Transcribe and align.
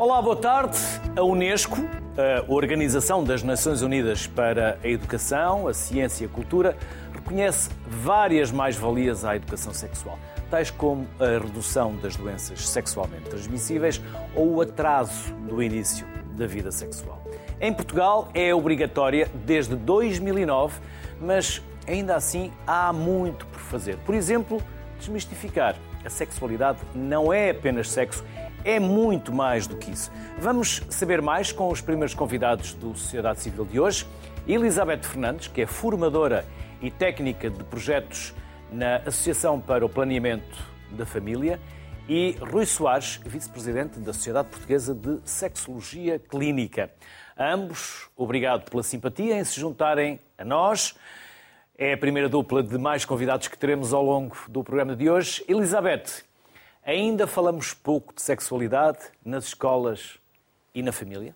Olá, 0.00 0.22
boa 0.22 0.34
tarde. 0.34 0.78
A 1.14 1.22
Unesco, 1.22 1.76
a 2.16 2.50
Organização 2.50 3.22
das 3.22 3.42
Nações 3.42 3.82
Unidas 3.82 4.26
para 4.26 4.78
a 4.82 4.88
Educação, 4.88 5.68
a 5.68 5.74
Ciência 5.74 6.24
e 6.24 6.26
a 6.26 6.30
Cultura, 6.30 6.74
reconhece 7.12 7.68
várias 7.86 8.50
mais-valias 8.50 9.26
à 9.26 9.36
educação 9.36 9.74
sexual, 9.74 10.18
tais 10.50 10.70
como 10.70 11.06
a 11.20 11.38
redução 11.38 11.96
das 11.96 12.16
doenças 12.16 12.66
sexualmente 12.66 13.28
transmissíveis 13.28 14.00
ou 14.34 14.54
o 14.54 14.62
atraso 14.62 15.34
do 15.46 15.62
início 15.62 16.06
da 16.32 16.46
vida 16.46 16.72
sexual. 16.72 17.22
Em 17.60 17.70
Portugal 17.70 18.30
é 18.32 18.54
obrigatória 18.54 19.30
desde 19.44 19.76
2009, 19.76 20.80
mas 21.20 21.62
ainda 21.86 22.16
assim 22.16 22.50
há 22.66 22.90
muito 22.90 23.44
por 23.48 23.60
fazer. 23.60 23.98
Por 23.98 24.14
exemplo, 24.14 24.62
desmistificar. 24.98 25.76
A 26.02 26.08
sexualidade 26.08 26.78
não 26.94 27.30
é 27.30 27.50
apenas 27.50 27.90
sexo, 27.90 28.24
é 28.64 28.78
muito 28.78 29.32
mais 29.32 29.66
do 29.66 29.76
que 29.76 29.90
isso. 29.90 30.10
Vamos 30.38 30.82
saber 30.88 31.22
mais 31.22 31.52
com 31.52 31.68
os 31.68 31.80
primeiros 31.80 32.14
convidados 32.14 32.74
do 32.74 32.94
Sociedade 32.94 33.40
Civil 33.40 33.64
de 33.64 33.80
hoje. 33.80 34.06
Elizabeth 34.46 35.02
Fernandes, 35.02 35.48
que 35.48 35.62
é 35.62 35.66
formadora 35.66 36.44
e 36.80 36.90
técnica 36.90 37.50
de 37.50 37.62
projetos 37.64 38.34
na 38.72 38.96
Associação 38.96 39.60
para 39.60 39.84
o 39.84 39.88
Planeamento 39.88 40.58
da 40.90 41.04
Família, 41.04 41.60
e 42.08 42.36
Rui 42.40 42.66
Soares, 42.66 43.20
vice-presidente 43.24 44.00
da 44.00 44.12
Sociedade 44.12 44.48
Portuguesa 44.48 44.94
de 44.94 45.20
Sexologia 45.22 46.18
Clínica. 46.18 46.90
Ambos, 47.38 48.08
obrigado 48.16 48.68
pela 48.68 48.82
simpatia 48.82 49.38
em 49.38 49.44
se 49.44 49.60
juntarem 49.60 50.18
a 50.36 50.44
nós. 50.44 50.96
É 51.78 51.92
a 51.92 51.96
primeira 51.96 52.28
dupla 52.28 52.62
de 52.62 52.76
mais 52.76 53.04
convidados 53.04 53.48
que 53.48 53.56
teremos 53.56 53.94
ao 53.94 54.04
longo 54.04 54.36
do 54.48 54.64
programa 54.64 54.96
de 54.96 55.08
hoje. 55.08 55.44
Elizabeth, 55.48 56.24
Ainda 56.82 57.26
falamos 57.26 57.74
pouco 57.74 58.14
de 58.14 58.22
sexualidade 58.22 58.98
nas 59.24 59.46
escolas 59.46 60.18
e 60.74 60.82
na 60.82 60.92
família? 60.92 61.34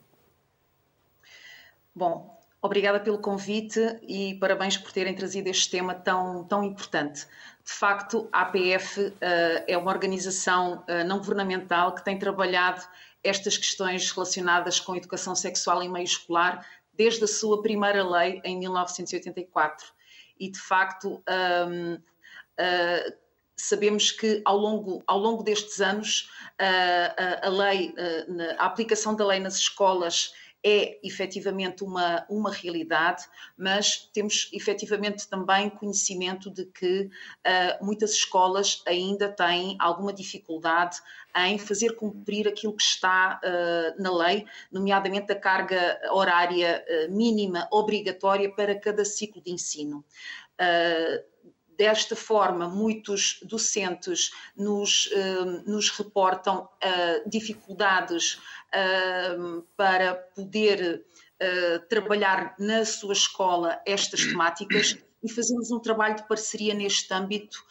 Bom, 1.94 2.40
obrigada 2.60 2.98
pelo 2.98 3.18
convite 3.18 3.80
e 4.02 4.34
parabéns 4.40 4.76
por 4.76 4.90
terem 4.90 5.14
trazido 5.14 5.48
este 5.48 5.70
tema 5.70 5.94
tão, 5.94 6.44
tão 6.44 6.64
importante. 6.64 7.26
De 7.64 7.72
facto, 7.72 8.28
a 8.32 8.42
APF 8.42 9.00
uh, 9.00 9.12
é 9.68 9.76
uma 9.76 9.90
organização 9.90 10.82
uh, 10.88 11.04
não 11.06 11.18
governamental 11.18 11.94
que 11.94 12.04
tem 12.04 12.18
trabalhado 12.18 12.82
estas 13.22 13.56
questões 13.56 14.10
relacionadas 14.10 14.80
com 14.80 14.96
educação 14.96 15.34
sexual 15.34 15.82
em 15.82 15.90
meio 15.90 16.04
escolar 16.04 16.66
desde 16.92 17.24
a 17.24 17.28
sua 17.28 17.62
primeira 17.62 18.06
lei 18.06 18.40
em 18.44 18.58
1984. 18.58 19.86
E, 20.38 20.50
de 20.50 20.58
facto, 20.58 21.22
um, 21.68 21.94
uh, 21.94 22.02
eh, 22.58 23.16
sabemos 23.56 24.10
que 24.10 24.42
ao 24.44 24.56
longo, 24.56 25.02
ao 25.06 25.18
longo 25.18 25.42
destes 25.42 25.80
anos 25.80 26.30
a, 26.58 27.44
a, 27.44 27.46
a 27.46 27.50
lei, 27.50 27.94
a, 28.58 28.62
a 28.62 28.66
aplicação 28.66 29.14
da 29.14 29.26
lei 29.26 29.40
nas 29.40 29.56
escolas 29.56 30.32
é 30.64 30.98
efetivamente 31.06 31.84
uma, 31.84 32.24
uma 32.26 32.50
realidade, 32.50 33.24
mas 33.54 34.08
temos 34.14 34.48
efetivamente 34.50 35.28
também 35.28 35.68
conhecimento 35.68 36.50
de 36.50 36.64
que 36.64 37.02
uh, 37.02 37.84
muitas 37.84 38.12
escolas 38.12 38.82
ainda 38.86 39.28
têm 39.28 39.76
alguma 39.78 40.10
dificuldade 40.10 40.96
em 41.36 41.58
fazer 41.58 41.96
cumprir 41.96 42.48
aquilo 42.48 42.74
que 42.74 42.82
está 42.82 43.38
uh, 43.44 44.02
na 44.02 44.10
lei, 44.10 44.46
nomeadamente 44.72 45.30
a 45.32 45.38
carga 45.38 46.00
horária 46.10 46.82
uh, 46.88 47.12
mínima 47.12 47.68
obrigatória 47.70 48.50
para 48.50 48.74
cada 48.74 49.04
ciclo 49.04 49.42
de 49.42 49.52
ensino. 49.52 50.02
Desta 51.76 52.14
forma, 52.14 52.68
muitos 52.68 53.40
docentes 53.42 54.30
nos, 54.56 55.06
uh, 55.06 55.70
nos 55.70 55.90
reportam 55.90 56.68
uh, 56.68 57.28
dificuldades 57.28 58.34
uh, 58.34 59.62
para 59.76 60.14
poder 60.14 61.04
trabalhar 61.90 62.54
na 62.58 62.86
sua 62.86 63.12
escola 63.12 63.78
estas 63.84 64.24
temáticas. 64.24 64.96
E 65.22 65.30
fazemos 65.30 65.70
um 65.70 65.78
trabalho 65.78 66.16
de 66.16 66.26
parceria 66.26 66.72
neste 66.72 67.12
âmbito 67.12 67.62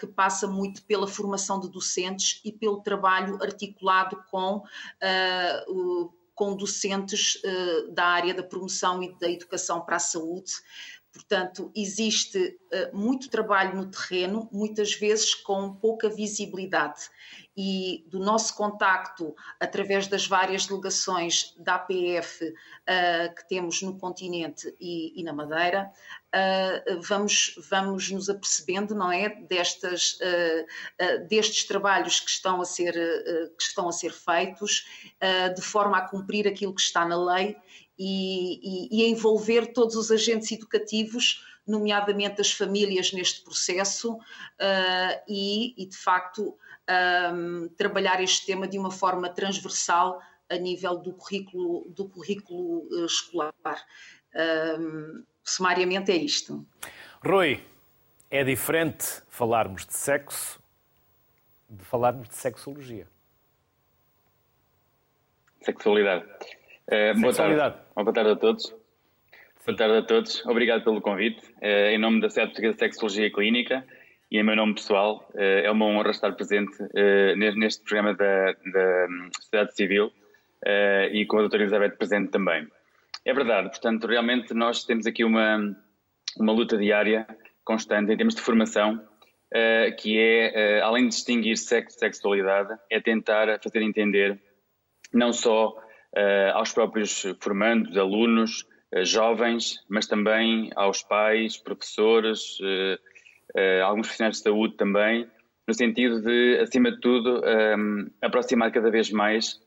que 0.00 0.06
passa 0.06 0.46
muito 0.46 0.82
pela 0.84 1.06
formação 1.06 1.60
de 1.60 1.68
docentes 1.68 2.40
e 2.42 2.50
pelo 2.50 2.80
trabalho 2.80 3.42
articulado 3.42 4.24
com 4.30 4.62
com 6.34 6.54
docentes 6.54 7.42
da 7.90 8.04
área 8.04 8.32
da 8.32 8.42
promoção 8.42 9.02
e 9.02 9.12
da 9.18 9.28
educação 9.28 9.80
para 9.80 9.96
a 9.96 9.98
saúde, 9.98 10.52
Portanto, 11.16 11.72
existe 11.74 12.38
uh, 12.38 12.94
muito 12.94 13.30
trabalho 13.30 13.74
no 13.74 13.90
terreno, 13.90 14.50
muitas 14.52 14.92
vezes 14.92 15.34
com 15.34 15.72
pouca 15.74 16.10
visibilidade. 16.10 17.08
E 17.56 18.04
do 18.08 18.18
nosso 18.18 18.54
contacto, 18.54 19.34
através 19.58 20.06
das 20.06 20.26
várias 20.26 20.66
delegações 20.66 21.54
da 21.56 21.76
APF 21.76 22.44
uh, 22.44 22.54
eh, 22.86 23.28
que 23.30 23.48
temos 23.48 23.80
no 23.80 23.96
continente 23.96 24.76
e, 24.78 25.18
e 25.18 25.24
na 25.24 25.32
Madeira, 25.32 25.90
uh, 26.34 27.00
vamos, 27.00 27.58
vamos 27.70 28.10
nos 28.10 28.28
apercebendo, 28.28 28.94
não 28.94 29.10
é, 29.10 29.30
destas, 29.30 30.18
destes 31.30 31.64
trabalhos 31.64 32.20
que 32.20 32.28
estão 32.28 32.60
a 32.60 32.64
ser, 32.66 32.92
que 32.92 33.62
estão 33.62 33.88
a 33.88 33.92
ser 33.92 34.12
feitos, 34.12 34.86
de 35.54 35.62
forma 35.62 35.96
a 35.96 36.06
cumprir 36.06 36.46
aquilo 36.46 36.74
que 36.74 36.82
está 36.82 37.06
na 37.06 37.16
lei 37.16 37.56
e, 37.98 38.90
e, 38.90 39.02
e 39.02 39.10
envolver 39.10 39.72
todos 39.72 39.96
os 39.96 40.10
agentes 40.10 40.50
educativos, 40.52 41.44
nomeadamente 41.66 42.40
as 42.40 42.52
famílias, 42.52 43.12
neste 43.12 43.42
processo 43.42 44.14
uh, 44.14 45.22
e, 45.28 45.74
e, 45.76 45.86
de 45.86 45.96
facto, 45.96 46.56
um, 47.34 47.68
trabalhar 47.76 48.22
este 48.22 48.46
tema 48.46 48.68
de 48.68 48.78
uma 48.78 48.90
forma 48.90 49.28
transversal 49.28 50.20
a 50.48 50.56
nível 50.56 50.96
do 50.96 51.12
currículo, 51.12 51.88
do 51.88 52.08
currículo 52.08 52.86
uh, 52.90 53.06
escolar. 53.06 53.54
Um, 54.78 55.24
sumariamente 55.42 56.12
é 56.12 56.16
isto. 56.16 56.64
Rui, 57.24 57.64
é 58.30 58.44
diferente 58.44 59.22
falarmos 59.28 59.86
de 59.86 59.96
sexo 59.96 60.60
de 61.68 61.84
falarmos 61.84 62.28
de 62.28 62.34
sexologia. 62.36 63.08
Sexualidade. 65.60 66.24
Uh, 66.88 67.20
boa, 67.20 67.34
tarde. 67.34 67.78
boa 67.96 68.12
tarde 68.12 68.30
a 68.30 68.36
todos. 68.36 68.72
Boa 69.66 69.76
tarde 69.76 69.96
a 69.96 70.02
todos. 70.02 70.46
Obrigado 70.46 70.84
pelo 70.84 71.00
convite. 71.00 71.44
Uh, 71.60 71.90
em 71.90 71.98
nome 71.98 72.20
da 72.20 72.30
Sede 72.30 72.52
de 72.52 72.72
Sexologia 72.74 73.28
Clínica 73.28 73.84
e 74.30 74.38
em 74.38 74.44
meu 74.44 74.54
nome 74.54 74.74
pessoal, 74.74 75.28
uh, 75.34 75.38
é 75.40 75.68
uma 75.68 75.84
honra 75.86 76.10
estar 76.10 76.32
presente 76.36 76.76
neste 77.36 77.82
programa 77.82 78.14
da, 78.14 78.52
da 78.52 79.06
Sociedade 79.34 79.74
Civil 79.74 80.12
e 81.12 81.26
com 81.26 81.38
a 81.38 81.40
doutora 81.40 81.64
Elizabeth 81.64 81.96
presente 81.96 82.30
também. 82.30 82.68
É 83.24 83.34
verdade, 83.34 83.68
portanto, 83.68 84.06
realmente 84.06 84.54
nós 84.54 84.84
temos 84.84 85.06
aqui 85.06 85.24
uma, 85.24 85.76
uma 86.38 86.52
luta 86.52 86.76
diária, 86.76 87.26
constante, 87.64 88.12
em 88.12 88.16
termos 88.16 88.34
de 88.34 88.40
formação, 88.40 89.00
que 89.98 90.18
é, 90.18 90.80
além 90.80 91.04
de 91.04 91.10
distinguir 91.10 91.56
sexo 91.56 91.96
e 91.96 92.00
sexualidade, 92.00 92.76
é 92.90 93.00
tentar 93.00 93.60
fazer 93.62 93.82
entender 93.82 94.40
não 95.12 95.32
só 95.32 95.76
aos 96.54 96.72
próprios 96.72 97.24
formandos, 97.40 97.96
alunos, 97.96 98.66
uh, 98.94 99.04
jovens, 99.04 99.84
mas 99.88 100.06
também 100.06 100.70
aos 100.74 101.02
pais, 101.02 101.56
professores, 101.56 102.58
uh, 102.60 103.82
alguns 103.84 104.06
profissionais 104.06 104.36
de 104.36 104.42
saúde 104.42 104.76
também, 104.76 105.26
no 105.66 105.74
sentido 105.74 106.20
de, 106.20 106.58
acima 106.60 106.92
de 106.92 107.00
tudo, 107.00 107.42
um, 107.44 108.10
aproximar 108.22 108.70
cada 108.70 108.90
vez 108.90 109.10
mais 109.10 109.60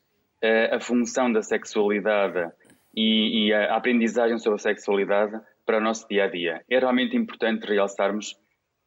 a 0.71 0.79
função 0.79 1.29
da 1.29 1.41
sexualidade 1.41 2.49
e, 2.95 3.51
a 3.53 3.75
aprendizagem 3.75 4.37
sobre 4.39 4.55
a 4.55 4.59
sexualidade 4.59 5.37
para 5.65 5.77
o 5.77 5.81
nosso 5.81 6.07
dia 6.07 6.25
a 6.25 6.27
dia. 6.27 6.63
É 6.69 6.79
realmente 6.79 7.15
importante 7.15 7.67
realçarmos 7.67 8.35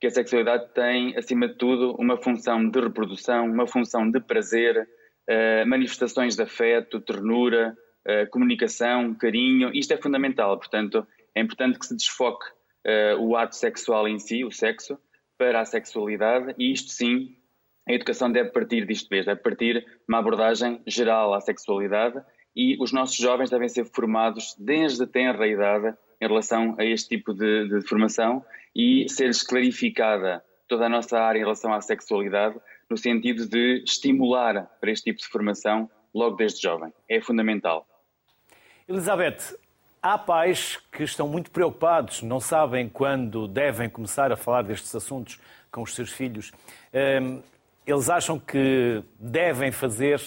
que 0.00 0.06
a 0.06 0.10
sexualidade 0.10 0.72
tem, 0.74 1.16
acima 1.16 1.46
de 1.46 1.54
tudo, 1.54 1.94
uma 1.98 2.16
função 2.16 2.68
de 2.68 2.80
reprodução, 2.80 3.46
uma 3.46 3.66
função 3.66 4.10
de 4.10 4.20
prazer, 4.20 4.88
uh, 5.28 5.66
manifestações 5.66 6.36
de 6.36 6.42
afeto, 6.42 7.00
ternura, 7.00 7.76
uh, 8.06 8.30
comunicação, 8.30 9.14
carinho. 9.14 9.70
Isto 9.74 9.94
é 9.94 9.96
fundamental, 9.96 10.58
portanto, 10.58 11.06
é 11.34 11.40
importante 11.40 11.78
que 11.78 11.86
se 11.86 11.96
desfoque 11.96 12.46
uh, 12.86 13.20
o 13.20 13.36
ato 13.36 13.56
sexual 13.56 14.08
em 14.08 14.18
si, 14.18 14.44
o 14.44 14.50
sexo, 14.50 14.98
para 15.38 15.60
a 15.60 15.64
sexualidade 15.64 16.54
e 16.58 16.72
isto 16.72 16.90
sim, 16.90 17.36
a 17.88 17.92
educação 17.92 18.30
deve 18.30 18.50
partir 18.50 18.86
disto 18.86 19.08
mesmo, 19.10 19.26
deve 19.26 19.40
partir 19.40 19.84
uma 20.06 20.18
abordagem 20.18 20.80
geral 20.86 21.34
à 21.34 21.40
sexualidade 21.40 22.22
e 22.54 22.76
os 22.80 22.92
nossos 22.92 23.16
jovens 23.16 23.50
devem 23.50 23.68
ser 23.68 23.84
formados 23.86 24.54
desde 24.58 25.04
tenra 25.06 25.48
idade 25.48 25.96
em 26.20 26.26
relação 26.28 26.76
a 26.78 26.84
este 26.84 27.16
tipo 27.16 27.34
de, 27.34 27.68
de 27.68 27.88
formação 27.88 28.44
e 28.74 29.08
ser-lhes 29.08 29.42
clarificada 29.42 30.44
toda 30.68 30.86
a 30.86 30.88
nossa 30.88 31.18
área 31.18 31.38
em 31.38 31.42
relação 31.42 31.72
à 31.72 31.80
sexualidade 31.80 32.56
no 32.92 32.98
sentido 32.98 33.46
de 33.46 33.82
estimular 33.86 34.66
para 34.78 34.90
este 34.90 35.04
tipo 35.04 35.18
de 35.18 35.26
formação 35.26 35.90
logo 36.12 36.36
desde 36.36 36.60
jovem. 36.60 36.92
É 37.08 37.22
fundamental. 37.22 37.86
Elizabeth, 38.86 39.56
há 40.02 40.18
pais 40.18 40.78
que 40.92 41.02
estão 41.02 41.26
muito 41.26 41.50
preocupados, 41.50 42.20
não 42.20 42.38
sabem 42.38 42.90
quando 42.90 43.48
devem 43.48 43.88
começar 43.88 44.30
a 44.30 44.36
falar 44.36 44.60
destes 44.60 44.94
assuntos 44.94 45.40
com 45.70 45.80
os 45.80 45.94
seus 45.94 46.10
filhos. 46.10 46.52
Ehm, 46.92 47.40
eles 47.86 48.10
acham 48.10 48.38
que 48.38 49.02
devem 49.18 49.72
fazer 49.72 50.20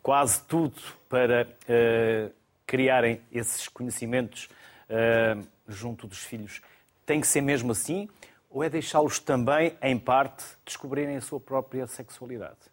quase 0.00 0.44
tudo 0.44 0.80
para 1.08 1.44
uh, 1.44 2.32
criarem 2.64 3.20
esses 3.32 3.66
conhecimentos 3.66 4.48
uh, 4.88 5.44
junto 5.66 6.06
dos 6.06 6.18
filhos. 6.18 6.62
Tem 7.04 7.20
que 7.20 7.26
ser 7.26 7.40
mesmo 7.40 7.72
assim? 7.72 8.08
Ou 8.52 8.62
é 8.62 8.68
deixá-los 8.68 9.18
também, 9.18 9.76
em 9.82 9.98
parte, 9.98 10.44
descobrirem 10.64 11.16
a 11.16 11.20
sua 11.20 11.40
própria 11.40 11.86
sexualidade? 11.86 12.72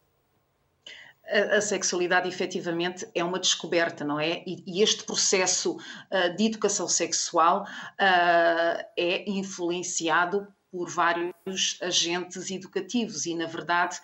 a, 1.30 1.62
sexualidade 1.62 2.28
efetivamente 2.28 3.08
é 3.14 3.24
uma 3.24 3.40
descoberta, 3.40 4.04
não 4.04 4.20
é? 4.20 4.44
E, 4.46 4.82
este 4.82 5.04
processo 5.04 5.76
uh, 5.76 6.36
de 6.36 6.46
educação 6.46 6.88
sexual 6.88 7.64
uh, 7.64 8.86
é 8.98 9.30
influenciado 9.30 10.48
por 10.72 10.90
vários 10.90 11.78
agentes 11.82 12.52
educativos. 12.52 13.26
E, 13.26 13.34
na 13.34 13.46
verdade, 13.46 14.00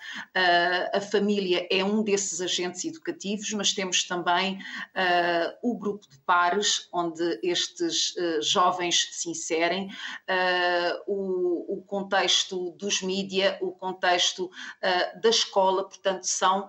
a 0.92 1.00
família 1.00 1.66
é 1.70 1.84
um 1.84 2.02
desses 2.02 2.40
agentes 2.40 2.84
educativos, 2.84 3.52
mas 3.52 3.72
temos 3.72 4.04
também 4.04 4.58
o 5.62 5.78
grupo 5.78 6.08
de 6.08 6.18
pares, 6.20 6.88
onde 6.92 7.38
estes 7.42 8.14
jovens 8.42 9.08
se 9.12 9.30
inserem, 9.30 9.90
o, 11.06 11.84
contexto 11.86 12.72
dos 12.72 13.00
mídia, 13.00 13.56
o 13.60 13.70
contexto 13.70 14.50
da 15.22 15.28
escola, 15.28 15.84
portanto, 15.84 16.24
são 16.24 16.68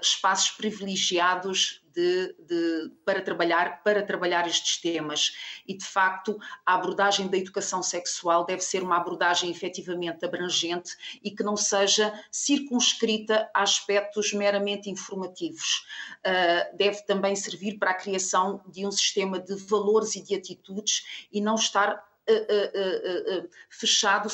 espaços 0.00 0.50
privilegiados 0.52 1.82
de, 1.94 2.34
de, 2.38 2.92
para, 3.04 3.20
trabalhar, 3.20 3.82
para 3.82 4.02
trabalhar 4.02 4.46
estes 4.46 4.78
temas. 4.78 5.32
E, 5.66 5.76
de 5.76 5.84
facto, 5.84 6.38
a 6.64 6.74
abordagem 6.74 7.28
da 7.28 7.36
educação 7.36 7.82
sexual 7.82 8.44
deve 8.44 8.62
ser 8.62 8.82
uma 8.82 8.96
abordagem 8.96 9.50
efetivamente 9.50 10.24
abrangente 10.24 10.96
e 11.22 11.30
que 11.30 11.42
não 11.42 11.56
seja 11.56 12.12
circunscrita 12.30 13.50
a 13.54 13.62
aspectos 13.62 14.32
meramente 14.32 14.90
informativos. 14.90 15.86
Uh, 16.18 16.76
deve 16.76 17.02
também 17.02 17.34
servir 17.34 17.78
para 17.78 17.90
a 17.90 17.94
criação 17.94 18.62
de 18.66 18.86
um 18.86 18.90
sistema 18.90 19.38
de 19.38 19.54
valores 19.54 20.16
e 20.16 20.22
de 20.22 20.34
atitudes 20.34 21.28
e 21.32 21.40
não 21.40 21.54
estar 21.54 21.94
uh, 22.28 23.44
uh, 23.44 23.50
fechado 23.68 24.28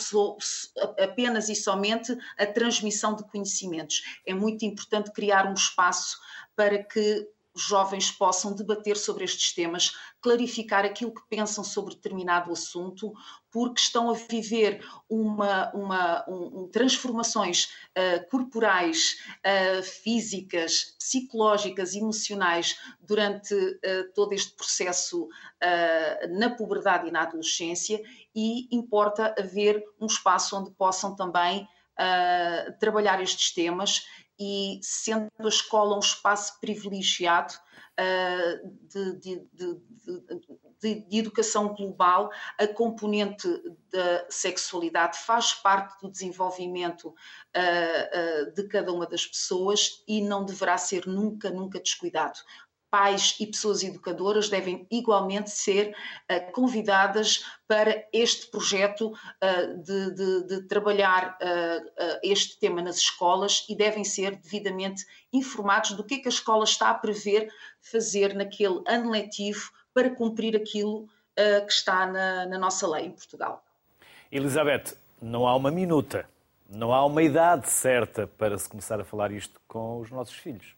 apenas 0.99 1.49
e 1.49 1.55
somente 1.55 2.17
a 2.39 2.47
transmissão 2.47 3.15
de 3.15 3.25
conhecimentos. 3.25 4.03
É 4.27 4.35
muito 4.35 4.65
importante 4.65 5.13
criar 5.13 5.47
um 5.47 5.55
espaço 5.55 6.19
para 6.55 6.83
que 6.83 7.29
os 7.57 7.63
jovens 7.63 8.13
possam 8.13 8.55
debater 8.55 8.99
sobre 8.99 9.25
estes 9.25 9.55
temas, 9.55 9.97
clarificar 10.21 10.85
aquilo 10.85 11.15
que 11.15 11.27
pensam 11.27 11.65
sobre 11.65 11.95
determinado 11.95 12.53
assunto, 12.53 13.15
porque 13.51 13.81
estão 13.81 14.11
a 14.11 14.13
viver 14.13 14.87
uma, 15.09 15.73
uma 15.73 16.25
um, 16.29 16.69
transformações 16.71 17.71
uh, 17.97 18.29
corporais, 18.31 19.17
uh, 19.39 19.83
físicas, 19.83 20.95
psicológicas, 20.99 21.95
emocionais 21.95 22.79
durante 23.01 23.55
uh, 23.55 24.13
todo 24.15 24.35
este 24.35 24.53
processo 24.53 25.27
na 26.39 26.51
puberdade 26.51 27.09
e 27.09 27.11
na 27.11 27.23
adolescência, 27.23 28.01
e 28.35 28.69
importa 28.71 29.35
haver 29.39 29.83
um 29.99 30.07
espaço 30.07 30.55
onde 30.57 30.71
possam 30.73 31.17
também 31.17 31.67
trabalhar 32.79 33.23
estes 33.23 33.55
temas 33.55 34.03
e 34.39 34.79
sendo 34.83 35.31
a 35.39 35.49
escola 35.49 35.97
um 35.97 36.01
espaço 36.01 36.61
privilegiado 36.61 37.55
uh, 37.99 38.71
de, 38.89 39.17
de, 39.19 39.49
de, 39.53 41.05
de, 41.09 41.19
educação 41.19 41.75
global, 41.75 42.31
a 42.59 42.67
componente 42.67 43.49
da 43.91 44.27
sexualidade 44.29 45.19
faz 45.19 45.55
parte 45.55 46.01
do 46.03 46.11
desenvolvimento 46.11 47.09
uh, 47.09 48.49
uh, 48.49 48.53
de 48.53 48.69
cada 48.69 48.93
uma 48.93 49.07
das 49.07 49.27
pessoas 49.27 50.03
e 50.07 50.21
não 50.21 50.45
deverá 50.45 50.77
ser 50.77 51.07
nunca, 51.07 51.51
nunca 51.51 51.81
descuidado 51.81 52.39
pais 52.97 53.37
e 53.39 53.47
pessoas 53.47 53.83
educadoras 53.83 54.49
devem 54.49 54.87
igualmente 54.91 55.51
ser 55.51 55.95
uh, 56.31 56.51
convidadas 56.53 57.45
para 57.69 58.09
este 58.11 58.51
projeto 58.51 59.09
uh, 59.11 59.83
de, 59.83 60.15
de, 60.15 60.47
de, 60.47 60.63
trabalhar 60.63 61.37
uh, 61.43 62.19
este 62.23 62.59
tema 62.59 62.81
nas 62.81 62.97
escolas 62.97 63.67
e 63.69 63.77
devem 63.77 64.03
ser 64.03 64.37
devidamente 64.37 65.05
informados 65.31 65.93
do 65.93 66.03
que 66.03 66.15
é 66.15 66.19
que 66.21 66.29
a 66.29 66.31
escola 66.31 66.65
está 66.65 66.89
a 66.89 66.95
prever 66.95 67.53
fazer 67.83 68.35
naquele 68.35 68.81
ano 68.87 69.11
letivo 69.11 69.71
para 69.93 70.09
cumprir 70.09 70.57
aquilo 70.57 71.07
que 71.67 71.73
está 71.73 72.07
na, 72.07 72.47
na 72.47 72.59
nossa 72.59 72.89
lei 72.89 73.05
em 73.05 73.11
Portugal. 73.11 73.63
Elizabeth, 74.33 74.97
não 75.21 75.47
há 75.47 75.55
uma 75.55 75.71
minuta, 75.71 76.27
não 76.67 76.95
há 76.95 77.05
uma 77.05 77.23
idade 77.23 77.69
certa 77.69 78.27
para 78.27 78.57
se 78.57 78.67
começar 78.67 78.99
a 78.99 79.05
falar 79.05 79.31
isto 79.33 79.61
com 79.69 80.01
os 80.01 80.11
nossos 80.11 80.35
filhos. 80.35 80.76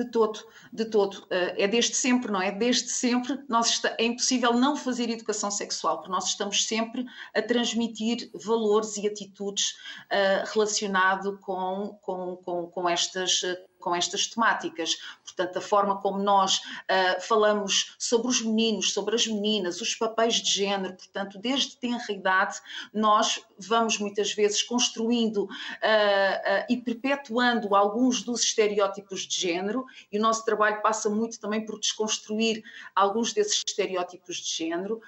De 0.00 0.10
todo, 0.10 0.40
de 0.72 0.86
todo. 0.86 1.26
Eh, 1.30 1.64
é 1.64 1.68
desde 1.68 1.94
sempre, 1.94 2.32
não 2.32 2.40
é? 2.40 2.50
Desde 2.50 2.88
sempre 2.88 3.38
nós 3.46 3.68
está, 3.68 3.94
é 3.98 4.04
impossível 4.04 4.54
não 4.54 4.74
fazer 4.74 5.10
educação 5.10 5.50
sexual, 5.50 5.98
porque 5.98 6.10
nós 6.10 6.28
estamos 6.28 6.66
sempre 6.66 7.04
a 7.34 7.42
transmitir 7.42 8.30
valores 8.32 8.96
e 8.96 9.06
atitudes 9.06 9.72
uh, 10.06 10.50
relacionado 10.54 11.38
com, 11.40 11.98
com, 12.00 12.36
com, 12.36 12.66
com 12.68 12.88
estas 12.88 13.42
com 13.80 13.94
estas 13.94 14.26
temáticas. 14.26 14.96
Portanto, 15.24 15.58
a 15.58 15.60
forma 15.60 16.00
como 16.00 16.18
nós 16.18 16.58
uh, 16.58 17.20
falamos 17.20 17.96
sobre 17.98 18.28
os 18.28 18.42
meninos, 18.42 18.92
sobre 18.92 19.16
as 19.16 19.26
meninas, 19.26 19.80
os 19.80 19.94
papéis 19.94 20.34
de 20.34 20.50
género, 20.50 20.94
portanto, 20.94 21.38
desde 21.38 21.76
tenra 21.76 22.04
idade, 22.10 22.60
nós 22.92 23.44
vamos 23.58 23.98
muitas 23.98 24.32
vezes 24.32 24.62
construindo 24.62 25.44
uh, 25.44 25.46
uh, 25.46 26.66
e 26.68 26.76
perpetuando 26.76 27.74
alguns 27.74 28.22
dos 28.22 28.42
estereótipos 28.42 29.26
de 29.26 29.40
género, 29.40 29.84
e 30.12 30.18
o 30.18 30.22
nosso 30.22 30.44
trabalho 30.44 30.82
passa 30.82 31.08
muito 31.08 31.40
também 31.40 31.64
por 31.64 31.80
desconstruir 31.80 32.62
alguns 32.94 33.32
desses 33.32 33.62
estereótipos 33.66 34.36
de 34.36 34.56
género, 34.56 35.00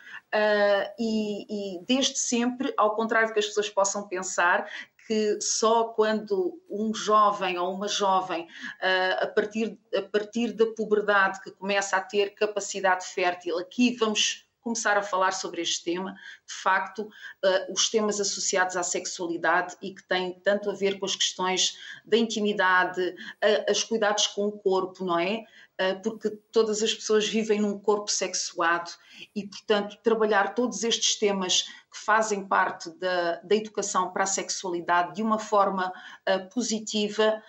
e, 0.99 1.77
e 1.77 1.85
desde 1.85 2.19
sempre, 2.19 2.73
ao 2.77 2.95
contrário 2.95 3.29
do 3.29 3.35
que 3.35 3.39
as 3.41 3.47
pessoas 3.47 3.69
possam 3.69 4.09
pensar, 4.09 4.67
que 5.13 5.39
só 5.43 5.85
quando 5.85 6.59
um 6.71 6.95
jovem 6.95 7.59
ou 7.59 7.75
uma 7.75 7.87
jovem, 7.87 8.49
ah, 8.81 9.25
a 9.25 9.27
partir, 9.27 9.79
a 9.95 10.01
partir 10.01 10.53
da 10.53 10.65
puberdade, 10.69 11.43
que 11.43 11.51
começa 11.51 11.99
a 11.99 12.01
ter 12.01 12.31
capacidade 12.31 13.05
fértil, 13.05 13.59
aqui 13.59 13.95
vamos 13.95 14.49
começar 14.63 14.97
a 14.97 15.03
falar 15.03 15.33
sobre 15.33 15.61
este 15.61 15.85
tema, 15.85 16.15
de 16.47 16.55
facto, 16.55 17.03
uh, 17.03 17.73
os 17.73 17.91
temas 17.91 18.21
associados 18.21 18.77
à 18.77 18.85
sexualidade 18.85 19.77
e 19.83 19.93
que 19.93 20.05
têm 20.05 20.39
tanto 20.39 20.71
a 20.71 20.73
ver 20.73 21.01
com 21.01 21.05
as 21.05 21.17
questões 21.17 21.77
da 22.05 22.17
intimidade, 22.17 23.13
os 23.69 23.83
cuidados 23.83 24.29
com 24.29 24.47
o 24.47 24.53
corpo, 24.53 25.05
não 25.05 25.19
é? 25.19 25.45
Uh, 25.91 26.03
porque 26.03 26.31
todas 26.51 26.83
as 26.83 26.95
pessoas 26.95 27.27
vivem 27.27 27.61
num 27.61 27.79
corpo 27.79 28.11
sexuado 28.11 28.91
e, 29.35 29.47
portanto, 29.47 29.99
trabalhar 30.03 30.55
todos 30.55 30.85
estes 30.85 31.17
temas 31.17 31.63
que 31.63 31.99
fazem 31.99 32.47
parte 32.47 32.91
da, 32.99 33.41
da 33.43 33.57
educação 33.57 34.13
para 34.13 34.25
a 34.25 34.27
sexualidade 34.27 35.15
de 35.15 35.23
uma 35.23 35.39
forma 35.39 35.93
positiva, 36.53 37.43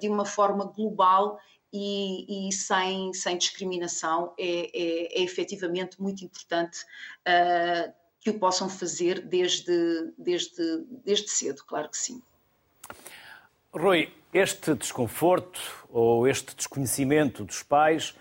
de 0.00 0.08
uma 0.08 0.24
forma 0.24 0.64
global 0.64 1.38
e, 1.72 2.48
e, 2.48 2.52
sem, 2.52 3.12
sem 3.12 3.36
discriminação 3.36 4.32
é, 4.38 4.70
é, 4.72 5.20
é 5.20 5.22
efetivamente 5.22 6.00
muito 6.00 6.24
importante 6.24 6.82
uh, 7.28 7.92
que 8.20 8.30
o 8.30 8.38
possam 8.38 8.68
fazer 8.68 9.20
desde, 9.20 10.12
desde, 10.16 10.84
desde 11.04 11.28
cedo, 11.28 11.62
claro 11.66 11.88
que 11.88 11.98
sim. 11.98 12.22
Rui, 13.78 14.10
este 14.32 14.74
desconforto 14.74 15.60
ou 15.90 16.26
este 16.26 16.56
desconhecimento 16.56 17.44
dos 17.44 17.62
pais 17.62 18.16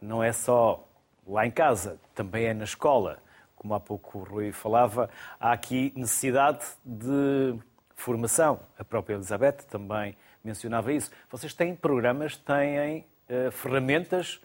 não 0.00 0.24
é 0.24 0.32
só 0.32 0.82
lá 1.26 1.46
em 1.46 1.50
casa, 1.50 2.00
também 2.14 2.46
é 2.46 2.54
na 2.54 2.64
escola. 2.64 3.22
Como 3.54 3.74
há 3.74 3.80
pouco 3.80 4.20
o 4.20 4.22
Rui 4.22 4.50
falava, 4.50 5.10
há 5.38 5.52
aqui 5.52 5.92
necessidade 5.94 6.64
de 6.82 7.54
formação. 7.94 8.60
A 8.78 8.84
própria 8.84 9.16
Elizabeth 9.16 9.66
também 9.68 10.16
mencionava 10.42 10.90
isso. 10.90 11.10
Vocês 11.30 11.52
têm 11.52 11.76
programas, 11.76 12.38
têm 12.38 13.06
uh, 13.28 13.50
ferramentas 13.52 14.40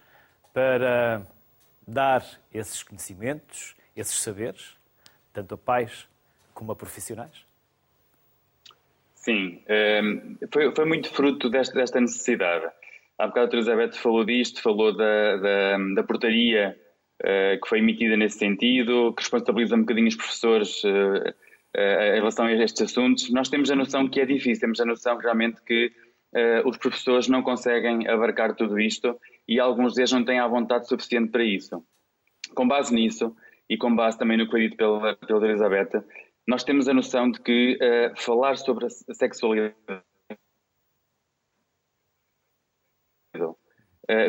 para 0.53 1.25
dar 1.87 2.21
esses 2.53 2.83
conhecimentos, 2.83 3.77
esses 3.95 4.19
saberes, 4.19 4.75
tanto 5.31 5.55
a 5.55 5.57
pais 5.57 6.05
como 6.53 6.73
a 6.73 6.75
profissionais? 6.75 7.48
Sim, 9.19 9.61
ehm, 9.67 10.37
foi, 10.51 10.73
foi 10.73 10.85
muito 10.85 11.09
fruto 11.09 11.49
desta, 11.49 11.73
desta 11.73 11.99
necessidade. 11.99 12.65
Há 13.17 13.27
bocado 13.27 13.51
a 13.51 13.55
Elizabeth 13.57 13.91
falou 13.93 14.23
disto, 14.23 14.61
falou 14.61 14.95
da, 14.95 15.35
da, 15.37 15.77
da 15.95 16.03
portaria 16.03 16.77
uh, 17.21 17.61
que 17.61 17.67
foi 17.67 17.79
emitida 17.79 18.15
nesse 18.15 18.37
sentido, 18.37 19.13
que 19.13 19.21
responsabiliza 19.21 19.75
um 19.75 19.81
bocadinho 19.81 20.07
os 20.07 20.15
professores 20.15 20.81
em 20.85 22.15
relação 22.15 22.45
a 22.45 22.53
estes 22.53 22.81
assuntos. 22.81 23.29
Nós 23.29 23.49
temos 23.49 23.69
a 23.69 23.75
noção 23.75 24.07
que 24.07 24.21
é 24.21 24.25
difícil, 24.25 24.61
temos 24.61 24.79
a 24.79 24.85
noção 24.85 25.17
realmente 25.17 25.61
que 25.63 25.91
uh, 26.33 26.67
os 26.67 26.77
professores 26.77 27.27
não 27.27 27.43
conseguem 27.43 28.07
abarcar 28.07 28.55
tudo 28.55 28.79
isto 28.79 29.19
e 29.47 29.59
alguns 29.59 29.95
deles 29.95 30.13
não 30.13 30.23
têm 30.23 30.39
a 30.39 30.47
vontade 30.47 30.87
suficiente 30.87 31.29
para 31.29 31.43
isso. 31.43 31.83
Com 32.55 32.65
base 32.67 32.95
nisso, 32.95 33.35
e 33.69 33.77
com 33.77 33.95
base 33.95 34.17
também 34.17 34.37
no 34.37 34.45
que 34.45 34.51
foi 34.51 34.61
dito 34.61 34.77
pela, 34.77 35.15
pela 35.15 35.47
Elizabeth, 35.47 36.03
nós 36.49 36.63
temos 36.63 36.87
a 36.87 36.93
noção 36.95 37.29
de 37.29 37.39
que 37.39 37.77
uh, 37.77 38.19
falar 38.19 38.57
sobre 38.57 38.87
a 38.87 38.89
sexualidade 38.89 39.75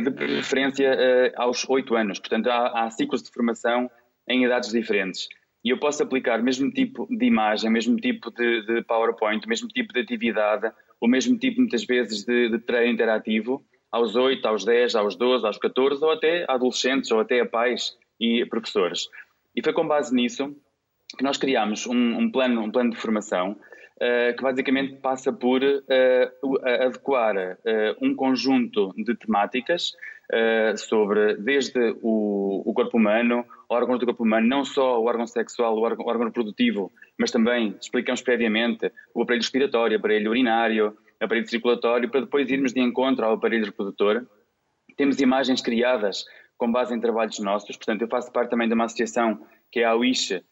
de 0.05 0.11
preferência 0.11 1.33
aos 1.37 1.67
8 1.67 1.97
anos. 1.97 2.19
Portanto, 2.19 2.49
há, 2.49 2.85
há 2.85 2.91
ciclos 2.91 3.23
de 3.23 3.33
formação 3.33 3.91
em 4.29 4.45
idades 4.45 4.71
diferentes. 4.71 5.27
E 5.65 5.71
eu 5.71 5.79
posso 5.79 6.03
aplicar 6.03 6.39
o 6.39 6.45
mesmo 6.45 6.71
tipo 6.71 7.07
de 7.09 7.25
imagem, 7.25 7.71
o 7.71 7.73
mesmo 7.73 7.97
tipo 7.97 8.31
de, 8.31 8.67
de 8.67 8.83
PowerPoint, 8.83 9.47
o 9.47 9.49
mesmo 9.49 9.69
tipo 9.69 9.95
de 9.95 10.01
atividade, 10.01 10.71
o 11.01 11.09
mesmo 11.09 11.39
tipo, 11.39 11.63
muitas 11.63 11.87
vezes, 11.87 12.27
de, 12.27 12.51
de 12.51 12.59
treino 12.59 12.93
interativo 12.93 13.65
aos 13.91 14.15
8, 14.15 14.47
aos 14.47 14.67
10, 14.67 14.95
aos 14.95 15.17
12, 15.17 15.47
aos 15.47 15.57
14, 15.57 16.05
ou 16.05 16.11
até 16.11 16.45
a 16.47 16.55
adolescentes, 16.55 17.11
ou 17.11 17.21
até 17.21 17.41
a 17.41 17.47
pais 17.47 17.97
e 18.21 18.45
professores. 18.45 19.09
E 19.57 19.63
foi 19.65 19.73
com 19.73 19.89
base 19.89 20.15
nisso 20.15 20.55
que 21.17 21.25
nós 21.25 21.37
criámos 21.37 21.87
um, 21.87 22.19
um 22.19 22.31
plano, 22.31 22.63
um 22.63 22.71
plano 22.71 22.91
de 22.91 22.97
formação 22.97 23.57
uh, 24.01 24.37
que 24.37 24.43
basicamente 24.43 24.97
passa 24.97 25.33
por 25.33 25.63
uh, 25.63 26.67
adequar 26.85 27.37
uh, 27.37 27.97
um 28.01 28.15
conjunto 28.15 28.93
de 28.97 29.15
temáticas 29.15 29.93
sobre 30.77 31.35
desde 31.39 31.97
o, 32.03 32.63
o, 32.65 32.73
corpo 32.73 32.97
humano, 32.97 33.45
órgãos 33.69 33.99
do 33.99 34.07
corpo 34.07 34.23
humano, 34.23 34.47
não 34.47 34.65
só 34.65 35.01
o 35.01 35.07
órgão 35.07 35.27
sexual, 35.27 35.77
o 35.77 35.81
órgão, 35.81 36.07
o 36.07 36.09
órgão 36.09 36.27
reprodutivo, 36.27 36.93
mas 37.19 37.33
também 37.33 37.75
explicamos 37.81 38.23
previamente 38.23 38.93
o 39.13 39.23
aparelho 39.23 39.43
respiratório, 39.43 39.97
o 39.97 39.99
aparelho 39.99 40.31
urinário, 40.31 40.97
o 41.21 41.25
aparelho 41.25 41.49
circulatório, 41.49 42.09
para 42.09 42.21
depois 42.21 42.49
irmos 42.49 42.73
de 42.73 42.81
encontro 42.81 43.25
ao 43.25 43.33
aparelho 43.33 43.65
reprodutor. 43.65 44.25
Temos 44.97 45.21
imagens 45.21 45.61
criadas 45.61 46.25
com 46.57 46.71
base 46.71 46.95
em 46.95 47.01
trabalhos 47.01 47.41
nossos, 47.41 47.77
portanto, 47.77 48.03
eu 48.03 48.09
faço 48.09 48.31
parte 48.31 48.51
também 48.51 48.69
de 48.69 48.75
uma 48.75 48.85
associação 48.85 49.45
que 49.73 49.81
é 49.81 49.85
a 49.85 49.97
WISH, 49.97 50.45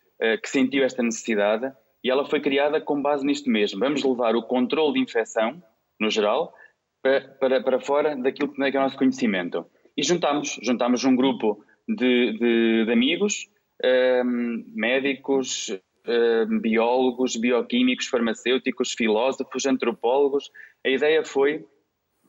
que 0.43 0.49
sentiu 0.49 0.85
esta 0.85 1.03
necessidade 1.03 1.73
e 2.03 2.11
ela 2.11 2.25
foi 2.25 2.41
criada 2.41 2.81
com 2.81 3.03
base 3.03 3.25
nisto 3.25 3.51
mesmo. 3.51 3.81
Vamos 3.81 4.03
levar 4.03 4.37
o 4.37 4.43
controle 4.43 4.95
de 4.95 5.01
infecção, 5.01 5.63
no 6.01 6.11
geral, 6.11 6.55
para, 7.03 7.21
para, 7.41 7.63
para 7.63 7.81
fora 7.81 8.17
daquilo 8.17 8.53
que 8.53 8.63
é 8.63 8.69
o 8.71 8.83
nosso 8.83 8.97
conhecimento. 8.97 9.67
E 9.97 10.03
juntamos, 10.03 10.59
juntamos 10.63 11.05
um 11.05 11.17
grupo 11.17 11.65
de, 11.89 12.33
de, 12.39 12.85
de 12.87 12.93
amigos, 12.93 13.49
um, 13.83 13.89
ehm, 13.89 14.65
médicos, 14.75 15.71
um, 15.71 16.13
ehm, 16.13 16.61
biólogos, 16.61 17.37
bioquímicos, 17.37 18.07
farmacêuticos, 18.07 18.93
filósofos, 18.93 19.67
antropólogos. 19.67 20.51
A 20.87 20.91
ideia 20.91 21.25
foi 21.25 21.65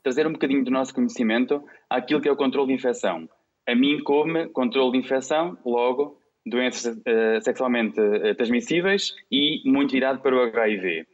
trazer 0.01 0.25
um 0.25 0.33
bocadinho 0.33 0.63
do 0.63 0.71
nosso 0.71 0.93
conhecimento 0.93 1.63
àquilo 1.89 2.21
que 2.21 2.29
é 2.29 2.31
o 2.31 2.37
controle 2.37 2.69
de 2.69 2.73
infecção. 2.73 3.29
A 3.67 3.75
mim 3.75 4.01
come 4.03 4.47
controle 4.49 4.93
de 4.93 4.97
infecção, 4.97 5.57
logo 5.63 6.18
doenças 6.45 6.95
uh, 6.95 7.41
sexualmente 7.41 7.99
uh, 7.99 8.35
transmissíveis 8.35 9.15
e 9.31 9.61
muito 9.65 9.91
virado 9.91 10.21
para 10.21 10.35
o 10.35 10.41
HIV. 10.41 11.05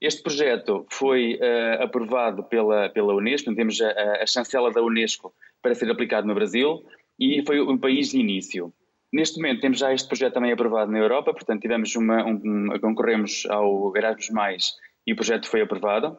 Este 0.00 0.22
projeto 0.22 0.84
foi 0.90 1.36
uh, 1.36 1.84
aprovado 1.84 2.42
pela, 2.44 2.88
pela 2.88 3.14
Unesco, 3.14 3.54
temos 3.54 3.80
a, 3.80 4.22
a, 4.22 4.26
chancela 4.26 4.72
da 4.72 4.82
Unesco 4.82 5.32
para 5.62 5.74
ser 5.74 5.88
aplicado 5.90 6.26
no 6.26 6.34
Brasil 6.34 6.84
e 7.18 7.40
foi 7.46 7.60
um 7.60 7.78
país 7.78 8.10
de 8.10 8.18
início. 8.18 8.72
Neste 9.12 9.36
momento 9.36 9.60
temos 9.60 9.78
já 9.78 9.92
este 9.92 10.08
projeto 10.08 10.34
também 10.34 10.50
aprovado 10.50 10.90
na 10.90 10.98
Europa, 10.98 11.32
portanto 11.32 11.62
tivemos 11.62 11.94
uma, 11.94 12.24
um, 12.24 12.40
um, 12.44 12.80
concorremos 12.80 13.46
ao 13.48 13.96
Erasmus+, 13.96 14.30
Mais 14.30 14.72
e 15.06 15.12
o 15.12 15.16
projeto 15.16 15.48
foi 15.48 15.60
aprovado 15.60 16.18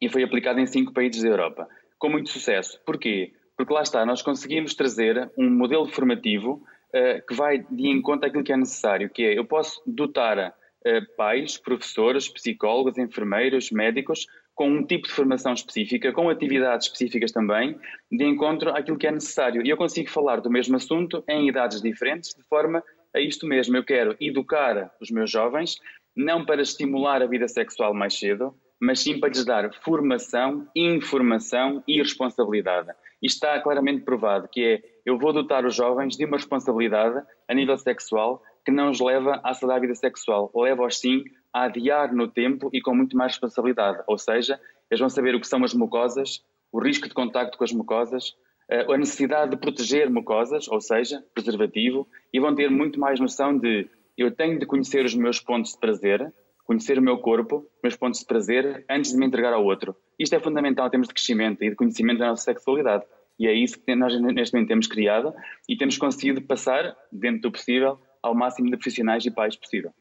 e 0.00 0.08
foi 0.08 0.24
aplicado 0.24 0.58
em 0.58 0.66
cinco 0.66 0.92
países 0.92 1.22
da 1.22 1.28
Europa, 1.28 1.68
com 1.98 2.08
muito 2.08 2.28
sucesso. 2.28 2.80
Porquê? 2.84 3.32
Porque 3.56 3.72
lá 3.72 3.82
está, 3.82 4.04
nós 4.04 4.20
conseguimos 4.20 4.74
trazer 4.74 5.30
um 5.38 5.48
modelo 5.48 5.86
formativo 5.86 6.60
uh, 6.94 7.26
que 7.26 7.34
vai 7.34 7.58
de 7.58 7.88
encontro 7.88 8.28
àquilo 8.28 8.44
que 8.44 8.52
é 8.52 8.56
necessário, 8.56 9.10
que 9.10 9.24
é, 9.24 9.38
eu 9.38 9.44
posso 9.44 9.82
dotar 9.86 10.38
uh, 10.38 11.16
pais, 11.16 11.58
professores, 11.58 12.28
psicólogos, 12.28 12.98
enfermeiros, 12.98 13.70
médicos, 13.70 14.26
com 14.54 14.68
um 14.68 14.84
tipo 14.84 15.08
de 15.08 15.14
formação 15.14 15.54
específica, 15.54 16.12
com 16.12 16.28
atividades 16.28 16.86
específicas 16.86 17.32
também, 17.32 17.78
de 18.10 18.24
encontro 18.24 18.70
àquilo 18.70 18.98
que 18.98 19.06
é 19.06 19.10
necessário. 19.10 19.64
E 19.64 19.70
eu 19.70 19.76
consigo 19.76 20.10
falar 20.10 20.40
do 20.40 20.50
mesmo 20.50 20.76
assunto 20.76 21.24
em 21.26 21.48
idades 21.48 21.80
diferentes, 21.80 22.34
de 22.34 22.42
forma 22.44 22.82
a 23.14 23.20
isto 23.20 23.46
mesmo. 23.46 23.76
Eu 23.76 23.84
quero 23.84 24.14
educar 24.20 24.92
os 25.00 25.10
meus 25.10 25.30
jovens, 25.30 25.76
não 26.14 26.44
para 26.44 26.60
estimular 26.60 27.22
a 27.22 27.26
vida 27.26 27.48
sexual 27.48 27.94
mais 27.94 28.18
cedo, 28.18 28.54
mas 28.80 29.00
sim 29.00 29.18
para 29.18 29.28
lhes 29.28 29.44
dar 29.44 29.72
formação, 29.82 30.68
informação 30.76 31.82
e 31.86 31.98
responsabilidade. 31.98 32.88
E 33.22 33.26
está 33.26 33.58
claramente 33.60 34.04
provado 34.04 34.48
que 34.48 34.64
é 34.64 34.82
eu 35.04 35.18
vou 35.18 35.32
dotar 35.32 35.64
os 35.64 35.74
jovens 35.74 36.16
de 36.16 36.24
uma 36.24 36.36
responsabilidade 36.36 37.22
a 37.48 37.54
nível 37.54 37.76
sexual 37.76 38.42
que 38.64 38.70
não 38.70 38.90
os 38.90 39.00
leva 39.00 39.40
à 39.42 39.52
saudade 39.54 39.82
vida 39.82 39.94
sexual, 39.94 40.50
leva-os 40.54 40.98
sim 40.98 41.24
a 41.52 41.64
adiar 41.64 42.14
no 42.14 42.28
tempo 42.28 42.70
e 42.72 42.80
com 42.80 42.94
muito 42.94 43.16
mais 43.16 43.32
responsabilidade. 43.32 44.02
Ou 44.06 44.16
seja, 44.16 44.60
eles 44.90 45.00
vão 45.00 45.08
saber 45.08 45.34
o 45.34 45.40
que 45.40 45.48
são 45.48 45.64
as 45.64 45.74
mucosas, 45.74 46.44
o 46.70 46.80
risco 46.80 47.08
de 47.08 47.14
contacto 47.14 47.58
com 47.58 47.64
as 47.64 47.72
mucosas, 47.72 48.36
eh, 48.70 48.86
a 48.88 48.96
necessidade 48.96 49.50
de 49.50 49.56
proteger 49.56 50.08
mucosas, 50.08 50.68
ou 50.68 50.80
seja, 50.80 51.22
preservativo, 51.34 52.06
e 52.32 52.38
vão 52.38 52.54
ter 52.54 52.70
muito 52.70 53.00
mais 53.00 53.18
noção 53.18 53.58
de 53.58 53.88
eu 54.16 54.30
tenho 54.30 54.58
de 54.58 54.66
conhecer 54.66 55.04
os 55.04 55.14
meus 55.14 55.40
pontos 55.40 55.72
de 55.72 55.78
prazer, 55.78 56.32
conhecer 56.64 56.98
o 56.98 57.02
meu 57.02 57.18
corpo, 57.18 57.66
meus 57.82 57.96
pontos 57.96 58.20
de 58.20 58.26
prazer, 58.26 58.84
antes 58.88 59.12
de 59.12 59.18
me 59.18 59.26
entregar 59.26 59.52
ao 59.52 59.64
outro. 59.64 59.96
Isto 60.18 60.36
é 60.36 60.40
fundamental 60.40 60.86
em 60.86 60.90
termos 60.90 61.08
de 61.08 61.14
crescimento 61.14 61.64
e 61.64 61.70
de 61.70 61.76
conhecimento 61.76 62.18
da 62.18 62.28
nossa 62.28 62.44
sexualidade. 62.44 63.04
E 63.42 63.48
é 63.48 63.52
isso 63.52 63.76
que 63.80 63.96
nós 63.96 64.14
neste 64.20 64.54
momento 64.54 64.68
temos 64.68 64.86
criado 64.86 65.34
e 65.68 65.76
temos 65.76 65.98
conseguido 65.98 66.40
passar, 66.42 66.96
dentro 67.10 67.42
do 67.42 67.50
possível, 67.50 67.98
ao 68.22 68.36
máximo 68.36 68.70
de 68.70 68.76
profissionais 68.76 69.26
e 69.26 69.32
pais 69.32 69.56
possível. 69.56 69.92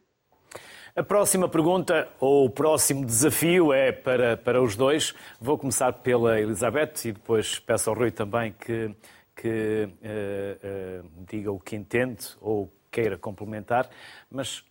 A 0.96 1.02
próxima 1.02 1.50
pergunta, 1.50 2.08
ou 2.20 2.46
o 2.46 2.50
próximo 2.52 3.04
desafio, 3.04 3.74
é 3.74 3.92
para, 3.92 4.38
para 4.38 4.62
os 4.62 4.76
dois. 4.76 5.16
Vou 5.40 5.58
começar 5.58 5.92
pela 5.92 6.40
Elizabeth 6.40 6.94
e 7.06 7.14
depois 7.14 7.58
peço 7.58 7.90
ao 7.90 7.96
Rui 7.96 8.12
também 8.12 8.54
que, 8.54 8.96
que 9.36 9.90
uh, 9.90 11.04
uh, 11.04 11.10
diga 11.28 11.52
o 11.52 11.60
que 11.60 11.76
entende 11.76 12.28
ou 12.40 12.72
queira 12.92 13.18
complementar. 13.18 13.90
Mas 14.30 14.64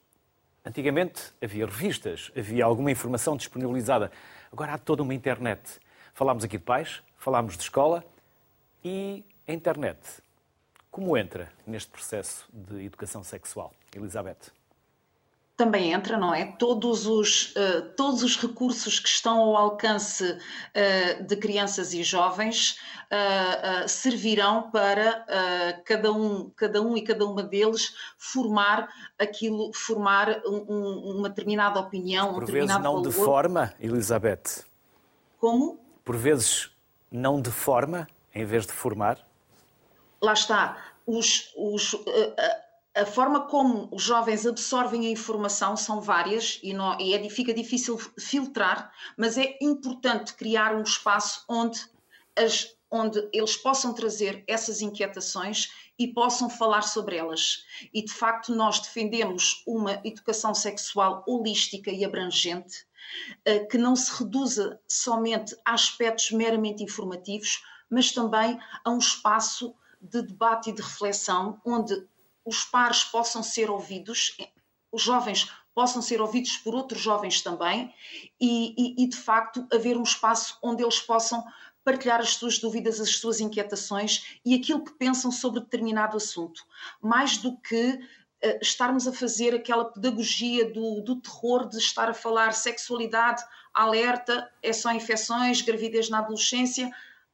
antigamente 0.64 1.32
havia 1.42 1.66
revistas, 1.66 2.30
havia 2.38 2.64
alguma 2.64 2.92
informação 2.92 3.36
disponibilizada. 3.36 4.12
Agora 4.52 4.74
há 4.74 4.78
toda 4.78 5.02
uma 5.02 5.12
internet. 5.12 5.60
Falámos 6.14 6.44
aqui 6.44 6.56
de 6.56 6.62
pais, 6.62 7.02
falámos 7.16 7.56
de 7.56 7.64
escola 7.64 8.04
e 8.84 9.24
a 9.46 9.52
internet. 9.52 9.98
Como 10.90 11.16
entra 11.16 11.52
neste 11.66 11.90
processo 11.90 12.48
de 12.52 12.84
educação 12.84 13.22
sexual, 13.22 13.72
Elizabeth? 13.94 14.52
também 15.60 15.92
entra, 15.92 16.16
não 16.16 16.34
é? 16.34 16.46
Todos 16.52 17.06
os, 17.06 17.54
uh, 17.54 17.82
todos 17.94 18.22
os 18.22 18.34
recursos 18.34 18.98
que 18.98 19.08
estão 19.10 19.38
ao 19.40 19.54
alcance 19.54 20.24
uh, 20.24 21.22
de 21.22 21.36
crianças 21.36 21.92
e 21.92 22.02
jovens 22.02 22.78
uh, 23.12 23.86
servirão 23.86 24.70
para 24.70 25.26
cada, 25.84 26.10
um, 26.12 26.48
cada 26.56 26.80
um 26.80 26.96
e 26.96 27.02
cada 27.02 27.26
uma 27.26 27.42
deles 27.42 27.94
formar 28.16 28.88
aquilo, 29.18 29.70
formar 29.74 30.40
um, 30.46 31.18
uma 31.18 31.28
determinada 31.28 31.78
opinião. 31.78 32.32
Por 32.32 32.44
um 32.44 32.46
vezes 32.46 32.68
não 32.70 32.94
valor. 32.94 33.02
de 33.02 33.12
forma, 33.12 33.74
Elizabeth. 33.78 34.64
Como? 35.38 35.78
Por 36.02 36.16
vezes 36.16 36.70
não 37.10 37.38
de 37.38 37.50
forma, 37.50 38.08
em 38.34 38.44
vez 38.44 38.66
de 38.66 38.72
formar. 38.72 39.18
Lá 40.22 40.32
está. 40.32 40.76
Os, 41.06 41.52
os, 41.56 41.96
a 42.94 43.06
forma 43.06 43.46
como 43.46 43.88
os 43.92 44.02
jovens 44.02 44.46
absorvem 44.46 45.06
a 45.06 45.10
informação 45.10 45.76
são 45.76 46.00
várias 46.00 46.58
e, 46.62 46.72
não, 46.72 46.98
e 47.00 47.14
é, 47.14 47.30
fica 47.30 47.54
difícil 47.54 47.98
filtrar, 48.18 48.92
mas 49.16 49.38
é 49.38 49.56
importante 49.60 50.34
criar 50.34 50.74
um 50.74 50.82
espaço 50.82 51.44
onde, 51.48 51.80
as, 52.36 52.74
onde 52.90 53.28
eles 53.32 53.56
possam 53.56 53.94
trazer 53.94 54.42
essas 54.46 54.80
inquietações 54.80 55.72
e 55.98 56.08
possam 56.08 56.50
falar 56.50 56.82
sobre 56.82 57.16
elas. 57.16 57.64
E 57.94 58.04
de 58.04 58.12
facto, 58.12 58.54
nós 58.54 58.80
defendemos 58.80 59.62
uma 59.66 60.00
educação 60.04 60.54
sexual 60.54 61.24
holística 61.28 61.90
e 61.90 62.04
abrangente, 62.04 62.78
eh, 62.78 62.89
que 63.70 63.78
não 63.78 63.96
se 63.96 64.22
reduza 64.22 64.80
somente 64.88 65.56
a 65.64 65.74
aspectos 65.74 66.30
meramente 66.30 66.82
informativos, 66.82 67.62
mas 67.88 68.12
também 68.12 68.58
a 68.84 68.90
um 68.90 68.98
espaço 68.98 69.74
de 70.00 70.22
debate 70.22 70.70
e 70.70 70.72
de 70.72 70.80
reflexão, 70.80 71.60
onde 71.64 72.06
os 72.44 72.64
pares 72.64 73.04
possam 73.04 73.42
ser 73.42 73.70
ouvidos, 73.70 74.36
os 74.90 75.02
jovens 75.02 75.50
possam 75.74 76.02
ser 76.02 76.20
ouvidos 76.20 76.56
por 76.58 76.74
outros 76.74 77.00
jovens 77.00 77.42
também 77.42 77.94
e, 78.40 78.74
e, 78.76 79.04
e, 79.04 79.08
de 79.08 79.16
facto 79.16 79.66
haver 79.72 79.96
um 79.96 80.02
espaço 80.02 80.58
onde 80.62 80.82
eles 80.82 81.00
possam 81.00 81.44
partilhar 81.84 82.20
as 82.20 82.34
suas 82.34 82.58
dúvidas, 82.58 83.00
as 83.00 83.16
suas 83.16 83.40
inquietações 83.40 84.38
e 84.44 84.54
aquilo 84.54 84.84
que 84.84 84.92
pensam 84.92 85.30
sobre 85.30 85.60
determinado 85.60 86.16
assunto, 86.16 86.62
mais 87.00 87.38
do 87.38 87.56
que 87.58 88.00
estarmos 88.60 89.06
a 89.06 89.12
fazer 89.12 89.54
aquela 89.54 89.84
pedagogia 89.84 90.70
do, 90.70 91.00
do 91.00 91.16
terror 91.16 91.68
de 91.68 91.78
estar 91.78 92.08
a 92.08 92.14
falar 92.14 92.52
sexualidade, 92.52 93.42
alerta, 93.72 94.50
é 94.62 94.72
só 94.72 94.92
infecções, 94.92 95.60
gravidez 95.60 96.08
na 96.08 96.18
adolescência 96.18 96.90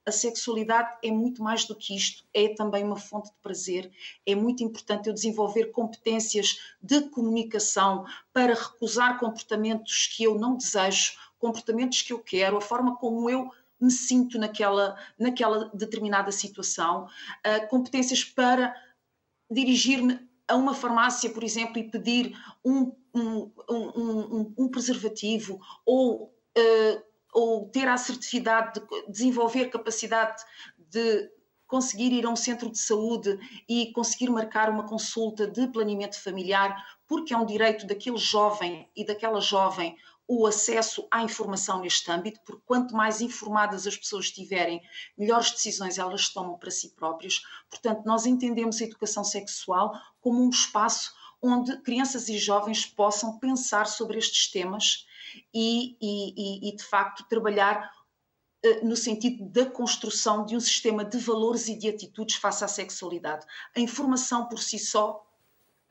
a 0.06 0.12
sexualidade 0.12 0.96
é 1.02 1.10
muito 1.10 1.42
mais 1.42 1.64
do 1.64 1.74
que 1.74 1.96
isto, 1.96 2.24
é 2.32 2.54
também 2.54 2.84
uma 2.84 2.96
fonte 2.96 3.28
de 3.28 3.36
prazer. 3.42 3.90
É 4.24 4.36
muito 4.36 4.62
importante 4.62 5.08
eu 5.08 5.12
desenvolver 5.12 5.72
competências 5.72 6.60
de 6.80 7.00
comunicação 7.10 8.06
para 8.32 8.54
recusar 8.54 9.18
comportamentos 9.18 10.06
que 10.06 10.22
eu 10.22 10.38
não 10.38 10.56
desejo, 10.56 11.14
comportamentos 11.40 12.02
que 12.02 12.12
eu 12.12 12.20
quero, 12.20 12.56
a 12.56 12.60
forma 12.60 12.96
como 12.96 13.28
eu 13.28 13.50
me 13.80 13.90
sinto 13.90 14.38
naquela, 14.38 14.96
naquela 15.18 15.70
determinada 15.74 16.30
situação, 16.30 17.06
uh, 17.06 17.68
competências 17.68 18.22
para 18.22 18.74
dirigir-me 19.50 20.20
a 20.48 20.54
uma 20.54 20.74
farmácia, 20.74 21.30
por 21.30 21.42
exemplo, 21.42 21.78
e 21.78 21.90
pedir 21.90 22.36
um, 22.64 22.92
um, 23.14 23.52
um, 23.68 24.54
um 24.58 24.68
preservativo 24.68 25.60
ou, 25.84 26.24
uh, 26.56 27.02
ou 27.32 27.68
ter 27.68 27.88
a 27.88 27.94
assertividade 27.94 28.80
de 28.80 29.10
desenvolver 29.10 29.66
capacidade 29.66 30.42
de 30.78 31.30
conseguir 31.66 32.12
ir 32.12 32.24
a 32.24 32.30
um 32.30 32.36
centro 32.36 32.70
de 32.70 32.78
saúde 32.78 33.38
e 33.68 33.92
conseguir 33.92 34.30
marcar 34.30 34.70
uma 34.70 34.86
consulta 34.86 35.46
de 35.46 35.66
planeamento 35.68 36.22
familiar, 36.22 36.76
porque 37.08 37.34
é 37.34 37.36
um 37.36 37.44
direito 37.44 37.86
daquele 37.86 38.18
jovem 38.18 38.88
e 38.94 39.04
daquela 39.04 39.40
jovem 39.40 39.96
o 40.28 40.46
acesso 40.46 41.06
à 41.10 41.22
informação 41.22 41.80
neste 41.80 42.10
âmbito, 42.10 42.40
porque 42.44 42.62
quanto 42.66 42.94
mais 42.94 43.20
informadas 43.20 43.86
as 43.86 43.96
pessoas 43.96 44.26
estiverem, 44.26 44.82
melhores 45.16 45.52
decisões 45.52 45.98
elas 45.98 46.28
tomam 46.28 46.58
para 46.58 46.70
si 46.70 46.90
próprias. 46.90 47.42
Portanto, 47.70 48.04
nós 48.04 48.26
entendemos 48.26 48.80
a 48.80 48.84
educação 48.84 49.22
sexual 49.22 49.92
como 50.20 50.44
um 50.44 50.50
espaço 50.50 51.14
onde 51.40 51.80
crianças 51.82 52.28
e 52.28 52.38
jovens 52.38 52.86
possam 52.86 53.38
pensar 53.38 53.86
sobre 53.86 54.18
estes 54.18 54.50
temas 54.50 55.06
e, 55.54 55.96
e, 56.00 56.70
e 56.70 56.76
de 56.76 56.82
facto, 56.82 57.26
trabalhar 57.28 57.92
eh, 58.64 58.84
no 58.84 58.96
sentido 58.96 59.44
da 59.48 59.66
construção 59.66 60.44
de 60.44 60.56
um 60.56 60.60
sistema 60.60 61.04
de 61.04 61.18
valores 61.18 61.68
e 61.68 61.76
de 61.76 61.88
atitudes 61.88 62.36
face 62.36 62.64
à 62.64 62.68
sexualidade. 62.68 63.46
A 63.76 63.80
informação 63.80 64.48
por 64.48 64.58
si 64.58 64.78
só 64.78 65.25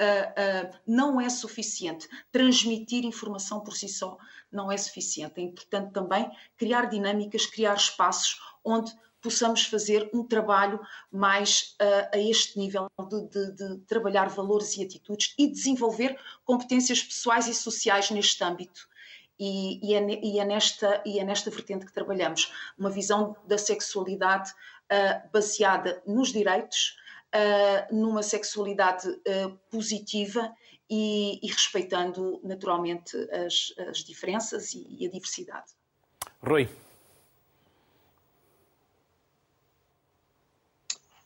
Uh, 0.02 0.68
uh, 0.68 0.78
não 0.86 1.22
é 1.22 1.30
suficiente. 1.30 2.10
Transmitir 2.30 3.06
informação 3.06 3.62
por 3.62 3.78
si 3.78 3.88
só 3.88 4.18
não 4.52 4.70
é 4.70 4.76
suficiente. 4.76 5.40
É 5.40 5.44
importante 5.44 5.94
também 5.94 6.30
criar 6.58 6.86
dinâmicas, 6.86 7.46
criar 7.46 7.76
espaços 7.76 8.40
onde 8.64 8.92
possamos 9.22 9.66
fazer 9.66 10.10
um 10.14 10.24
trabalho 10.24 10.80
mais 11.12 11.76
uh, 11.82 12.10
a 12.14 12.18
este 12.18 12.60
nível 12.60 12.88
de, 13.10 13.30
de, 13.30 13.52
de, 13.54 13.78
trabalhar 13.88 14.28
valores 14.30 14.76
e 14.78 14.84
atitudes 14.84 15.34
e 15.38 15.48
desenvolver 15.48 16.20
competências 16.44 17.02
pessoais 17.02 17.48
e 17.48 17.54
sociais 17.54 18.12
neste 18.12 18.44
âmbito. 18.44 18.88
E, 19.40 19.80
e, 19.82 19.96
é, 19.96 20.26
e, 20.26 20.40
é, 20.40 20.46
nesta, 20.46 21.02
e 21.06 21.20
é 21.20 21.24
nesta 21.24 21.50
vertente 21.50 21.86
que 21.86 21.94
trabalhamos. 21.94 22.54
Uma 22.78 22.90
visão 22.90 23.36
da 23.46 23.58
sexualidade 23.58 24.54
baseada 25.34 26.02
nos 26.06 26.32
direitos, 26.32 26.96
uh, 27.36 27.96
numa 27.96 28.24
sexualidade 28.24 29.10
uh, 29.10 29.60
positiva 29.70 30.52
e, 30.90 31.40
e, 31.46 31.48
respeitando 31.52 32.40
naturalmente 32.44 33.18
as, 33.32 33.74
as 33.90 33.98
diferenças 34.00 34.74
e, 34.74 34.86
e, 35.00 35.08
a 35.08 35.10
diversidade. 35.10 35.74
Rui. 36.42 36.70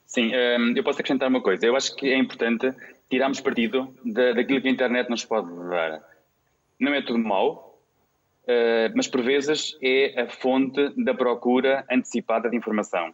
Sim, 0.05 0.31
um, 0.33 0.75
eu 0.75 0.83
posso 0.83 0.99
acrescentar 0.99 1.29
uma 1.29 1.41
coisa. 1.41 1.65
Eu 1.65 1.75
acho 1.75 1.95
que 1.95 2.07
é 2.07 2.17
importante 2.17 2.73
tirarmos 3.09 3.41
partido 3.41 3.93
da, 4.03 4.33
daquilo 4.33 4.61
que 4.61 4.67
a 4.67 4.71
internet 4.71 5.09
nos 5.09 5.25
pode 5.25 5.47
dar. 5.69 6.01
Não 6.79 6.93
é 6.93 7.01
tudo 7.01 7.19
mau, 7.19 7.79
uh, 8.43 8.95
mas 8.95 9.07
por 9.07 9.21
vezes 9.21 9.77
é 9.81 10.21
a 10.21 10.29
fonte 10.29 10.89
da 11.03 11.13
procura 11.13 11.85
antecipada 11.91 12.49
de 12.49 12.55
informação 12.55 13.13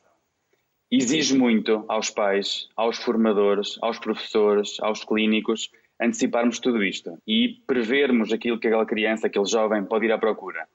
exige 0.98 1.36
muito 1.36 1.84
aos 1.88 2.10
pais, 2.10 2.68
aos 2.76 2.98
formadores, 2.98 3.78
aos 3.82 4.00
professores, 4.00 4.78
aos 4.80 5.04
clínicos, 5.04 5.70
anteciparmos 6.00 6.60
tudo 6.60 6.84
isto 6.84 7.18
e 7.28 7.62
prevermos 7.66 8.32
aquilo 8.32 8.60
que 8.60 8.68
aquela 8.68 8.86
criança, 8.86 9.28
aquele 9.28 9.46
jovem 9.46 9.84
pode 9.84 10.06
ir 10.06 10.12
à 10.12 10.18
procura. 10.18 10.68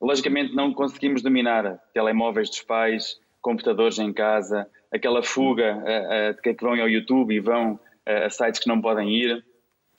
Logicamente 0.00 0.54
não 0.54 0.72
conseguimos 0.72 1.22
dominar 1.22 1.78
telemóveis 1.94 2.48
dos 2.48 2.62
pais, 2.62 3.18
computadores 3.40 3.98
em 3.98 4.12
casa, 4.12 4.68
aquela 4.92 5.22
fuga 5.22 5.76
uh, 5.76 6.30
uh, 6.30 6.42
que 6.42 6.54
vão 6.60 6.72
ao 6.72 6.88
YouTube 6.88 7.34
e 7.34 7.40
vão 7.40 7.74
uh, 7.74 8.24
a 8.26 8.30
sites 8.30 8.60
que 8.60 8.68
não 8.68 8.80
podem 8.80 9.14
ir, 9.14 9.44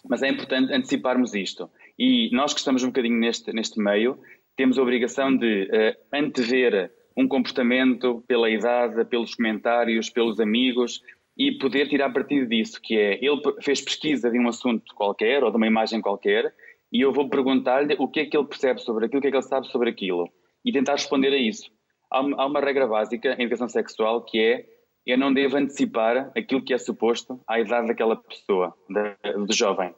mas 0.08 0.21
é 0.21 0.30
importante 0.30 0.74
anteciparmos 0.74 1.34
isto. 1.34 1.69
E 1.98 2.30
nós 2.32 2.54
que 2.54 2.60
estamos 2.60 2.84
um 2.84 2.88
bocadinho 2.88 3.17
neste, 3.17 3.54
neste 3.54 3.80
meio, 3.80 4.19
temos 4.56 4.78
a 4.78 4.82
obrigação 4.82 5.36
de 5.36 5.67
antever 6.13 6.91
um 7.15 7.28
comportamento 7.28 8.23
pela 8.28 8.49
idade, 8.49 9.06
pelos 9.06 9.36
comentários, 9.36 10.10
pelos 10.10 10.39
amigos 10.39 11.02
e 11.38 11.52
poder 11.58 11.88
tirar 11.88 12.12
partido 12.12 12.47
disso, 12.47 12.80
que 12.82 12.97
é, 12.97 13.13
ele 13.23 13.41
fez 13.62 13.82
pesquisa 13.82 14.30
de 14.30 14.39
um 14.39 14.47
assunto 14.47 14.93
qualquer 14.95 15.43
ou 15.43 15.49
de 15.49 15.58
uma 15.58 15.67
imagem 15.67 16.02
qualquer 16.02 16.54
e 16.91 17.02
eu 17.02 17.12
vou 17.12 17.28
perguntar-lhe 17.28 17.95
o 17.97 18.08
que 18.08 18.21
é 18.21 18.26
que 18.26 18.38
ele 18.38 18.47
percebe 18.47 18.80
sobre 18.80 19.06
aquilo, 19.06 19.19
o 19.19 19.21
que 19.21 19.28
é 19.28 19.32
que 19.32 19.38
ele 19.38 19.43
sabe 19.43 19.67
sobre 19.67 19.89
aquilo 19.89 20.30
e 20.63 20.71
tentar 20.71 20.93
responder 20.93 21.34
a 21.34 21.38
isso. 21.38 21.71
Há 22.10 22.21
uma, 22.21 22.60
regra 22.60 22.88
básica 22.88 23.36
em 23.39 23.43
educação 23.43 23.67
sexual 23.67 24.23
que 24.23 24.39
é 24.39 24.65
eu 25.06 25.17
não 25.17 25.34
devo 25.34 25.58
antecipar 25.58 26.32
aquilo 26.38 26.63
que 26.63 26.73
é 26.73 26.78
suposto 26.78 27.41
à 27.47 27.60
idade 27.60 27.88
daquela 27.88 28.15
pessoa, 28.15 28.73
do 28.88 29.54
jovem. 29.54 29.93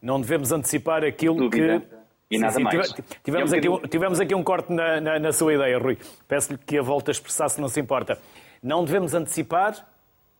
Não 0.00 0.20
devemos 0.20 0.52
antecipar 0.52 1.02
aquilo 1.02 1.34
Dúvida. 1.34 1.80
que 1.80 1.99
e 2.30 2.36
sim, 2.36 2.40
nada 2.40 2.54
sim, 2.54 2.62
mais. 2.62 2.94
Tivemos, 3.24 3.52
é 3.52 3.58
aqui, 3.58 3.68
um, 3.68 3.78
tivemos 3.80 4.20
aqui 4.20 4.34
um 4.34 4.42
corte 4.42 4.72
na, 4.72 5.00
na, 5.00 5.18
na 5.18 5.32
sua 5.32 5.54
ideia, 5.54 5.78
Rui. 5.78 5.98
Peço-lhe 6.28 6.58
que 6.58 6.78
a 6.78 6.82
volte 6.82 7.10
a 7.10 7.12
expressar, 7.12 7.48
se 7.48 7.60
não 7.60 7.68
se 7.68 7.80
importa. 7.80 8.18
Não 8.62 8.84
devemos 8.84 9.14
antecipar 9.14 9.86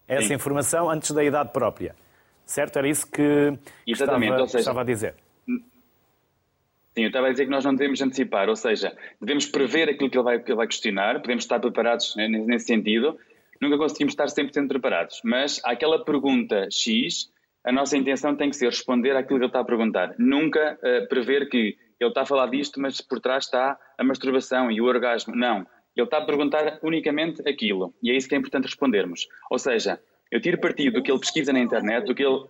essa 0.06 0.28
sim. 0.28 0.34
informação 0.34 0.88
antes 0.88 1.10
da 1.10 1.24
idade 1.24 1.52
própria. 1.52 1.94
Certo? 2.46 2.78
Era 2.78 2.88
isso 2.88 3.06
que, 3.06 3.52
que 3.84 3.92
estava, 3.92 4.18
seja, 4.46 4.58
estava 4.58 4.80
a 4.82 4.84
dizer. 4.84 5.14
Sim, 5.46 7.02
eu 7.02 7.06
estava 7.08 7.28
a 7.28 7.30
dizer 7.30 7.44
que 7.44 7.50
nós 7.50 7.64
não 7.64 7.74
devemos 7.74 8.00
antecipar, 8.02 8.48
ou 8.48 8.56
seja, 8.56 8.96
devemos 9.20 9.46
prever 9.46 9.88
aquilo 9.88 10.10
que 10.10 10.16
ele 10.16 10.24
vai, 10.24 10.38
que 10.40 10.50
ele 10.50 10.56
vai 10.56 10.66
questionar, 10.66 11.20
podemos 11.20 11.44
estar 11.44 11.60
preparados 11.60 12.14
nesse 12.16 12.66
sentido, 12.66 13.16
nunca 13.60 13.78
conseguimos 13.78 14.12
estar 14.12 14.26
100% 14.26 14.66
preparados, 14.66 15.20
mas 15.24 15.60
aquela 15.64 16.04
pergunta 16.04 16.66
X 16.70 17.30
a 17.64 17.72
nossa 17.72 17.96
intenção 17.96 18.36
tem 18.36 18.50
que 18.50 18.56
ser 18.56 18.66
responder 18.66 19.16
àquilo 19.16 19.38
que 19.38 19.44
ele 19.44 19.46
está 19.46 19.60
a 19.60 19.64
perguntar. 19.64 20.14
Nunca 20.18 20.78
uh, 20.82 21.08
prever 21.08 21.48
que 21.48 21.76
ele 21.98 22.10
está 22.10 22.22
a 22.22 22.26
falar 22.26 22.46
disto, 22.46 22.80
mas 22.80 23.00
por 23.00 23.20
trás 23.20 23.44
está 23.44 23.78
a 23.98 24.04
masturbação 24.04 24.70
e 24.70 24.80
o 24.80 24.86
orgasmo. 24.86 25.36
Não. 25.36 25.66
Ele 25.94 26.06
está 26.06 26.18
a 26.18 26.24
perguntar 26.24 26.78
unicamente 26.82 27.46
aquilo. 27.46 27.94
E 28.02 28.10
é 28.10 28.16
isso 28.16 28.28
que 28.28 28.34
é 28.34 28.38
importante 28.38 28.64
respondermos. 28.64 29.26
Ou 29.50 29.58
seja, 29.58 30.00
eu 30.30 30.40
tiro 30.40 30.58
partido 30.58 30.94
do 30.94 31.02
que 31.02 31.10
ele 31.10 31.20
pesquisa 31.20 31.52
na 31.52 31.60
internet, 31.60 32.06
do 32.06 32.14
que 32.14 32.24
ele. 32.24 32.46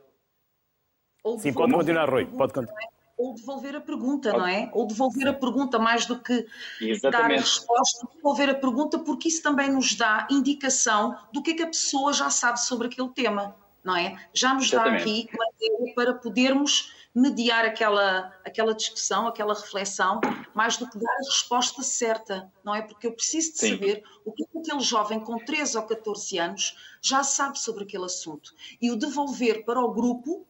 Sim, 1.38 1.52
pode 1.52 1.72
continuar, 1.72 2.08
Rui. 2.08 2.26
Pode 2.26 2.52
continuar. 2.52 2.80
Ou 3.18 3.34
devolver 3.34 3.76
a 3.76 3.80
pergunta, 3.80 4.32
não 4.32 4.46
é? 4.46 4.70
Ou 4.72 4.86
devolver 4.86 5.28
a 5.28 5.34
pergunta, 5.34 5.78
mais 5.78 6.06
do 6.06 6.18
que 6.22 6.46
Exatamente. 6.80 7.10
dar 7.10 7.24
a 7.24 7.40
resposta, 7.40 8.08
devolver 8.14 8.48
a 8.48 8.54
pergunta, 8.54 8.98
porque 9.00 9.28
isso 9.28 9.42
também 9.42 9.70
nos 9.70 9.94
dá 9.94 10.26
indicação 10.30 11.14
do 11.30 11.42
que 11.42 11.50
é 11.50 11.54
que 11.54 11.62
a 11.62 11.66
pessoa 11.66 12.14
já 12.14 12.30
sabe 12.30 12.60
sobre 12.60 12.86
aquele 12.86 13.10
tema 13.10 13.54
não 13.84 13.96
é? 13.96 14.16
Já 14.32 14.54
nos 14.54 14.70
dá 14.70 14.84
aqui 14.84 15.28
matéria 15.36 15.94
para 15.94 16.14
podermos 16.14 16.92
mediar 17.14 17.64
aquela, 17.64 18.32
aquela 18.44 18.72
discussão, 18.72 19.26
aquela 19.26 19.54
reflexão, 19.54 20.20
mais 20.54 20.76
do 20.76 20.88
que 20.88 20.98
dar 20.98 21.12
a 21.12 21.24
resposta 21.24 21.82
certa, 21.82 22.50
não 22.64 22.74
é? 22.74 22.82
Porque 22.82 23.06
eu 23.06 23.12
preciso 23.12 23.52
de 23.52 23.58
Sim. 23.58 23.74
saber 23.74 24.04
o 24.24 24.32
que 24.32 24.44
aquele 24.56 24.80
jovem 24.80 25.18
com 25.20 25.36
13 25.38 25.76
ou 25.76 25.82
14 25.84 26.38
anos 26.38 26.76
já 27.02 27.24
sabe 27.24 27.58
sobre 27.58 27.84
aquele 27.84 28.04
assunto. 28.04 28.54
E 28.80 28.90
o 28.90 28.96
devolver 28.96 29.64
para 29.64 29.80
o 29.80 29.92
grupo 29.92 30.46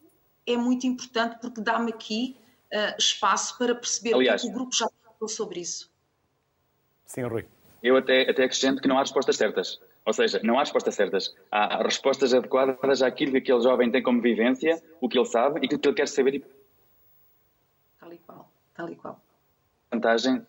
é 0.47 0.57
muito 0.57 0.87
importante 0.87 1.39
porque 1.41 1.61
dá-me 1.61 1.93
aqui 1.93 2.37
uh, 2.73 2.97
espaço 2.99 3.57
para 3.57 3.75
perceber 3.75 4.15
Aliás, 4.15 4.43
o 4.43 4.47
que 4.47 4.51
o 4.51 4.55
grupo 4.55 4.75
já 4.75 4.89
falou 4.89 5.29
sobre 5.29 5.61
isso. 5.61 5.91
Sim, 7.07 7.23
Rui. 7.23 7.47
Eu 7.83 7.97
até, 7.97 8.31
até 8.31 8.45
acrescento 8.45 8.83
que 8.83 8.89
não 8.89 8.99
há 8.99 9.01
respostas 9.01 9.37
certas. 9.37 9.81
Ou 10.11 10.15
seja, 10.15 10.41
não 10.43 10.59
há 10.59 10.63
respostas 10.63 10.97
certas. 10.97 11.37
Há 11.53 11.85
respostas 11.85 12.35
adequadas 12.35 13.01
àquilo 13.01 13.31
que 13.31 13.39
aquele 13.39 13.61
jovem 13.61 13.93
tem 13.93 14.03
como 14.03 14.21
vivência, 14.21 14.83
o 15.01 15.09
que 15.09 15.17
ele 15.17 15.25
sabe 15.25 15.61
e 15.61 15.67
aquilo 15.67 15.81
que 15.81 15.89
ele 15.89 15.95
quer 15.95 16.09
saber. 16.09 16.43
Tal 18.01 18.13
e 18.13 18.19
qual, 18.19 18.51
tal 18.75 18.91
e 18.91 18.97
qual. 18.97 19.23
Vantagem 19.89 20.45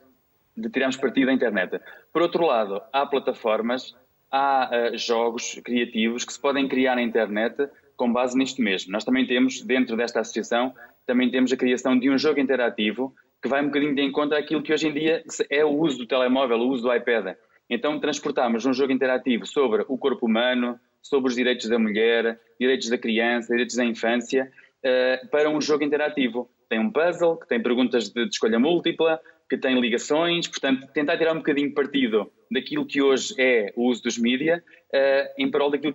de 0.58 0.67
tirarmos 0.67 0.97
partido 0.97 1.28
da 1.28 1.34
internet. 1.34 1.80
Por 2.12 2.24
outro 2.24 2.43
lado, 2.43 2.82
há 2.91 3.06
plataformas, 3.06 3.95
há 4.32 4.71
uh, 4.71 4.97
jogos 4.97 5.62
criativos 5.63 6.26
que 6.26 6.34
se 6.34 6.39
podem 6.39 6.67
criar 6.67 6.95
na 6.95 7.04
internet 7.04 7.69
com 7.95 8.12
base 8.12 8.36
nisto 8.36 8.63
mesmo. 8.63 8.91
Nós 8.91 9.04
também 9.04 9.28
temos, 9.28 9.62
dentro 9.62 9.95
desta 9.95 10.21
associação, 10.21 10.74
também 11.06 11.30
temos 11.30 11.54
a 11.54 11.58
criação 11.58 12.00
de 12.00 12.10
um 12.10 12.17
jogo 12.17 12.39
interativo 12.39 13.13
que 13.39 13.47
vai 13.47 13.62
um 13.62 13.67
bocadinho 13.67 13.93
de 13.93 14.02
encontro 14.02 14.36
àquilo 14.36 14.63
que 14.63 14.74
hoje 14.74 14.88
em 14.88 14.93
dia 14.93 15.24
é 15.52 15.63
o 15.63 15.69
uso 15.69 16.00
do 16.00 16.08
telemóvel, 16.08 16.58
o 16.58 16.69
uso 16.69 16.82
do 16.82 16.95
iPad. 16.95 17.36
Então 17.71 17.97
transportamos 18.01 18.65
um 18.65 18.73
jogo 18.73 18.91
interativo 18.91 19.45
sobre 19.45 19.86
o 19.88 19.97
corpo 19.97 20.25
humano, 20.25 20.77
sobre 21.01 21.29
os 21.29 21.36
direitos 21.36 21.69
da 21.69 21.79
mulher, 21.79 22.38
direitos 22.60 22.89
da 22.89 22.97
criança, 22.97 23.47
direitos 23.47 23.77
da 23.77 23.86
infância, 23.86 24.51
uh, 24.84 25.27
para 25.29 25.49
um 25.49 25.62
jogo 25.62 25.81
interativo. 25.81 26.49
Tem 26.67 26.77
um 26.77 26.91
puzzle, 26.91 27.38
que 27.38 27.47
tem 27.47 27.63
perguntas 27.63 28.10
de 28.10 28.27
escolha 28.27 28.60
múltipla, 28.60 29.21
que 29.52 29.58
tem 29.58 29.78
ligações, 29.82 30.48
portanto, 30.48 30.88
tentar 30.94 31.18
tirar 31.18 31.34
um 31.34 31.40
bocadinho 31.40 31.74
partido 31.74 32.32
daquilo 32.50 32.86
que 32.86 33.02
hoje 33.02 33.36
é 33.38 33.74
o 33.76 33.90
uso 33.90 34.02
dos 34.02 34.18
mídias 34.18 34.60
uh, 34.60 35.34
em 35.38 35.52
prol 35.52 35.70
daquilo, 35.70 35.94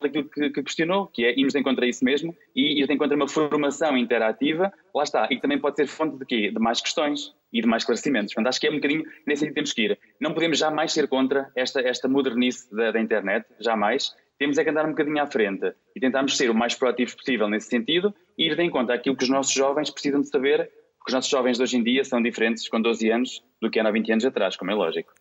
daquilo 0.00 0.30
que, 0.30 0.50
que, 0.50 0.62
questionou, 0.62 1.08
que 1.08 1.24
é 1.24 1.32
irmos 1.32 1.52
de 1.52 1.58
encontro 1.58 1.84
a 1.84 1.88
isso 1.88 2.04
mesmo 2.04 2.32
e 2.54 2.80
ir 2.80 2.86
de 2.86 2.94
encontro 2.94 3.14
a 3.14 3.16
uma 3.16 3.26
formação 3.26 3.98
interativa, 3.98 4.72
lá 4.94 5.02
está, 5.02 5.24
e 5.24 5.34
que 5.34 5.42
também 5.42 5.58
pode 5.58 5.74
ser 5.74 5.88
fonte 5.88 6.16
de 6.16 6.24
quê? 6.24 6.52
De 6.52 6.60
mais 6.60 6.80
questões 6.80 7.34
e 7.52 7.60
de 7.60 7.66
mais 7.66 7.82
esclarecimentos. 7.82 8.34
Portanto, 8.34 8.50
acho 8.50 8.60
que 8.60 8.68
é 8.68 8.70
um 8.70 8.76
bocadinho 8.76 9.02
nesse 9.26 9.40
sentido 9.40 9.48
que 9.48 9.54
temos 9.54 9.72
que 9.72 9.82
ir. 9.82 9.98
Não 10.20 10.32
podemos 10.32 10.56
jamais 10.56 10.92
ser 10.92 11.08
contra 11.08 11.50
esta, 11.56 11.80
esta 11.80 12.06
modernice 12.06 12.72
da, 12.72 12.92
da 12.92 13.00
internet, 13.00 13.44
jamais. 13.58 14.14
Temos 14.38 14.58
é 14.58 14.62
que 14.62 14.70
andar 14.70 14.86
um 14.86 14.90
bocadinho 14.90 15.20
à 15.20 15.26
frente 15.26 15.72
e 15.96 15.98
tentarmos 15.98 16.36
ser 16.36 16.50
o 16.50 16.54
mais 16.54 16.76
proativos 16.76 17.16
possível 17.16 17.48
nesse 17.48 17.68
sentido 17.68 18.14
e 18.38 18.46
ir 18.46 18.54
de 18.54 18.62
encontro 18.62 18.94
àquilo 18.94 19.16
que 19.16 19.24
os 19.24 19.28
nossos 19.28 19.52
jovens 19.52 19.90
precisam 19.90 20.20
de 20.20 20.28
saber 20.28 20.70
porque 21.02 21.10
os 21.10 21.14
nossos 21.14 21.30
jovens 21.30 21.56
de 21.56 21.64
hoje 21.64 21.76
em 21.76 21.82
dia 21.82 22.04
são 22.04 22.22
diferentes 22.22 22.68
com 22.68 22.80
12 22.80 23.10
anos 23.10 23.44
do 23.60 23.68
que 23.68 23.78
eram 23.78 23.90
há 23.90 23.92
20 23.92 24.12
anos 24.12 24.24
atrás, 24.24 24.56
como 24.56 24.70
é 24.70 24.74
lógico. 24.74 25.12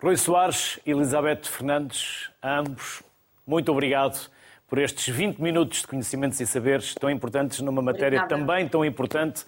Rui 0.00 0.16
Soares, 0.16 0.78
Elizabeth 0.86 1.46
Fernandes, 1.46 2.30
ambos, 2.40 3.02
muito 3.44 3.72
obrigado 3.72 4.30
por 4.68 4.78
estes 4.78 5.12
20 5.14 5.38
minutos 5.38 5.80
de 5.80 5.88
conhecimentos 5.88 6.38
e 6.40 6.46
saberes 6.46 6.94
tão 6.94 7.10
importantes 7.10 7.60
numa 7.60 7.82
matéria 7.82 8.20
Obrigada. 8.20 8.46
também 8.46 8.68
tão 8.68 8.84
importante 8.84 9.44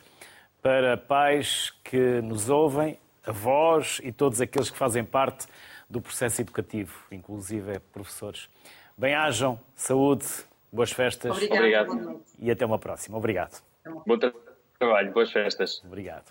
para 0.61 0.97
pais 0.97 1.73
que 1.85 2.21
nos 2.23 2.49
ouvem, 2.49 2.99
avós 3.25 4.01
e 4.03 4.11
todos 4.11 4.41
aqueles 4.41 4.71
que 4.71 4.77
fazem 4.77 5.05
parte 5.05 5.47
do 5.89 6.01
processo 6.01 6.41
educativo, 6.41 6.93
inclusive 7.13 7.79
professores. 7.93 8.49
Bem-ajam, 8.97 9.61
saúde, 9.77 10.27
boas 10.73 10.91
festas. 10.91 11.31
Obrigado. 11.31 12.21
E 12.41 12.51
até 12.51 12.67
uma 12.67 12.81
próxima. 12.81 13.17
Obrigado. 13.17 13.63
Bom 14.05 14.19
trabalho, 14.79 15.13
boas 15.13 15.33
festas. 15.33 15.83
Obrigado. 15.85 16.25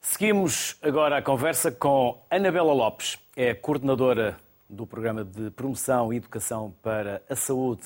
Seguimos 0.00 0.78
agora 0.80 1.18
a 1.18 1.22
conversa 1.22 1.72
com 1.72 2.22
Anabela 2.30 2.72
Lopes, 2.72 3.18
é 3.36 3.52
coordenadora 3.52 4.38
do 4.68 4.86
Programa 4.86 5.24
de 5.24 5.50
Promoção 5.50 6.12
e 6.12 6.16
Educação 6.16 6.72
para 6.82 7.20
a 7.28 7.34
Saúde 7.34 7.82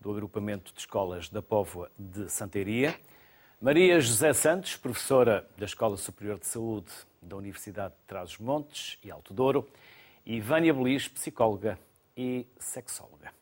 do 0.00 0.12
Agrupamento 0.12 0.72
de 0.72 0.78
Escolas 0.78 1.28
da 1.28 1.42
Póvoa 1.42 1.90
de 1.98 2.30
Santeiria. 2.30 2.94
Maria 3.60 4.00
José 4.00 4.32
Santos, 4.32 4.76
professora 4.76 5.44
da 5.58 5.64
Escola 5.64 5.96
Superior 5.96 6.38
de 6.38 6.46
Saúde 6.46 6.92
da 7.20 7.34
Universidade 7.34 7.94
de 7.94 8.06
Trás-os-Montes 8.06 8.96
e 9.02 9.10
Alto 9.10 9.34
Douro. 9.34 9.68
E 10.24 10.40
Vânia 10.40 10.72
Belis, 10.72 11.08
psicóloga 11.08 11.76
e 12.16 12.46
sexóloga. 12.60 13.32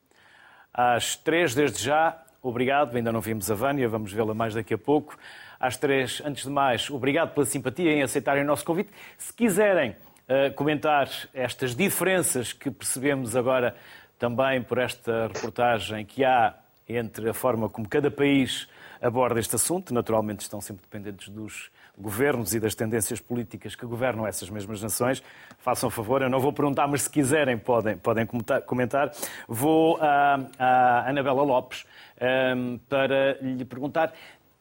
Às 0.73 1.15
três, 1.15 1.55
desde 1.55 1.85
já, 1.85 2.25
obrigado. 2.43 2.97
Ainda 2.97 3.13
não 3.13 3.21
vimos 3.21 3.51
a 3.51 3.55
Vânia, 3.55 3.87
vamos 3.87 4.13
vê-la 4.13 4.33
mais 4.33 4.55
daqui 4.55 4.73
a 4.73 4.79
pouco 4.79 5.19
às 5.61 5.77
três. 5.77 6.23
Antes 6.25 6.44
de 6.44 6.51
mais, 6.51 6.88
obrigado 6.90 7.35
pela 7.35 7.44
simpatia 7.44 7.92
em 7.92 8.03
aceitarem 8.03 8.42
o 8.42 8.46
nosso 8.46 8.64
convite. 8.64 8.90
Se 9.18 9.33
quiserem 9.33 9.90
uh, 9.90 10.53
comentar 10.55 11.09
estas 11.35 11.77
diferenças 11.77 12.53
que 12.55 12.70
percebemos 12.70 13.37
agora 13.37 13.77
também 14.18 14.62
por 14.62 14.79
esta 14.79 15.29
reportagem 15.29 16.05
que 16.05 16.25
há 16.25 16.55
entre 16.88 17.29
a 17.31 17.35
forma 17.35 17.68
como 17.68 17.88
cada 17.88 18.11
país 18.11 18.66
aborda 19.01 19.40
este 19.40 19.55
assunto, 19.55 19.94
naturalmente 19.94 20.40
estão 20.40 20.61
sempre 20.61 20.83
dependentes 20.83 21.29
dos 21.29 21.70
governos 21.96 22.55
e 22.55 22.61
das 22.61 22.75
tendências 22.75 23.20
políticas 23.20 23.75
que 23.75 23.87
governam 23.87 24.27
essas 24.27 24.51
mesmas 24.51 24.83
nações. 24.83 25.23
Façam 25.59 25.90
favor, 25.90 26.23
eu 26.23 26.31
não 26.31 26.40
vou 26.40 26.53
perguntar, 26.53 26.87
mas 26.88 27.03
se 27.03 27.11
quiserem 27.11 27.59
podem, 27.59 27.96
podem 27.96 28.27
comentar. 28.66 29.12
Vou 29.46 29.99
à, 30.01 30.40
à 30.59 31.09
Anabela 31.09 31.42
Lopes 31.42 31.85
um, 32.20 32.75
eh, 32.75 32.79
para 32.88 33.38
lhe 33.40 33.64
perguntar 33.64 34.12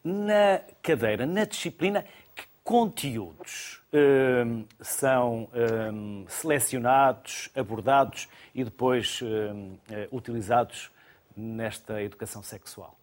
na 0.02 0.60
cadeira, 0.82 1.26
na 1.26 1.44
disciplina, 1.44 2.04
que 2.34 2.44
conteúdos 2.64 3.82
hum, 3.92 4.64
são 4.80 5.48
hum, 5.92 6.24
selecionados, 6.28 7.50
abordados 7.54 8.28
e 8.54 8.64
depois 8.64 9.20
hum, 9.22 9.76
eh, 9.90 10.08
utilizados 10.12 10.90
nesta 11.36 12.02
educação 12.02 12.42
sexual? 12.42 12.96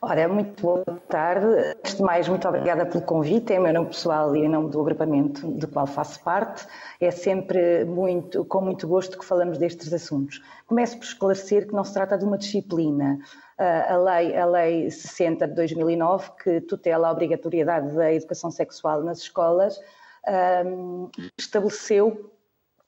Ora, 0.00 0.28
muito 0.28 0.62
boa 0.62 0.84
tarde. 1.08 1.44
Antes 1.44 1.96
de 1.96 2.02
mais, 2.02 2.28
muito 2.28 2.46
obrigada 2.46 2.86
pelo 2.86 3.02
convite. 3.02 3.52
Em 3.52 3.58
meu 3.58 3.72
nome 3.72 3.88
pessoal 3.88 4.36
e 4.36 4.44
em 4.44 4.48
nome 4.48 4.70
do 4.70 4.80
agrupamento 4.80 5.44
do 5.48 5.66
qual 5.66 5.88
faço 5.88 6.22
parte. 6.22 6.64
É 7.00 7.10
sempre 7.10 7.84
muito, 7.84 8.44
com 8.44 8.60
muito 8.60 8.86
gosto 8.86 9.18
que 9.18 9.24
falamos 9.24 9.58
destes 9.58 9.92
assuntos. 9.92 10.40
Começo 10.68 10.96
por 10.96 11.04
esclarecer 11.04 11.66
que 11.66 11.74
não 11.74 11.82
se 11.82 11.92
trata 11.92 12.16
de 12.16 12.24
uma 12.24 12.38
disciplina. 12.38 13.18
A 13.58 13.96
lei, 13.96 14.36
a 14.36 14.46
lei 14.46 14.90
60 14.90 15.48
de 15.48 15.54
2009, 15.54 16.30
que 16.42 16.60
tutela 16.60 17.08
a 17.08 17.10
obrigatoriedade 17.10 17.92
da 17.92 18.12
educação 18.12 18.52
sexual 18.52 19.02
nas 19.02 19.18
escolas, 19.18 19.80
estabeleceu 21.36 22.30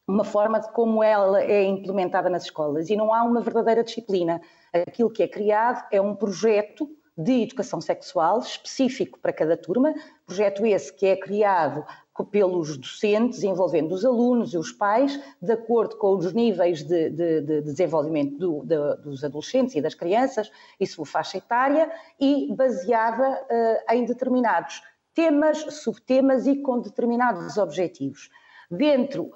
uma 0.07 0.25
forma 0.25 0.61
de 0.61 0.71
como 0.73 1.03
ela 1.03 1.43
é 1.43 1.65
implementada 1.65 2.29
nas 2.29 2.45
escolas 2.45 2.89
e 2.89 2.97
não 2.97 3.13
há 3.13 3.23
uma 3.23 3.41
verdadeira 3.41 3.83
disciplina. 3.83 4.41
Aquilo 4.73 5.11
que 5.11 5.23
é 5.23 5.29
criado 5.29 5.85
é 5.91 6.01
um 6.01 6.15
projeto 6.15 6.89
de 7.17 7.43
educação 7.43 7.81
sexual 7.81 8.39
específico 8.39 9.19
para 9.19 9.33
cada 9.33 9.57
turma, 9.57 9.93
projeto 10.27 10.65
esse 10.65 10.93
que 10.93 11.07
é 11.07 11.17
criado 11.17 11.85
pelos 12.25 12.77
docentes, 12.77 13.43
envolvendo 13.43 13.93
os 13.93 14.05
alunos 14.05 14.53
e 14.55 14.59
os 14.59 14.73
pais, 14.73 15.21
de 15.41 15.53
acordo 15.53 15.97
com 15.97 16.17
os 16.17 16.33
níveis 16.33 16.83
de, 16.83 17.11
de, 17.11 17.41
de 17.41 17.63
desenvolvimento 17.63 18.37
do, 18.39 18.65
de, 18.65 19.03
dos 19.03 19.25
adolescentes 19.25 19.75
e 19.75 19.81
das 19.81 19.95
crianças 19.95 20.51
e 20.79 20.87
sua 20.87 21.07
faixa 21.07 21.39
etária, 21.39 21.91
e 22.19 22.55
baseada 22.55 23.43
uh, 23.43 23.95
em 23.95 24.05
determinados 24.05 24.83
temas, 25.15 25.59
subtemas 25.83 26.47
e 26.47 26.57
com 26.63 26.81
determinados 26.81 27.59
objetivos. 27.59 28.31
Dentro, 28.71 29.31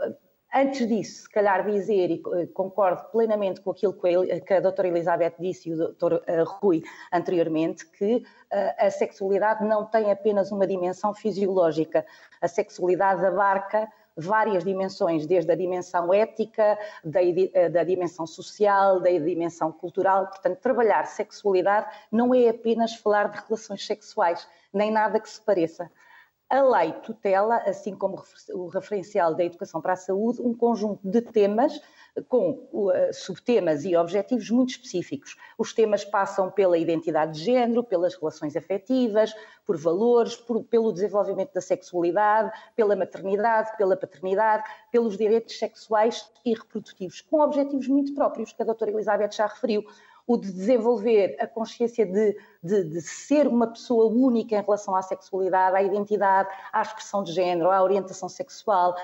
Antes 0.57 0.87
disso, 0.87 1.23
se 1.23 1.31
calhar 1.31 1.69
dizer, 1.69 2.11
e 2.13 2.23
eh, 2.33 2.47
concordo 2.55 3.03
plenamente 3.11 3.61
com 3.61 3.73
aquilo 3.73 3.93
que 3.93 4.55
a 4.55 4.61
doutora 4.61 4.87
Elizabeth 4.87 5.35
disse 5.37 5.69
e 5.69 5.73
o 5.73 5.77
doutor 5.77 6.23
eh, 6.29 6.45
Rui 6.47 6.81
anteriormente, 7.13 7.85
que 7.85 8.25
eh, 8.53 8.87
a 8.87 8.89
sexualidade 8.89 9.65
não 9.65 9.85
tem 9.85 10.13
apenas 10.13 10.53
uma 10.53 10.65
dimensão 10.65 11.13
fisiológica. 11.13 12.07
A 12.41 12.47
sexualidade 12.47 13.27
abarca 13.27 13.89
várias 14.17 14.63
dimensões, 14.63 15.27
desde 15.27 15.51
a 15.51 15.57
dimensão 15.57 16.15
ética, 16.15 16.79
da, 17.05 17.19
da, 17.73 17.83
dimensão 17.83 18.25
social, 18.25 19.01
da 19.01 19.11
dimensão 19.11 19.73
cultural. 19.73 20.29
Portanto, 20.29 20.61
trabalhar 20.61 21.05
sexualidade 21.07 21.89
não 22.13 22.33
é 22.33 22.49
apenas 22.49 22.95
falar 22.95 23.29
de 23.29 23.41
relações 23.45 23.85
sexuais, 23.85 24.47
nem 24.73 24.93
nada 24.93 25.19
que 25.19 25.29
se 25.29 25.41
pareça. 25.41 25.91
A 26.55 26.63
lei 26.63 26.93
tutela, 27.03 27.57
assim 27.67 27.97
como 27.97 28.23
o 28.53 28.69
referencial 28.69 29.35
da 29.35 29.43
educação 29.43 29.81
para 29.81 29.95
a 29.95 29.97
saúde, 29.97 30.41
um 30.41 30.55
conjunto 30.55 31.01
de 31.03 31.21
temas 31.21 31.81
com 32.29 32.69
subtemas 33.13 33.85
e 33.85 33.97
objetivos 33.97 34.49
muito 34.51 34.71
específicos. 34.71 35.37
Os 35.59 35.73
temas 35.73 36.05
passam 36.05 36.49
pela 36.49 36.79
identidade 36.79 37.41
de 37.41 37.45
género, 37.45 37.83
pelas 37.83 38.15
relações 38.15 38.55
afetivas, 38.55 39.35
por 39.67 39.77
valores, 39.77 40.37
por, 40.37 40.63
pelo 40.63 40.93
desenvolvimento 40.93 41.53
da 41.53 41.61
sexualidade, 41.61 42.53
pela 42.77 42.95
maternidade, 42.95 43.77
pela 43.77 43.97
paternidade, 43.97 44.63
pelos 44.93 45.19
direitos 45.19 45.59
sexuais 45.59 46.31
e 46.45 46.55
reprodutivos, 46.55 47.21
com 47.21 47.41
objetivos 47.41 47.89
muito 47.89 48.15
próprios, 48.15 48.53
que 48.53 48.63
a 48.63 48.65
doutora 48.65 48.93
Elizabeth 48.93 49.33
já 49.33 49.49
referiu 49.49 49.83
o 50.27 50.39
de 50.39 50.51
desenvolver 50.51 51.37
a 51.39 51.47
consciência 51.47 52.07
de, 52.07 52.37
de, 52.63 52.85
de, 52.85 53.01
ser 53.03 53.47
uma 53.47 53.67
pessoa 53.67 54.07
única 54.07 54.57
em 54.57 54.63
relação 54.63 54.95
à 54.95 55.03
sexualidade, 55.03 55.77
à 55.77 55.83
identidade, 55.83 56.49
à 56.73 56.81
expressão 56.81 57.23
de 57.23 57.33
género, 57.33 57.71
à 57.71 57.83
orientação 57.83 58.29
sexual, 58.29 58.95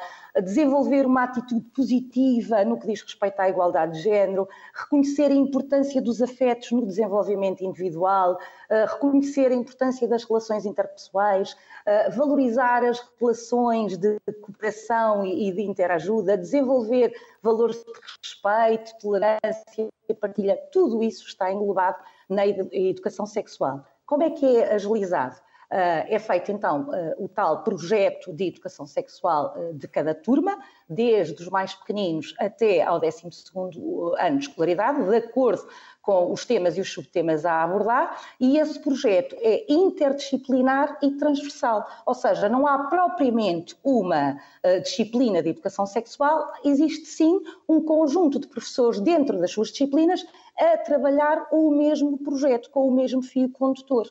desenvolver 0.42 1.04
uma 1.04 1.24
atitude 1.24 1.60
positiva 1.74 2.64
no 2.64 2.78
que 2.78 2.86
diz 2.86 3.02
respeito 3.02 3.38
à 3.40 3.50
igualdade 3.50 3.98
de 3.98 4.02
género, 4.02 4.48
reconhecer 4.72 5.30
a 5.30 5.34
importância 5.34 6.00
dos 6.00 6.22
afetos 6.22 6.70
no 6.72 6.86
desenvolvimento 6.86 7.62
individual, 7.62 8.38
reconhecer 8.70 9.50
a 9.50 9.54
importância 9.54 10.08
das 10.08 10.24
relações 10.24 10.64
interpessoais, 10.64 11.54
valorizar 12.16 12.84
as 12.84 13.04
relações 13.20 13.96
de 13.96 14.18
cooperação 14.40 15.26
e 15.26 15.52
de 15.52 15.62
interajuda, 15.62 16.38
desenvolver 16.38 17.12
valores 17.42 17.76
de 17.76 17.92
respeito, 18.22 18.98
tolerância, 19.00 19.88
partilha, 20.14 20.56
tudo 20.72 21.02
isso 21.02 21.26
está 21.26 21.52
englobado 21.52 21.98
na 22.28 22.46
educação 22.46 23.26
sexual. 23.26 23.84
Como 24.06 24.22
é 24.22 24.30
que 24.30 24.56
é 24.56 24.74
agilizado? 24.74 25.36
Ah, 25.72 26.04
é 26.08 26.18
feito 26.18 26.50
então 26.50 26.88
ah, 26.92 27.14
o 27.16 27.28
tal 27.28 27.62
projeto 27.62 28.32
de 28.32 28.48
educação 28.48 28.86
sexual 28.86 29.54
ah, 29.54 29.72
de 29.72 29.86
cada 29.86 30.12
turma, 30.12 30.58
desde 30.88 31.40
os 31.40 31.48
mais 31.48 31.72
pequeninos 31.74 32.34
até 32.40 32.82
ao 32.82 32.98
12 32.98 33.22
ano 34.18 34.38
de 34.38 34.48
escolaridade, 34.48 35.04
de 35.08 35.16
acordo 35.16 35.64
com 36.02 36.32
os 36.32 36.44
temas 36.44 36.76
e 36.76 36.80
os 36.80 36.92
subtemas 36.92 37.46
a 37.46 37.62
abordar, 37.62 38.20
e 38.40 38.58
esse 38.58 38.80
projeto 38.80 39.36
é 39.38 39.72
interdisciplinar 39.72 40.98
e 41.00 41.12
transversal, 41.12 41.86
ou 42.04 42.14
seja, 42.14 42.48
não 42.48 42.66
há 42.66 42.88
propriamente 42.88 43.76
uma 43.84 44.32
uh, 44.32 44.80
disciplina 44.82 45.42
de 45.42 45.50
educação 45.50 45.86
sexual, 45.86 46.52
existe 46.64 47.06
sim 47.06 47.38
um 47.68 47.80
conjunto 47.82 48.40
de 48.40 48.48
professores 48.48 48.98
dentro 48.98 49.38
das 49.38 49.52
suas 49.52 49.68
disciplinas 49.68 50.24
a 50.58 50.78
trabalhar 50.78 51.46
o 51.52 51.70
mesmo 51.70 52.18
projeto, 52.18 52.70
com 52.70 52.88
o 52.88 52.92
mesmo 52.92 53.22
fio 53.22 53.48
condutor. 53.50 54.10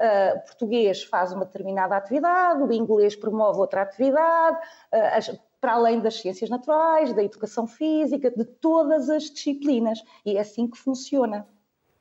Uh, 0.00 0.40
português 0.46 1.04
faz 1.04 1.32
uma 1.32 1.44
determinada 1.44 1.96
atividade, 1.96 2.62
o 2.62 2.72
inglês 2.72 3.16
promove 3.16 3.58
outra 3.58 3.82
atividade, 3.82 4.56
uh, 4.92 5.16
as, 5.16 5.40
para 5.60 5.72
além 5.72 6.00
das 6.00 6.20
ciências 6.20 6.48
naturais, 6.48 7.12
da 7.12 7.22
educação 7.22 7.66
física, 7.66 8.30
de 8.30 8.44
todas 8.44 9.10
as 9.10 9.24
disciplinas. 9.24 10.02
E 10.24 10.36
é 10.36 10.40
assim 10.40 10.68
que 10.68 10.78
funciona. 10.78 11.46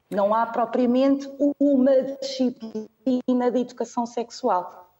Não 0.09 0.33
há 0.33 0.45
propriamente 0.45 1.29
uma 1.59 2.01
disciplina 2.21 3.51
de 3.51 3.59
educação 3.59 4.05
sexual. 4.05 4.95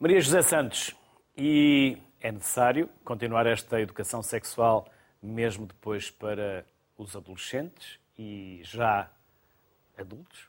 Maria 0.00 0.20
José 0.20 0.42
Santos, 0.42 0.96
e 1.36 1.98
é 2.20 2.32
necessário 2.32 2.88
continuar 3.04 3.46
esta 3.46 3.80
educação 3.80 4.22
sexual 4.22 4.86
mesmo 5.22 5.66
depois 5.66 6.10
para 6.10 6.64
os 6.96 7.16
adolescentes 7.16 7.98
e 8.18 8.60
já 8.62 9.10
adultos? 9.96 10.48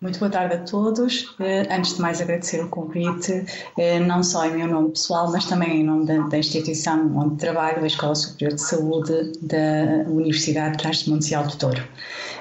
Muito 0.00 0.18
boa 0.18 0.30
tarde 0.30 0.54
a 0.54 0.58
todos. 0.64 1.36
Eh, 1.38 1.68
antes 1.70 1.96
de 1.96 2.00
mais, 2.00 2.22
agradecer 2.22 2.64
o 2.64 2.70
convite, 2.70 3.44
eh, 3.76 4.00
não 4.00 4.22
só 4.22 4.46
em 4.46 4.56
meu 4.56 4.66
nome 4.66 4.92
pessoal, 4.92 5.30
mas 5.30 5.44
também 5.44 5.82
em 5.82 5.84
nome 5.84 6.06
da, 6.06 6.16
da 6.26 6.38
instituição 6.38 7.14
onde 7.18 7.36
trabalho, 7.36 7.84
a 7.84 7.86
Escola 7.86 8.14
Superior 8.14 8.54
de 8.54 8.62
Saúde 8.62 9.32
da 9.42 10.08
Universidade 10.08 10.72
de 10.72 10.78
Trás-de-Monte 10.78 11.28
de 11.28 11.58
Douro. 11.58 11.86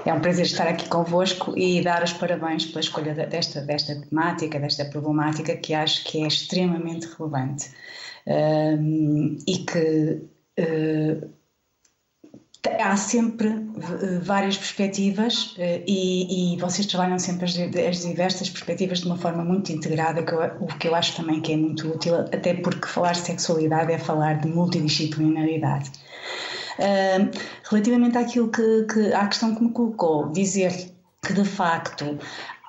É 0.06 0.14
um 0.14 0.22
prazer 0.22 0.46
estar 0.46 0.70
aqui 0.70 0.88
convosco 0.88 1.54
e 1.58 1.84
dar 1.84 2.02
os 2.02 2.14
parabéns 2.14 2.66
pela 2.66 2.80
escolha 2.80 3.14
desta, 3.14 3.60
desta 3.60 3.94
temática, 3.94 4.58
desta 4.58 4.86
problemática 4.86 5.54
que 5.58 5.74
acho 5.74 6.06
que 6.06 6.24
é 6.24 6.28
extremamente 6.28 7.10
relevante 7.18 7.72
um, 8.26 9.38
e 9.46 9.58
que 9.58 10.22
uh, 10.62 11.39
há 12.68 12.98
sempre 12.98 13.48
eh, 13.48 14.20
várias 14.22 14.58
perspectivas 14.58 15.56
eh, 15.58 15.82
e, 15.88 16.56
e, 16.56 16.58
vocês 16.58 16.86
trabalham 16.86 17.18
sempre 17.18 17.46
as, 17.46 17.58
as, 17.58 18.02
diversas 18.02 18.50
perspectivas 18.50 19.00
de 19.00 19.06
uma 19.06 19.18
forma 19.18 19.44
muito 19.44 19.72
integrada, 19.72 20.24
que 20.24 20.34
eu, 20.34 20.42
o 20.60 20.68
que 20.68 20.88
eu 20.88 20.96
acho 20.96 21.16
também 21.16 21.40
que 21.42 21.54
é 21.54 21.58
muito 21.58 21.88
útil, 21.88 22.16
até 22.16 22.54
porque 22.54 22.88
falar 22.88 23.14
de 23.14 23.20
sexualidade 23.20 23.92
é 23.94 23.98
falar 23.98 24.40
de 24.40 24.48
multidisciplinaridade. 24.48 25.92
Relativamente 27.70 28.18
àquilo 28.18 28.50
que, 28.50 28.86
que, 28.92 29.14
à 29.14 29.28
questão 29.28 29.54
que 29.54 29.62
me 29.62 29.72
colocou, 29.72 30.30
dizer 30.32 30.72
que 31.22 31.34
de 31.34 31.44
facto 31.44 32.18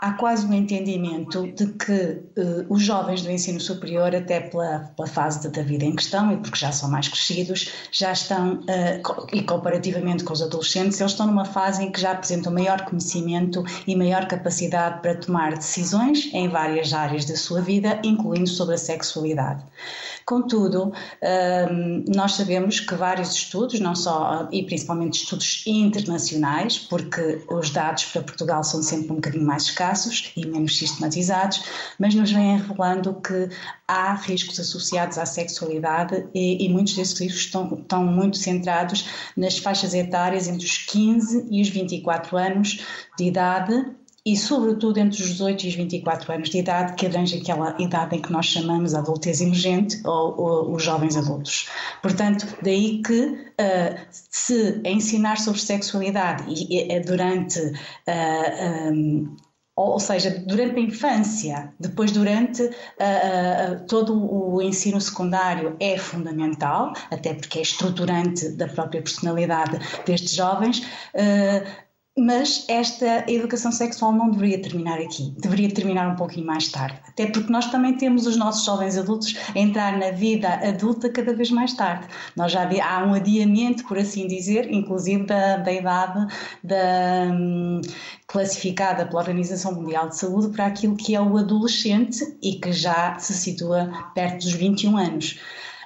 há 0.01 0.13
quase 0.13 0.47
um 0.47 0.55
entendimento 0.55 1.47
de 1.53 1.67
que 1.67 1.93
uh, 1.93 2.67
os 2.71 2.83
jovens 2.83 3.23
do 3.23 3.31
ensino 3.31 3.61
superior, 3.61 4.15
até 4.15 4.41
pela, 4.41 4.91
pela 4.97 5.07
fase 5.07 5.47
da 5.51 5.63
vida 5.63 5.85
em 5.85 5.95
questão 5.95 6.33
e 6.33 6.39
porque 6.39 6.59
já 6.59 6.73
são 6.73 6.91
mais 6.91 7.07
crescidos, 7.07 7.71
já 7.93 8.11
estão, 8.11 8.61
uh, 8.61 9.27
e 9.33 9.43
comparativamente 9.43 10.25
com 10.25 10.33
os 10.33 10.41
adolescentes, 10.41 10.99
eles 11.01 11.13
estão 11.13 11.27
numa 11.27 11.45
fase 11.45 11.85
em 11.85 11.93
que 11.93 12.01
já 12.01 12.13
apresentam 12.13 12.53
maior 12.53 12.83
conhecimento 12.87 13.63
e 13.87 13.95
maior 13.95 14.27
capacidade 14.27 15.03
para 15.03 15.15
tomar 15.15 15.53
decisões 15.55 16.31
em 16.33 16.49
várias 16.49 16.95
áreas 16.95 17.27
da 17.27 17.37
sua 17.37 17.61
vida, 17.61 18.01
incluindo 18.03 18.49
sobre 18.49 18.77
a 18.77 18.79
sexualidade. 18.79 19.63
Contudo, 20.25 20.93
um, 21.71 22.05
nós 22.15 22.35
sabemos 22.35 22.79
que 22.79 22.95
vários 22.95 23.33
estudos, 23.33 23.81
não 23.81 23.97
só 23.97 24.49
e 24.53 24.63
principalmente 24.63 25.23
estudos 25.23 25.65
internacionais, 25.67 26.79
porque 26.79 27.43
os 27.51 27.71
dados 27.71 28.05
para 28.05 28.23
Portugal 28.23 28.63
são 28.63 28.81
sempre 28.83 29.11
um 29.11 29.17
bocadinho 29.17 29.45
mais 29.45 29.65
escassos 29.65 29.90
e 30.37 30.47
menos 30.47 30.77
sistematizados, 30.77 31.63
mas 31.99 32.15
nos 32.15 32.31
vêm 32.31 32.59
revelando 32.59 33.15
que 33.21 33.49
há 33.87 34.15
riscos 34.15 34.59
associados 34.61 35.19
à 35.19 35.27
sexualidade 35.27 36.27
e, 36.35 36.65
e 36.65 36.69
muitos 36.69 36.95
desses 36.95 37.19
riscos 37.19 37.43
estão, 37.43 37.75
estão 37.75 38.05
muito 38.05 38.37
centrados 38.37 39.07
nas 39.37 39.59
faixas 39.59 39.95
etárias 39.95 40.49
entre 40.49 40.67
os 40.67 40.79
15 40.79 41.49
e 41.51 41.63
os 41.63 41.69
24 41.69 42.37
anos 42.37 42.81
de 43.19 43.25
idade 43.25 44.01
e, 44.25 44.37
sobretudo, 44.37 44.99
entre 44.99 45.23
os 45.23 45.29
18 45.31 45.65
e 45.65 45.69
os 45.69 45.75
24 45.75 46.33
anos 46.33 46.51
de 46.51 46.59
idade, 46.59 46.95
que 46.95 47.07
abrange 47.07 47.39
aquela 47.39 47.75
idade 47.81 48.17
em 48.17 48.21
que 48.21 48.31
nós 48.31 48.47
chamamos 48.47 48.95
adultez 48.95 49.41
emergente 49.41 49.99
ou, 50.05 50.39
ou 50.39 50.75
os 50.75 50.83
jovens 50.83 51.17
adultos. 51.17 51.69
Portanto, 52.03 52.47
daí 52.63 53.01
que 53.03 53.21
uh, 53.23 53.99
se 54.11 54.81
ensinar 54.85 55.39
sobre 55.39 55.61
sexualidade 55.61 56.45
e, 56.49 56.93
e 56.93 57.01
durante. 57.01 57.59
Uh, 57.61 57.75
ah, 58.09 58.91
um, 58.93 59.37
ou 59.77 59.99
seja, 59.99 60.31
durante 60.47 60.77
a 60.77 60.81
infância, 60.81 61.73
depois 61.79 62.11
durante 62.11 62.63
uh, 62.63 63.87
todo 63.89 64.15
o 64.15 64.61
ensino 64.61 65.01
secundário 65.01 65.77
é 65.81 65.97
fundamental, 65.97 66.93
até 67.11 67.33
porque 67.33 67.59
é 67.59 67.63
estruturante 67.63 68.51
da 68.51 68.69
própria 68.69 69.01
personalidade 69.01 69.79
destes 70.05 70.33
jovens. 70.35 70.81
Uh, 71.15 71.90
mas 72.21 72.67
esta 72.69 73.25
educação 73.27 73.73
sexual 73.73 74.13
não 74.13 74.31
deveria 74.31 74.61
terminar 74.61 74.99
aqui, 75.01 75.35
deveria 75.39 75.73
terminar 75.73 76.07
um 76.13 76.17
pouquinho 76.17 76.47
mais 76.47 76.69
tarde. 76.69 76.99
Até 77.09 77.27
porque 77.27 77.51
nós 77.51 77.67
também 77.71 77.97
temos 77.97 78.27
os 78.27 78.37
nossos 78.37 78.65
jovens 78.65 78.99
adultos 78.99 79.35
a 79.55 79.59
entrar 79.59 79.97
na 79.97 80.11
vida 80.11 80.49
adulta 80.49 81.09
cada 81.09 81.33
vez 81.33 81.51
mais 81.51 81.73
tarde. 81.73 82.07
Nós 82.37 82.53
já 82.53 82.69
há 82.85 83.05
um 83.05 83.15
adiamento, 83.15 83.85
por 83.87 83.97
assim 83.99 84.27
dizer, 84.27 84.71
inclusive 84.71 85.25
da, 85.25 85.57
da 85.57 85.73
idade 85.73 86.27
da, 86.63 87.31
hum, 87.33 87.81
classificada 88.27 89.07
pela 89.07 89.21
Organização 89.21 89.75
Mundial 89.75 90.11
de 90.11 90.19
Saúde 90.19 90.49
para 90.49 90.67
aquilo 90.67 90.97
que 90.97 91.15
é 91.15 91.21
o 91.21 91.39
adolescente 91.39 92.37
e 92.43 92.57
que 92.57 92.71
já 92.71 93.19
se 93.19 93.33
situa 93.33 93.91
perto 94.15 94.45
dos 94.45 94.53
21 94.53 94.97
anos 94.99 95.41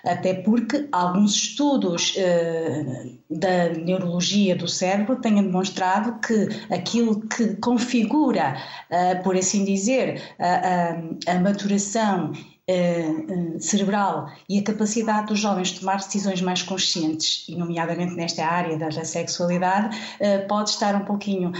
até 0.05 0.35
porque 0.35 0.89
alguns 0.93 1.35
estudos 1.35 2.15
uh, 2.17 3.19
da 3.31 3.71
neurologia 3.71 4.55
do 4.55 4.69
cérebro 4.69 5.17
têm 5.17 5.35
demonstrado 5.35 6.21
que 6.21 6.49
aquilo 6.73 7.21
que 7.29 7.57
configura, 7.57 8.57
uh, 8.91 9.23
por 9.23 9.37
assim 9.37 9.65
dizer, 9.65 10.21
a 10.39 11.35
maturação 11.41 12.33
uh, 12.71 13.61
cerebral 13.61 14.29
e 14.49 14.59
a 14.59 14.63
capacidade 14.63 15.27
dos 15.27 15.39
jovens 15.39 15.69
de 15.69 15.81
tomar 15.81 15.97
decisões 15.97 16.41
mais 16.41 16.63
conscientes, 16.63 17.47
e 17.49 17.57
nomeadamente 17.57 18.15
nesta 18.15 18.45
área 18.45 18.77
da, 18.77 18.89
da 18.89 19.05
sexualidade, 19.05 19.97
uh, 19.97 20.47
pode 20.49 20.71
estar 20.71 20.95
um 20.95 21.05
pouquinho 21.05 21.53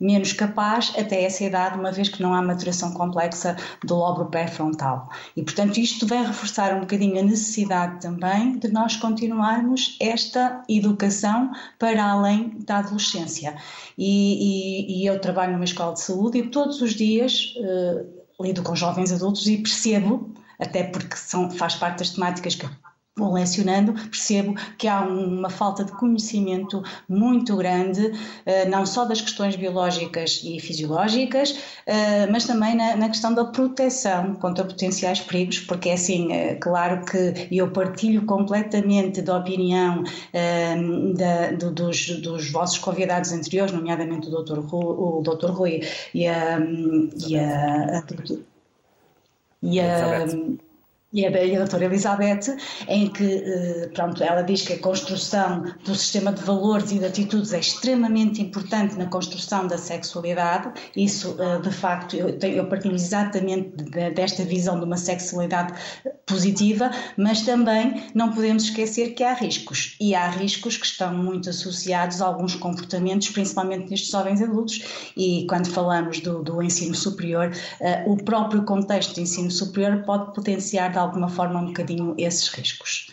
menos 0.00 0.32
capaz 0.32 0.92
até 0.96 1.22
essa 1.24 1.44
idade, 1.44 1.78
uma 1.78 1.92
vez 1.92 2.08
que 2.08 2.22
não 2.22 2.34
há 2.34 2.42
maturação 2.42 2.92
complexa 2.92 3.56
do 3.84 3.94
lóbulo 3.94 4.26
pré-frontal. 4.26 5.08
E, 5.36 5.42
portanto, 5.42 5.78
isto 5.78 6.06
vai 6.06 6.24
reforçar 6.24 6.74
um 6.74 6.80
bocadinho 6.80 7.18
a 7.18 7.22
necessidade 7.22 8.00
também 8.00 8.58
de 8.58 8.68
nós 8.68 8.96
continuarmos 8.96 9.96
esta 10.00 10.62
educação 10.68 11.50
para 11.78 12.04
além 12.04 12.58
da 12.66 12.78
adolescência. 12.78 13.56
E, 13.96 14.98
e, 14.98 15.02
e 15.02 15.06
eu 15.06 15.20
trabalho 15.20 15.52
numa 15.52 15.64
escola 15.64 15.94
de 15.94 16.00
saúde 16.00 16.38
e 16.38 16.48
todos 16.48 16.80
os 16.80 16.94
dias 16.94 17.54
lido 18.40 18.62
com 18.62 18.74
jovens 18.74 19.12
adultos 19.12 19.46
e 19.46 19.58
percebo, 19.58 20.32
até 20.58 20.84
porque 20.84 21.16
são, 21.16 21.50
faz 21.50 21.74
parte 21.74 21.98
das 21.98 22.10
temáticas 22.10 22.54
que 22.54 22.66
vou 23.18 23.32
lecionando, 23.32 23.92
percebo 23.92 24.54
que 24.78 24.86
há 24.86 25.00
uma 25.00 25.50
falta 25.50 25.84
de 25.84 25.92
conhecimento 25.92 26.82
muito 27.08 27.56
grande, 27.56 28.12
eh, 28.46 28.66
não 28.66 28.86
só 28.86 29.04
das 29.04 29.20
questões 29.20 29.56
biológicas 29.56 30.40
e 30.44 30.60
fisiológicas, 30.60 31.58
eh, 31.86 32.26
mas 32.28 32.46
também 32.46 32.76
na, 32.76 33.08
questão 33.08 33.34
da 33.34 33.44
proteção 33.44 34.34
contra 34.36 34.64
potenciais 34.64 35.20
perigos, 35.20 35.58
porque 35.60 35.88
é 35.88 35.94
assim, 35.94 36.32
eh, 36.32 36.54
claro 36.54 37.04
que 37.04 37.48
eu 37.50 37.70
partilho 37.70 38.24
completamente 38.24 39.20
da 39.22 39.36
opinião 39.38 40.04
da, 41.16 41.50
dos, 41.70 42.50
vossos 42.50 42.78
convidados 42.78 43.32
anteriores, 43.32 43.72
nomeadamente 43.72 44.28
o 44.28 44.42
Dr. 44.42 44.60
Rui, 44.60 44.84
o 44.84 45.22
Dr. 45.22 45.50
Rui 45.50 45.82
e 46.14 46.26
a, 46.26 46.58
e 47.26 47.36
a, 47.36 47.98
a 47.98 48.02
e 49.62 49.80
a, 49.80 50.24
e 51.12 51.22
e 51.22 51.56
a 51.56 51.58
doutora 51.58 51.86
Elizabeth, 51.86 52.56
em 52.86 53.08
que 53.08 53.24
eh, 53.24 53.90
pronto, 53.94 54.22
ela 54.22 54.42
diz 54.42 54.62
que 54.62 54.74
a 54.74 54.78
construção 54.78 55.64
do 55.84 55.94
sistema 55.94 56.32
de 56.32 56.42
valores 56.42 56.90
e 56.92 56.98
de 56.98 57.06
atitudes 57.06 57.54
é 57.54 57.60
extremamente 57.60 58.42
importante 58.42 58.94
na 58.96 59.06
construção 59.06 59.66
da 59.66 59.78
sexualidade. 59.78 60.70
Isso, 60.94 61.34
eh, 61.38 61.60
de 61.60 61.70
facto, 61.70 62.14
eu, 62.14 62.38
tenho, 62.38 62.56
eu 62.56 62.66
partilho 62.66 62.94
exatamente 62.94 63.70
desta 64.14 64.44
visão 64.44 64.78
de 64.78 64.84
uma 64.84 64.98
sexualidade 64.98 65.72
positiva, 66.26 66.90
mas 67.16 67.40
também 67.40 68.04
não 68.14 68.30
podemos 68.32 68.64
esquecer 68.64 69.14
que 69.14 69.24
há 69.24 69.32
riscos. 69.32 69.96
E 69.98 70.14
há 70.14 70.28
riscos 70.28 70.76
que 70.76 70.84
estão 70.84 71.14
muito 71.14 71.48
associados 71.48 72.20
a 72.20 72.26
alguns 72.26 72.54
comportamentos, 72.54 73.30
principalmente 73.30 73.90
nestes 73.90 74.10
jovens 74.10 74.42
adultos. 74.42 75.10
E 75.16 75.46
quando 75.48 75.68
falamos 75.70 76.20
do, 76.20 76.42
do 76.42 76.62
ensino 76.62 76.94
superior, 76.94 77.50
uh, 77.80 78.12
o 78.12 78.22
próprio 78.22 78.62
contexto 78.64 79.14
de 79.14 79.22
ensino 79.22 79.50
superior 79.50 80.02
pode 80.04 80.34
potenciar 80.34 80.97
de 80.98 81.04
alguma 81.04 81.28
forma 81.28 81.60
um 81.60 81.66
bocadinho 81.66 82.14
esses 82.18 82.48
riscos. 82.48 83.06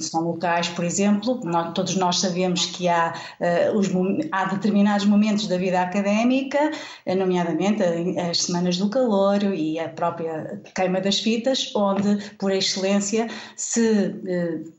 São 0.00 0.22
locais, 0.22 0.68
por 0.68 0.84
exemplo, 0.84 1.40
nós, 1.44 1.72
todos 1.74 1.96
nós 1.96 2.18
sabemos 2.18 2.66
que 2.66 2.88
há, 2.88 3.12
uh, 3.40 3.76
os, 3.76 3.88
há 4.32 4.46
determinados 4.46 5.04
momentos 5.06 5.46
da 5.46 5.58
vida 5.58 5.82
académica, 5.82 6.70
nomeadamente 7.06 7.82
as 8.18 8.42
semanas 8.42 8.78
do 8.78 8.88
calor 8.88 9.42
e 9.42 9.78
a 9.78 9.88
própria 9.88 10.62
queima 10.74 11.00
das 11.00 11.20
fitas, 11.20 11.70
onde, 11.74 12.30
por 12.38 12.50
excelência, 12.50 13.28
se 13.54 13.80
uh, 13.80 14.78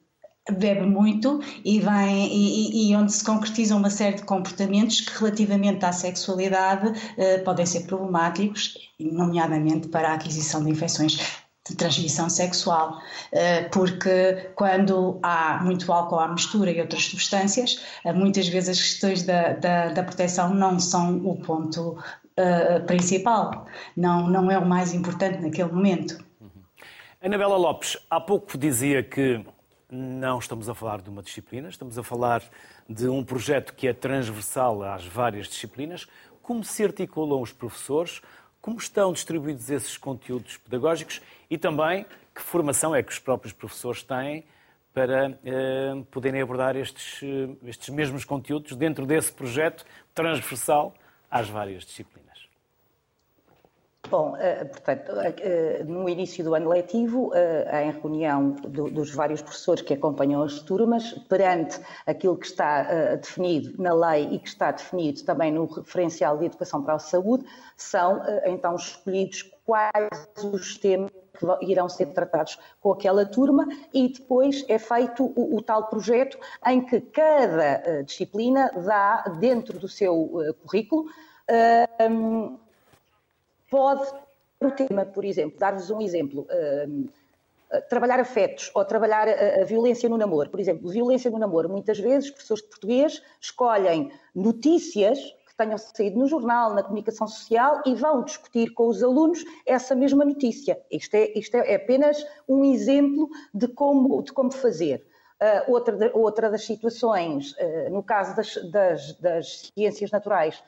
bebe 0.51 0.85
muito 0.85 1.39
e, 1.63 1.79
vem, 1.79 2.27
e, 2.27 2.91
e, 2.91 2.95
onde 2.95 3.13
se 3.13 3.23
concretizam 3.23 3.77
uma 3.77 3.89
série 3.89 4.15
de 4.15 4.23
comportamentos 4.23 5.01
que 5.01 5.19
relativamente 5.19 5.85
à 5.85 5.91
sexualidade 5.91 6.87
uh, 6.89 7.43
podem 7.43 7.65
ser 7.65 7.81
problemáticos, 7.81 8.75
nomeadamente 8.99 9.87
para 9.89 10.09
a 10.09 10.13
aquisição 10.13 10.63
de 10.63 10.71
infecções 10.71 11.39
de 11.67 11.75
transmissão 11.75 12.29
sexual, 12.29 12.97
uh, 12.97 13.69
porque 13.71 14.51
quando 14.55 15.19
há 15.21 15.59
muito 15.63 15.91
álcool 15.91 16.19
à 16.19 16.27
mistura 16.27 16.71
e 16.71 16.79
outras 16.81 17.05
substâncias, 17.05 17.83
uh, 18.05 18.13
muitas 18.13 18.47
vezes 18.47 18.69
as 18.69 18.81
questões 18.81 19.23
da, 19.23 19.53
da, 19.53 19.89
da 19.89 20.03
proteção 20.03 20.53
não 20.53 20.79
são 20.79 21.17
o 21.25 21.37
ponto 21.37 21.97
principal, 22.87 23.65
não, 23.97 24.29
não 24.29 24.49
é 24.49 24.57
o 24.57 24.65
mais 24.65 24.93
importante 24.93 25.41
naquele 25.41 25.73
momento. 25.73 26.23
Uhum. 26.39 26.49
Anabela 27.21 27.57
Lopes, 27.57 27.97
há 28.09 28.21
pouco 28.21 28.57
dizia 28.57 29.03
que 29.03 29.43
não 29.91 30.37
estamos 30.37 30.69
a 30.69 30.75
falar 30.75 31.01
de 31.01 31.09
uma 31.09 31.23
disciplina, 31.23 31.67
estamos 31.67 31.97
a 31.97 32.03
falar 32.03 32.43
de 32.87 33.07
um 33.07 33.23
projeto 33.23 33.73
que 33.73 33.87
é 33.87 33.93
transversal 33.93 34.83
às 34.83 35.05
várias 35.05 35.47
disciplinas. 35.47 36.07
Como 36.41 36.63
se 36.63 36.83
articulam 36.83 37.41
os 37.41 37.51
professores? 37.51 38.21
Como 38.61 38.77
estão 38.77 39.11
distribuídos 39.13 39.69
esses 39.69 39.97
conteúdos 39.97 40.57
pedagógicos? 40.57 41.21
E 41.49 41.57
também 41.57 42.05
que 42.33 42.41
formação 42.41 42.95
é 42.95 43.01
que 43.01 43.11
os 43.11 43.19
próprios 43.19 43.53
professores 43.53 44.03
têm 44.03 44.45
para 44.93 45.39
eh, 45.43 46.03
poderem 46.11 46.41
abordar 46.41 46.75
estes, 46.75 47.21
eh, 47.23 47.49
estes 47.65 47.89
mesmos 47.89 48.25
conteúdos 48.25 48.75
dentro 48.75 49.05
desse 49.05 49.31
projeto 49.31 49.85
transversal 50.13 50.93
às 51.29 51.47
várias 51.47 51.83
disciplinas? 51.83 52.29
Bom, 54.09 54.35
eh, 54.37 54.65
portanto, 54.65 55.11
eh, 55.19 55.83
no 55.85 56.09
início 56.09 56.43
do 56.43 56.55
ano 56.55 56.69
letivo, 56.69 57.31
em 57.35 57.91
reunião 57.91 58.51
dos 58.51 59.13
vários 59.13 59.41
professores 59.41 59.83
que 59.83 59.93
acompanham 59.93 60.41
as 60.41 60.59
turmas, 60.61 61.13
perante 61.29 61.79
aquilo 62.07 62.35
que 62.37 62.47
está 62.47 63.15
definido 63.15 63.81
na 63.81 63.93
lei 63.93 64.29
e 64.31 64.39
que 64.39 64.47
está 64.47 64.71
definido 64.71 65.23
também 65.23 65.51
no 65.51 65.65
referencial 65.65 66.37
de 66.37 66.45
educação 66.45 66.81
para 66.81 66.95
a 66.95 66.99
saúde, 66.99 67.45
são 67.77 68.21
então 68.45 68.75
escolhidos 68.75 69.43
quais 69.65 70.27
os 70.43 70.77
temas 70.77 71.11
que 71.39 71.65
irão 71.65 71.87
ser 71.87 72.07
tratados 72.07 72.59
com 72.81 72.91
aquela 72.91 73.25
turma 73.25 73.65
e 73.93 74.09
depois 74.09 74.65
é 74.67 74.77
feito 74.77 75.25
o, 75.35 75.55
o 75.55 75.61
tal 75.61 75.87
projeto 75.87 76.37
em 76.67 76.85
que 76.85 76.99
cada 76.99 78.03
disciplina 78.03 78.71
dá 78.85 79.23
dentro 79.39 79.79
do 79.79 79.87
seu 79.87 80.55
currículo 80.63 81.05
pode 83.69 84.11
o 84.59 84.71
tema, 84.71 85.05
por 85.05 85.23
exemplo, 85.23 85.57
dar-vos 85.57 85.89
um 85.89 86.01
exemplo, 86.01 86.41
uh, 86.41 87.81
trabalhar 87.89 88.19
afetos 88.19 88.69
ou 88.73 88.83
trabalhar 88.83 89.27
a, 89.29 89.63
violência 89.63 90.09
no 90.09 90.17
namoro. 90.17 90.49
Por 90.49 90.59
exemplo, 90.59 90.89
violência 90.89 91.31
no 91.31 91.37
namoro. 91.37 91.69
Muitas 91.69 91.97
vezes, 91.97 92.29
professores 92.29 92.63
de 92.63 92.69
português 92.69 93.23
escolhem 93.39 94.11
notícias 94.35 95.19
tenham 95.59 95.77
saído 95.77 96.17
no 96.17 96.27
jornal, 96.27 96.73
na 96.73 96.81
comunicação 96.81 97.27
social 97.27 97.81
e 97.85 97.93
vão 97.93 98.23
discutir 98.23 98.73
com 98.73 98.87
os 98.87 99.03
alunos 99.03 99.43
essa 99.65 99.93
mesma 99.93 100.23
notícia. 100.23 100.81
Isto 100.89 101.15
é, 101.15 101.37
isto 101.37 101.55
é 101.55 101.75
apenas 101.75 102.25
um 102.47 102.63
exemplo 102.63 103.29
de 103.53 103.67
como, 103.67 104.23
de 104.23 104.31
como 104.31 104.51
fazer. 104.51 105.05
Uh, 105.41 105.71
outra, 105.71 106.11
outra 106.13 106.49
das 106.49 106.65
situações, 106.65 107.53
uh, 107.53 107.89
no 107.91 108.01
caso 108.01 108.35
das, 108.35 108.55
das, 108.71 109.13
das 109.19 109.71
ciências 109.73 110.11
naturais, 110.11 110.63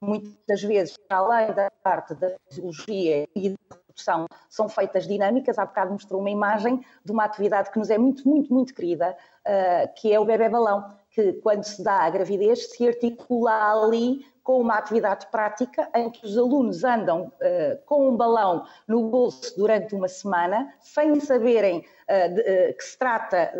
muitas 0.00 0.62
vezes, 0.62 0.96
além 1.08 1.52
da 1.52 1.70
parte 1.82 2.14
da 2.14 2.36
fisiologia 2.48 3.28
e 3.34 3.50
da 3.50 3.56
produção, 3.68 4.26
são 4.48 4.68
feitas 4.68 5.06
dinâmicas. 5.06 5.58
Há 5.58 5.66
bocado 5.66 5.92
mostrou 5.92 6.20
uma 6.20 6.30
imagem 6.30 6.84
de 7.04 7.12
uma 7.12 7.24
atividade 7.24 7.70
que 7.70 7.78
nos 7.78 7.90
é 7.90 7.98
muito, 7.98 8.28
muito, 8.28 8.52
muito 8.52 8.74
querida, 8.74 9.16
uh, 9.46 9.94
que 9.94 10.12
é 10.12 10.18
o 10.20 10.24
bebê 10.24 10.48
balão, 10.48 10.88
que 11.14 11.34
quando 11.34 11.62
se 11.64 11.82
dá 11.82 12.00
a 12.00 12.10
gravidez 12.10 12.70
se 12.70 12.86
articula 12.86 13.72
ali 13.72 14.26
com 14.42 14.60
uma 14.60 14.74
atividade 14.74 15.26
prática 15.28 15.88
em 15.94 16.10
que 16.10 16.26
os 16.26 16.36
alunos 16.36 16.84
andam 16.84 17.28
uh, 17.28 17.78
com 17.86 18.10
um 18.10 18.16
balão 18.16 18.66
no 18.86 19.08
bolso 19.08 19.56
durante 19.56 19.94
uma 19.94 20.08
semana, 20.08 20.74
sem 20.80 21.18
saberem 21.20 21.78
uh, 21.78 22.34
de, 22.34 22.72
que 22.74 22.84
se 22.84 22.98
trata 22.98 23.52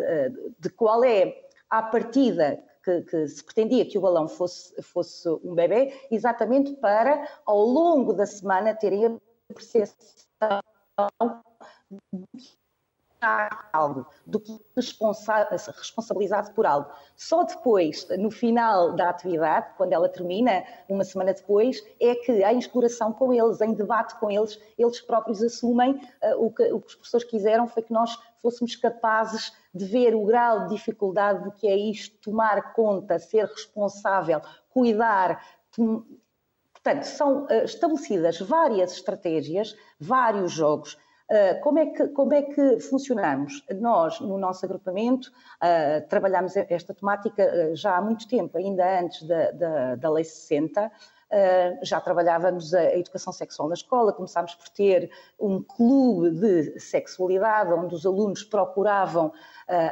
de 0.59 0.69
qual 0.69 1.03
é 1.03 1.33
a 1.69 1.81
partida 1.81 2.61
que, 2.83 3.01
que, 3.01 3.27
se 3.27 3.43
pretendia 3.43 3.85
que 3.85 3.97
o 3.97 4.01
balão 4.01 4.27
fosse, 4.27 4.79
fosse 4.83 5.27
um 5.43 5.55
bebê, 5.55 5.91
exatamente 6.11 6.73
para, 6.75 7.27
ao 7.45 7.59
longo 7.59 8.13
da 8.13 8.27
semana, 8.27 8.75
terem 8.75 9.05
a 9.05 9.17
percepção 9.53 10.61
algo, 13.73 14.05
do 14.25 14.39
que 14.39 14.59
responsabilizado 14.75 16.51
por 16.53 16.65
algo. 16.65 16.89
Só 17.15 17.43
depois, 17.43 18.07
no 18.17 18.29
final 18.29 18.93
da 18.95 19.09
atividade, 19.09 19.67
quando 19.77 19.93
ela 19.93 20.09
termina, 20.09 20.63
uma 20.87 21.03
semana 21.03 21.33
depois, 21.33 21.83
é 21.99 22.15
que 22.15 22.31
em 22.31 22.59
exploração 22.59 23.11
com 23.13 23.33
eles, 23.33 23.61
em 23.61 23.73
debate 23.73 24.15
com 24.19 24.29
eles, 24.29 24.59
eles 24.77 25.01
próprios 25.01 25.41
assumem 25.41 25.93
uh, 25.93 26.45
o, 26.45 26.51
que, 26.51 26.63
o 26.71 26.79
que 26.79 26.87
os 26.87 26.95
professores 26.95 27.27
quiseram 27.27 27.67
foi 27.67 27.83
que 27.83 27.93
nós 27.93 28.17
fôssemos 28.41 28.75
capazes 28.75 29.53
de 29.73 29.85
ver 29.85 30.13
o 30.15 30.25
grau 30.25 30.67
de 30.67 30.75
dificuldade 30.75 31.43
do 31.43 31.51
que 31.51 31.67
é 31.67 31.75
isto, 31.75 32.17
tomar 32.21 32.73
conta, 32.73 33.17
ser 33.19 33.45
responsável, 33.45 34.41
cuidar. 34.69 35.43
Portanto, 35.71 37.03
são 37.03 37.45
uh, 37.45 37.63
estabelecidas 37.63 38.39
várias 38.39 38.93
estratégias, 38.93 39.75
vários 39.99 40.51
jogos. 40.51 40.97
Uh, 41.31 41.59
como, 41.61 41.79
é 41.79 41.87
que, 41.87 42.07
como 42.09 42.33
é 42.33 42.43
que 42.43 42.79
funcionamos? 42.79 43.63
Nós, 43.81 44.19
no 44.19 44.37
nosso 44.37 44.63
agrupamento, 44.65 45.31
uh, 45.57 46.07
trabalhamos 46.07 46.55
esta 46.55 46.93
temática 46.93 47.75
já 47.75 47.97
há 47.97 48.01
muito 48.01 48.27
tempo, 48.27 48.57
ainda 48.57 49.01
antes 49.01 49.27
da, 49.27 49.51
da, 49.51 49.95
da 49.95 50.09
Lei 50.11 50.23
60, 50.23 50.85
Uh, 50.85 51.14
já 51.81 51.99
trabalhávamos 51.99 52.73
a, 52.73 52.95
educação 52.95 53.33
sexual 53.33 53.67
na 53.67 53.73
escola, 53.73 54.13
começámos 54.13 54.55
por 54.55 54.69
ter 54.69 55.09
um 55.39 55.61
clube 55.61 56.31
de 56.31 56.79
sexualidade, 56.79 57.73
onde 57.73 57.93
os 57.93 58.05
alunos 58.05 58.43
procuravam 58.43 59.27
uh, 59.27 59.33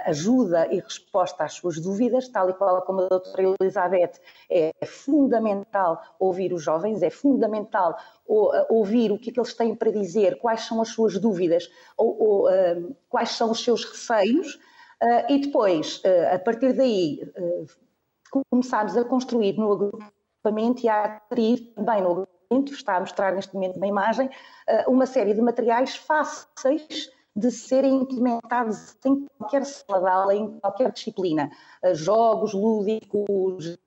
ajuda 0.06 0.68
e 0.74 0.80
resposta 0.80 1.44
às 1.44 1.54
suas 1.54 1.80
dúvidas, 1.80 2.28
tal 2.30 2.50
e 2.50 2.54
qual 2.54 2.82
como 2.84 3.02
a 3.02 3.08
doutora 3.08 3.56
Elizabeth, 3.60 4.14
é 4.50 4.72
fundamental 4.86 6.02
ouvir 6.20 6.54
os 6.54 6.64
jovens, 6.64 7.02
é 7.04 7.10
fundamental 7.10 7.98
ouvir 8.70 9.12
o 9.12 9.20
que 9.20 9.30
é 9.30 9.34
que 9.34 9.40
eles 9.40 9.54
têm 9.54 9.76
para 9.76 9.92
dizer, 9.92 10.40
quais 10.40 10.62
são 10.62 10.82
as 10.82 10.90
suas 10.90 11.20
dúvidas, 11.20 11.70
ou, 11.98 12.22
ou 12.22 12.50
uh, 12.50 12.96
quais 13.10 13.32
são 13.32 13.52
os 13.52 13.64
seus 13.64 13.84
receios, 13.84 14.60
e 15.28 15.38
depois, 15.38 16.02
a 16.32 16.40
partir 16.40 16.72
daí, 16.72 17.20
começámos 18.50 18.96
a 18.96 19.04
construir 19.04 19.58
no 19.58 19.92
equipamento 20.44 20.86
e 20.86 20.90
a 20.90 21.06
adquirir 21.06 21.74
também 21.74 22.02
no 22.02 22.12
agrupamento, 22.12 22.74
está 22.74 22.98
a 22.98 23.00
mostrar 23.00 23.34
neste 23.34 23.54
momento 23.54 23.78
uma 23.78 23.88
imagem, 23.88 24.30
eh, 24.68 24.86
uma 24.88 25.06
série 25.06 25.34
de 25.34 25.42
materiais 25.42 25.96
fáceis 25.96 27.10
de 27.36 27.50
serem 27.50 28.02
implementados 28.02 28.96
em 29.06 29.26
qualquer 29.38 29.66
sala 29.66 30.02
de 30.02 30.08
aula, 30.08 30.36
em 30.36 30.60
qualquer 30.60 30.92
disciplina. 30.92 31.50
Eh, 31.82 31.96
jogos 31.96 32.54
lúdicos, 32.54 33.78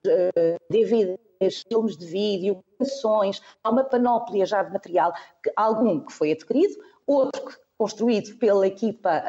DVDs, 0.69 1.19
eh, 1.39 1.49
filmes 1.49 1.95
de 1.95 2.05
vídeo, 2.05 2.63
canções, 2.77 3.41
há 3.63 3.69
uma 3.69 3.83
panóplia 3.83 4.45
já 4.45 4.63
de 4.63 4.73
material, 4.73 5.13
algum 5.55 5.99
que 6.01 6.11
foi 6.11 6.31
adquirido, 6.31 6.75
outro 7.05 7.45
que 7.45 7.67
construído 7.77 8.35
pela 8.39 8.65
equipa 8.65 9.23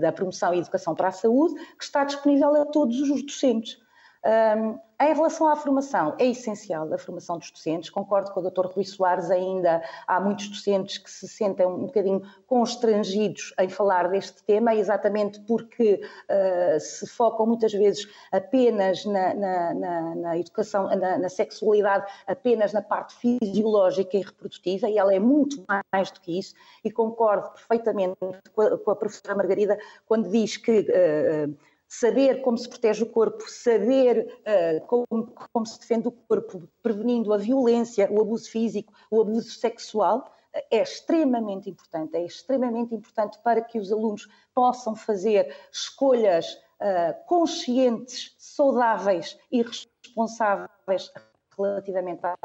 da 0.00 0.10
Promoção 0.10 0.52
e 0.52 0.58
Educação 0.58 0.96
para 0.96 1.08
a 1.08 1.12
Saúde, 1.12 1.54
que 1.76 1.84
está 1.84 2.02
disponível 2.02 2.60
a 2.60 2.66
todos 2.66 3.00
os 3.08 3.22
docentes. 3.22 3.78
Um, 4.24 4.78
em 5.00 5.14
relação 5.14 5.46
à 5.46 5.54
formação, 5.54 6.16
é 6.18 6.26
essencial 6.26 6.92
a 6.92 6.98
formação 6.98 7.38
dos 7.38 7.52
docentes. 7.52 7.88
Concordo 7.88 8.32
com 8.32 8.40
o 8.40 8.50
Dr. 8.50 8.66
Rui 8.66 8.84
Soares, 8.84 9.30
ainda 9.30 9.80
há 10.08 10.20
muitos 10.20 10.48
docentes 10.48 10.98
que 10.98 11.08
se 11.08 11.28
sentem 11.28 11.64
um 11.64 11.86
bocadinho 11.86 12.20
constrangidos 12.48 13.54
em 13.60 13.68
falar 13.68 14.08
deste 14.08 14.42
tema, 14.42 14.74
exatamente 14.74 15.40
porque 15.42 16.00
uh, 16.02 16.80
se 16.80 17.06
focam 17.06 17.46
muitas 17.46 17.72
vezes 17.72 18.08
apenas 18.32 19.04
na, 19.04 19.34
na, 19.34 19.74
na, 19.74 20.14
na 20.16 20.38
educação, 20.38 20.88
na, 20.88 21.28
sexualidade, 21.28 22.04
apenas 22.26 22.72
na 22.72 22.82
parte 22.82 23.14
fisiológica 23.14 24.16
e 24.16 24.22
reprodutiva, 24.22 24.88
e 24.88 24.98
ela 24.98 25.14
é 25.14 25.20
muito 25.20 25.64
mais 25.92 26.10
do 26.10 26.20
que 26.20 26.36
isso. 26.36 26.54
E 26.84 26.90
concordo 26.90 27.50
perfeitamente 27.50 28.16
com 28.52 28.62
a, 28.62 28.76
com 28.76 28.90
a 28.90 28.96
professora 28.96 29.36
Margarida 29.36 29.78
quando 30.06 30.28
diz 30.28 30.56
que. 30.56 30.80
Uh, 30.80 31.68
saber 31.88 32.42
como 32.42 32.58
se 32.58 32.68
protege 32.68 33.02
o 33.02 33.08
corpo, 33.08 33.48
saber 33.48 34.38
uh, 34.40 34.86
como, 34.86 35.32
como, 35.52 35.66
se 35.66 35.80
defende 35.80 36.06
o 36.08 36.12
corpo, 36.12 36.68
prevenindo 36.82 37.32
a 37.32 37.38
violência, 37.38 38.08
o 38.12 38.20
abuso 38.20 38.50
físico, 38.50 38.92
o 39.10 39.22
abuso 39.22 39.50
sexual, 39.50 40.18
uh, 40.54 40.60
é 40.70 40.82
extremamente 40.82 41.70
importante. 41.70 42.14
É 42.14 42.24
extremamente 42.24 42.94
importante 42.94 43.38
para 43.42 43.62
que 43.62 43.78
os 43.78 43.90
alunos 43.90 44.28
possam 44.54 44.94
fazer 44.94 45.56
escolhas 45.72 46.52
uh, 46.80 47.26
conscientes, 47.26 48.34
saudáveis 48.38 49.38
e 49.50 49.62
responsáveis 49.62 51.10
relativamente 51.56 52.20
à 52.24 52.36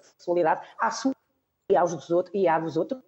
sexualidade, 0.00 0.64
à 0.78 0.90
sua 0.90 1.12
e 1.70 1.76
aos 1.76 1.94
dos 1.94 2.10
outros, 2.10 2.34
e 2.34 2.46
à 2.46 2.58
dos 2.58 2.76
outros 2.76 3.02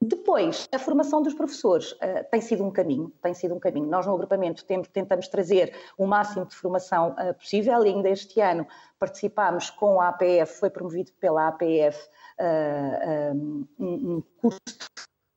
Depois, 0.00 0.68
a 0.72 0.78
formação 0.78 1.20
dos 1.20 1.34
professores 1.34 1.92
uh, 1.92 2.24
tem 2.30 2.40
sido 2.40 2.64
um 2.64 2.70
caminho, 2.70 3.12
tem 3.20 3.34
sido 3.34 3.54
um 3.54 3.58
caminho. 3.58 3.88
Nós 3.88 4.06
no 4.06 4.14
agrupamento 4.14 4.64
temos, 4.64 4.86
tentamos 4.88 5.26
trazer 5.26 5.74
o 5.98 6.06
máximo 6.06 6.46
de 6.46 6.54
formação 6.54 7.16
uh, 7.18 7.34
possível 7.34 7.84
e 7.84 7.88
ainda 7.88 8.08
este 8.08 8.40
ano 8.40 8.64
participámos 8.96 9.70
com 9.70 10.00
a 10.00 10.08
APF, 10.08 10.60
foi 10.60 10.70
promovido 10.70 11.12
pela 11.14 11.48
APF 11.48 12.08
uh, 12.38 13.34
um, 13.34 13.66
um, 13.78 14.22
curso 14.40 14.60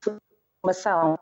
de 0.05 0.15
formação 0.61 1.17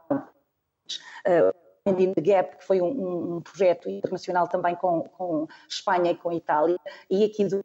in 1.85 2.13
the 2.13 2.21
Gap, 2.21 2.57
que 2.57 2.63
foi 2.63 2.81
um, 2.81 3.35
um 3.35 3.41
projeto 3.41 3.89
internacional 3.89 4.47
também 4.47 4.75
com, 4.75 5.03
com, 5.03 5.47
Espanha 5.67 6.11
e 6.11 6.15
com 6.15 6.31
Itália, 6.31 6.77
e 7.09 7.23
aqui 7.23 7.45
de 7.45 7.61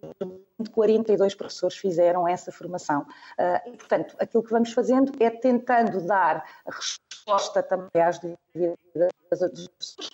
42 0.72 1.34
professores 1.34 1.76
fizeram 1.76 2.26
essa 2.26 2.52
formação. 2.52 3.02
Uh, 3.38 3.72
e, 3.72 3.76
portanto, 3.76 4.16
aquilo 4.18 4.42
que 4.42 4.50
vamos 4.50 4.72
fazendo 4.72 5.12
é 5.20 5.30
tentando 5.30 6.00
dar 6.06 6.44
resposta 6.66 7.62
também 7.62 8.02
às 8.02 8.18
dúvidas 8.18 8.78
das 9.30 9.68
pessoas. 9.78 10.10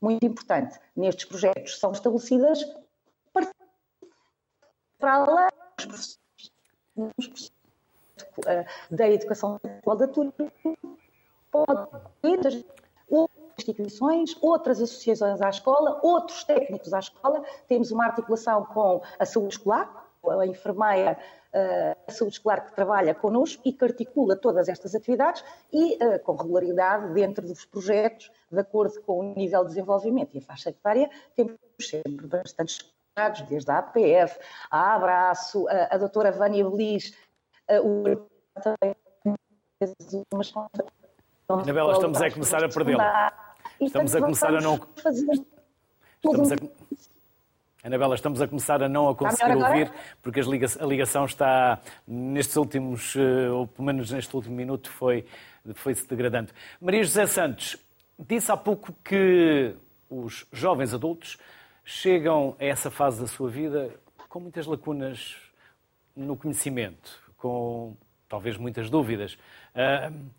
Muito 0.00 0.24
importante, 0.24 0.78
nestes 0.96 1.26
projetos 1.26 1.78
são 1.78 1.92
estabelecidas 1.92 2.64
para 4.98 5.24
lá 5.24 5.48
da 8.90 9.08
educação 9.08 9.58
sexual 9.62 9.96
da 9.96 10.08
turma 10.08 10.32
pode 11.50 12.64
outras 13.10 13.40
instituições, 13.58 14.36
outras 14.40 14.80
associações 14.80 15.40
à 15.42 15.50
escola, 15.50 16.00
outros 16.02 16.44
técnicos 16.44 16.92
à 16.94 17.00
escola. 17.00 17.42
Temos 17.66 17.90
uma 17.90 18.06
articulação 18.06 18.64
com 18.66 19.02
a 19.18 19.26
saúde 19.26 19.54
escolar, 19.54 20.08
a 20.26 20.46
enfermeira 20.46 21.18
eh, 21.52 21.96
a 22.06 22.12
saúde 22.12 22.34
escolar 22.34 22.64
que 22.64 22.72
trabalha 22.76 23.12
connosco 23.12 23.60
e 23.64 23.72
que 23.72 23.84
articula 23.84 24.36
todas 24.36 24.68
estas 24.68 24.94
atividades 24.94 25.44
e 25.72 26.00
eh, 26.00 26.18
com 26.18 26.36
regularidade 26.36 27.12
dentro 27.12 27.44
dos 27.44 27.64
projetos, 27.64 28.30
de 28.50 28.60
acordo 28.60 29.00
com 29.02 29.18
o 29.18 29.34
nível 29.34 29.62
de 29.64 29.70
desenvolvimento 29.70 30.34
e 30.34 30.38
a 30.38 30.42
faixa 30.42 30.70
etária, 30.70 31.10
temos 31.34 31.56
sempre 31.80 32.26
bastantes 32.28 32.78
resultados, 32.78 33.42
desde 33.48 33.70
a 33.70 33.78
APF, 33.78 34.38
a 34.70 34.94
Abraço, 34.94 35.66
a, 35.68 35.94
a 35.94 35.98
doutora 35.98 36.30
Vânia 36.30 36.68
Belis, 36.68 37.12
o 37.82 38.04
também 38.62 38.94
umas 40.32 40.52
Anabela, 41.58 41.92
estamos 41.92 42.22
a 42.22 42.30
começar 42.30 42.64
a 42.64 42.68
perdê-la. 42.68 43.32
Estamos 43.80 44.14
a 44.14 44.20
começar 44.20 44.54
a 44.54 44.60
não. 44.60 44.80
Estamos 46.22 46.52
a... 46.52 46.56
Anabela, 47.82 48.14
estamos 48.14 48.42
a 48.42 48.46
começar 48.46 48.82
a 48.82 48.88
não 48.88 49.08
a 49.08 49.16
conseguir 49.16 49.56
ouvir, 49.56 49.90
porque 50.22 50.40
a 50.40 50.84
ligação 50.84 51.24
está, 51.24 51.80
nestes 52.06 52.56
últimos, 52.56 53.16
eh, 53.16 53.50
ou 53.50 53.66
pelo 53.66 53.86
menos 53.86 54.10
neste 54.10 54.36
último 54.36 54.54
minuto, 54.54 54.90
foi, 54.90 55.24
foi 55.74 55.94
se 55.94 56.06
degradando. 56.06 56.52
Maria 56.78 57.02
José 57.02 57.26
Santos, 57.26 57.78
disse 58.18 58.52
há 58.52 58.56
pouco 58.56 58.92
que 59.02 59.74
os 60.10 60.46
jovens 60.52 60.92
adultos 60.92 61.38
chegam 61.82 62.54
a 62.60 62.64
essa 62.66 62.90
fase 62.90 63.18
da 63.18 63.26
sua 63.26 63.48
vida 63.48 63.90
com 64.28 64.40
muitas 64.40 64.66
lacunas 64.66 65.36
no 66.14 66.36
conhecimento, 66.36 67.18
com 67.38 67.96
talvez 68.28 68.58
muitas 68.58 68.90
dúvidas. 68.90 69.38
Uh, 69.74 70.30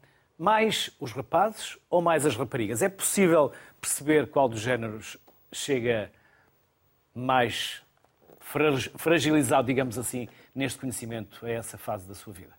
mais 0.41 0.89
os 0.99 1.11
rapazes 1.11 1.77
ou 1.87 2.01
mais 2.01 2.25
as 2.25 2.35
raparigas? 2.35 2.81
É 2.81 2.89
possível 2.89 3.51
perceber 3.79 4.25
qual 4.25 4.49
dos 4.49 4.59
géneros 4.59 5.15
chega 5.51 6.11
mais 7.13 7.83
fragilizado, 8.97 9.67
digamos 9.67 9.99
assim, 9.99 10.27
neste 10.55 10.79
conhecimento 10.79 11.45
a 11.45 11.51
essa 11.51 11.77
fase 11.77 12.07
da 12.07 12.15
sua 12.15 12.33
vida? 12.33 12.57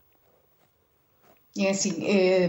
É 1.59 1.71
assim, 1.71 2.07
é, 2.07 2.49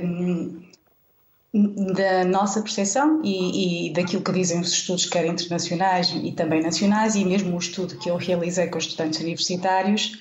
da 1.54 2.26
nossa 2.26 2.64
percepção 2.64 3.22
e, 3.24 3.89
e, 3.89 3.93
daquilo 3.93 4.24
que 4.24 4.32
dizem 4.32 4.60
os 4.60 4.72
estudos, 4.72 5.06
quer 5.06 5.24
internacionais 5.28 6.12
e 6.24 6.32
também 6.32 6.64
nacionais, 6.64 7.14
e 7.14 7.24
mesmo 7.24 7.56
o 7.56 7.60
estudo 7.60 7.95
que 7.99 8.10
eu 8.10 8.18
realizei 8.18 8.66
com 8.68 8.80
estudantes 8.80 9.20
universitários, 9.20 10.18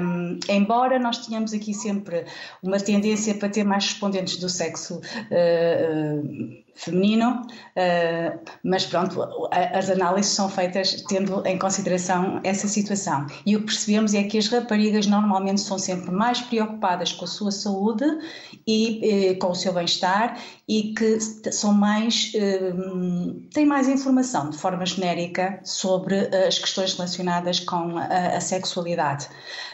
um, 0.00 0.38
embora 0.48 0.96
nós 1.00 1.26
tenhamos 1.26 1.52
aqui 1.52 1.74
sempre 1.74 2.24
uma 2.62 2.78
tendência 2.78 3.34
para 3.34 3.48
ter 3.48 3.64
mais 3.64 3.86
respondentes 3.86 4.36
do 4.36 4.48
sexo 4.48 5.00
uh, 5.00 5.00
uh, 5.00 6.64
feminino, 6.76 7.42
uh, 7.42 8.38
mas 8.62 8.86
pronto, 8.86 9.28
as 9.50 9.90
análises 9.90 10.30
são 10.30 10.48
feitas 10.48 11.02
tendo 11.08 11.44
em 11.44 11.58
consideração 11.58 12.40
essa 12.44 12.68
situação. 12.68 13.26
E 13.44 13.56
o 13.56 13.60
que 13.60 13.66
percebemos 13.66 14.14
é 14.14 14.22
que 14.22 14.38
as 14.38 14.46
raparigas 14.46 15.08
normalmente 15.08 15.62
são 15.62 15.80
sempre 15.80 16.12
mais 16.12 16.40
preocupadas 16.42 17.10
com 17.12 17.24
a 17.24 17.28
sua 17.28 17.50
saúde 17.50 18.04
e 18.64 19.36
com 19.40 19.50
o 19.50 19.54
seu 19.54 19.72
bem-estar 19.72 20.38
e 20.68 20.94
que 20.94 21.20
são 21.52 21.72
mais, 21.72 22.32
eh, 22.34 22.72
têm 23.54 23.64
mais 23.64 23.88
informação 23.88 24.50
de 24.50 24.58
forma 24.58 24.84
genérica 24.84 25.60
sobre 25.62 26.16
as 26.46 26.58
questões 26.58 26.94
relacionadas 26.94 27.60
com 27.60 27.96
a, 27.96 28.36
a 28.36 28.40
sexualidade. 28.40 29.28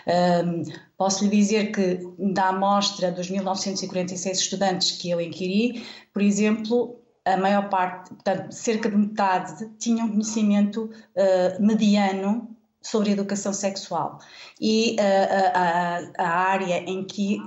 Um, 0.07 0.65
posso 0.99 1.25
lhe 1.25 1.31
dizer 1.31 1.73
que 1.73 1.99
da 2.33 2.49
amostra 2.49 3.11
dos 3.11 3.31
1946 3.31 4.39
estudantes 4.39 4.91
que 4.93 5.09
eu 5.09 5.21
inquiri, 5.21 5.83
por 6.13 6.21
exemplo, 6.21 7.01
a 7.25 7.37
maior 7.37 7.69
parte, 7.71 8.11
portanto, 8.11 8.53
cerca 8.53 8.91
de 8.91 8.97
metade, 8.97 9.71
tinham 9.79 10.09
conhecimento 10.09 10.91
uh, 11.17 11.63
mediano 11.63 12.55
sobre 12.83 13.13
educação 13.13 13.53
sexual. 13.53 14.19
E 14.61 14.97
uh, 14.99 15.53
a, 15.55 16.01
a, 16.19 16.29
área 16.29 16.79
em 16.81 17.05
que 17.05 17.41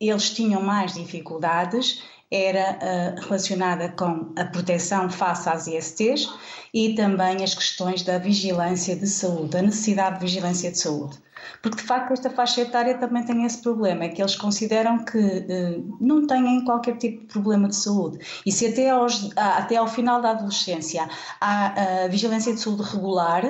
eles 0.00 0.30
tinham 0.30 0.60
mais 0.62 0.94
dificuldades 0.94 2.02
era 2.30 2.78
uh, 2.78 3.20
relacionada 3.20 3.88
com 3.88 4.32
a 4.36 4.44
proteção 4.44 5.10
face 5.10 5.48
às 5.48 5.66
ISTs 5.66 6.28
e 6.72 6.94
também 6.94 7.42
as 7.42 7.54
questões 7.54 8.02
da 8.02 8.18
vigilância 8.18 8.94
de 8.94 9.06
saúde, 9.06 9.56
a 9.56 9.62
necessidade 9.62 10.18
de 10.18 10.26
vigilância 10.26 10.70
de 10.70 10.78
saúde. 10.78 11.18
Porque 11.62 11.78
de 11.78 11.82
facto 11.82 12.12
esta 12.12 12.30
faixa 12.30 12.62
etária 12.62 12.96
também 12.98 13.24
tem 13.24 13.44
esse 13.44 13.60
problema, 13.62 14.04
é 14.04 14.08
que 14.08 14.20
eles 14.22 14.36
consideram 14.36 15.04
que 15.04 15.18
eh, 15.18 15.80
não 16.00 16.26
têm 16.26 16.64
qualquer 16.64 16.96
tipo 16.96 17.20
de 17.20 17.26
problema 17.26 17.68
de 17.68 17.76
saúde. 17.76 18.18
E 18.44 18.52
se 18.52 18.66
até, 18.66 18.90
aos, 18.90 19.30
até 19.36 19.76
ao 19.76 19.86
final 19.86 20.20
da 20.20 20.30
adolescência 20.30 21.08
há 21.40 22.04
a 22.04 22.08
vigilância 22.08 22.52
de 22.52 22.60
saúde 22.60 22.82
regular, 22.82 23.42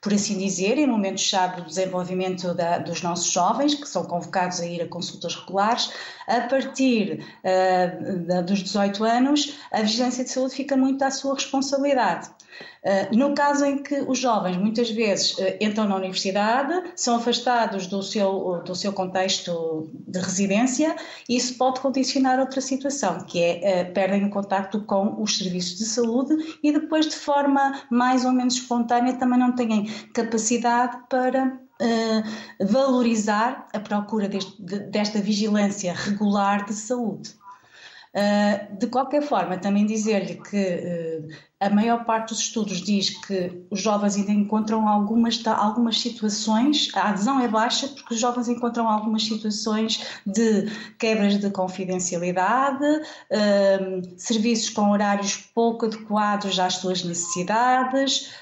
por 0.00 0.12
assim 0.12 0.38
dizer, 0.38 0.78
em 0.78 0.86
momentos-chave 0.86 1.62
do 1.62 1.66
desenvolvimento 1.66 2.54
da, 2.54 2.78
dos 2.78 3.02
nossos 3.02 3.30
jovens, 3.30 3.74
que 3.74 3.88
são 3.88 4.04
convocados 4.04 4.60
a 4.60 4.66
ir 4.66 4.82
a 4.82 4.88
consultas 4.88 5.34
regulares, 5.34 5.92
a 6.26 6.42
partir 6.42 7.24
uh, 7.44 8.42
dos 8.42 8.62
18 8.62 9.04
anos, 9.04 9.58
a 9.72 9.80
vigilância 9.82 10.24
de 10.24 10.30
saúde 10.30 10.54
fica 10.54 10.76
muito 10.76 11.02
à 11.02 11.10
sua 11.10 11.34
responsabilidade. 11.34 12.30
Uh, 12.84 13.16
no 13.16 13.34
caso 13.34 13.64
em 13.64 13.82
que 13.82 14.00
os 14.06 14.18
jovens 14.18 14.56
muitas 14.56 14.90
vezes 14.90 15.36
uh, 15.36 15.56
entram 15.60 15.88
na 15.88 15.96
universidade, 15.96 16.92
são 16.94 17.16
afastados 17.16 17.88
do 17.88 18.02
seu, 18.02 18.62
do 18.64 18.74
seu 18.74 18.92
contexto 18.92 19.88
de 20.06 20.20
residência, 20.20 20.94
isso 21.28 21.58
pode 21.58 21.80
condicionar 21.80 22.38
outra 22.38 22.60
situação, 22.60 23.18
que 23.20 23.42
é 23.42 23.82
uh, 23.82 23.92
perdem 23.92 24.24
o 24.24 24.30
contacto 24.30 24.80
com 24.82 25.20
os 25.20 25.38
serviços 25.38 25.76
de 25.76 25.86
saúde 25.86 26.58
e 26.62 26.72
depois, 26.72 27.08
de 27.08 27.16
forma 27.16 27.82
mais 27.90 28.24
ou 28.24 28.32
menos 28.32 28.54
espontânea, 28.54 29.14
também 29.14 29.38
não 29.38 29.52
têm 29.52 29.86
capacidade 30.14 30.98
para 31.08 31.58
valorizar 32.60 33.68
a 33.72 33.78
procura 33.78 34.28
deste, 34.28 34.60
de, 34.60 34.80
desta 34.80 35.20
vigilância 35.20 35.94
regular 35.94 36.64
de 36.64 36.74
saúde. 36.74 37.37
Uh, 38.18 38.76
de 38.76 38.88
qualquer 38.88 39.22
forma, 39.22 39.58
também 39.58 39.86
dizer-lhe 39.86 40.34
que 40.42 40.56
uh, 40.56 41.28
a 41.60 41.70
maior 41.70 42.04
parte 42.04 42.30
dos 42.30 42.40
estudos 42.40 42.80
diz 42.80 43.10
que 43.10 43.64
os 43.70 43.80
jovens 43.80 44.16
ainda 44.16 44.32
encontram 44.32 44.88
algumas, 44.88 45.40
algumas 45.46 46.00
situações, 46.00 46.90
a 46.96 47.10
adesão 47.10 47.38
é 47.38 47.46
baixa 47.46 47.86
porque 47.86 48.14
os 48.14 48.20
jovens 48.20 48.48
encontram 48.48 48.88
algumas 48.88 49.24
situações 49.24 50.04
de 50.26 50.66
quebras 50.98 51.38
de 51.38 51.48
confidencialidade, 51.50 52.84
uh, 52.84 54.14
serviços 54.16 54.70
com 54.70 54.90
horários 54.90 55.36
pouco 55.54 55.86
adequados 55.86 56.58
às 56.58 56.74
suas 56.74 57.04
necessidades, 57.04 58.32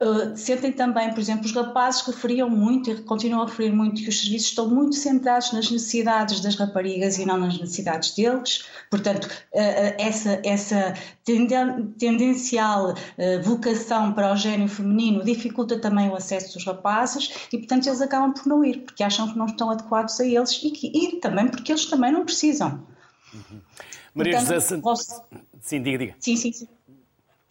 Uh, 0.00 0.36
sentem 0.36 0.72
também, 0.72 1.10
por 1.10 1.20
exemplo, 1.20 1.46
os 1.46 1.52
rapazes 1.52 2.02
referiam 2.02 2.50
muito 2.50 2.90
e 2.90 3.02
continuam 3.02 3.42
a 3.42 3.46
referir 3.46 3.72
muito 3.72 4.02
que 4.02 4.08
os 4.08 4.20
serviços 4.20 4.48
estão 4.48 4.68
muito 4.68 4.94
centrados 4.94 5.52
nas 5.52 5.70
necessidades 5.70 6.40
das 6.40 6.54
raparigas 6.54 7.18
e 7.18 7.24
não 7.24 7.38
nas 7.38 7.58
necessidades 7.58 8.14
deles. 8.14 8.66
Portanto, 8.90 9.24
uh, 9.24 9.94
essa, 9.98 10.40
essa 10.44 10.94
tenden 11.24 11.94
tendencial 11.98 12.94
vocação 13.42 14.12
para 14.12 14.32
o 14.32 14.36
gênero 14.36 14.68
feminino 14.68 15.24
dificulta 15.24 15.78
também 15.78 16.08
o 16.08 16.14
acesso 16.14 16.54
dos 16.54 16.64
rapazes 16.66 17.48
e, 17.52 17.58
portanto, 17.58 17.86
eles 17.86 18.00
acabam 18.00 18.32
por 18.32 18.46
não 18.46 18.64
ir, 18.64 18.82
porque 18.82 19.02
acham 19.02 19.32
que 19.32 19.38
não 19.38 19.46
estão 19.46 19.70
adequados 19.70 20.20
a 20.20 20.26
eles 20.26 20.60
e, 20.62 20.70
que, 20.70 20.86
e 20.86 21.20
também 21.20 21.48
porque 21.48 21.72
eles 21.72 21.86
também 21.86 22.12
não 22.12 22.24
precisam. 22.24 22.86
Uhum. 23.32 23.60
Maria 24.14 24.32
portanto, 24.32 24.54
José 24.54 24.60
Santos. 24.60 24.82
Posso... 24.82 25.22
Sim, 25.60 25.82
diga, 25.82 25.98
diga. 25.98 26.14
Sim, 26.20 26.36
sim, 26.36 26.52
sim. 26.52 26.68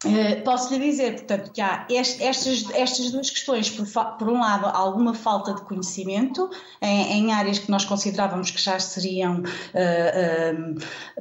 Uh, 0.04 0.44
posso 0.44 0.74
lhe 0.74 0.92
dizer, 0.92 1.14
portanto, 1.14 1.52
que 1.54 1.62
há 1.62 1.88
estas, 1.90 2.70
estas 2.72 3.12
duas 3.12 3.30
questões. 3.30 3.70
Por, 3.70 3.88
por 4.18 4.30
um 4.30 4.42
lado, 4.42 4.66
alguma 4.66 5.14
falta 5.14 5.54
de 5.54 5.62
conhecimento 5.62 6.50
em, 6.82 7.14
em, 7.14 7.34
áreas 7.34 7.60
que 7.60 7.72
nós 7.72 7.86
considerávamos 7.86 8.52
que 8.52 8.62
já 8.62 8.78
seriam, 8.78 9.40
uh, 9.40 10.76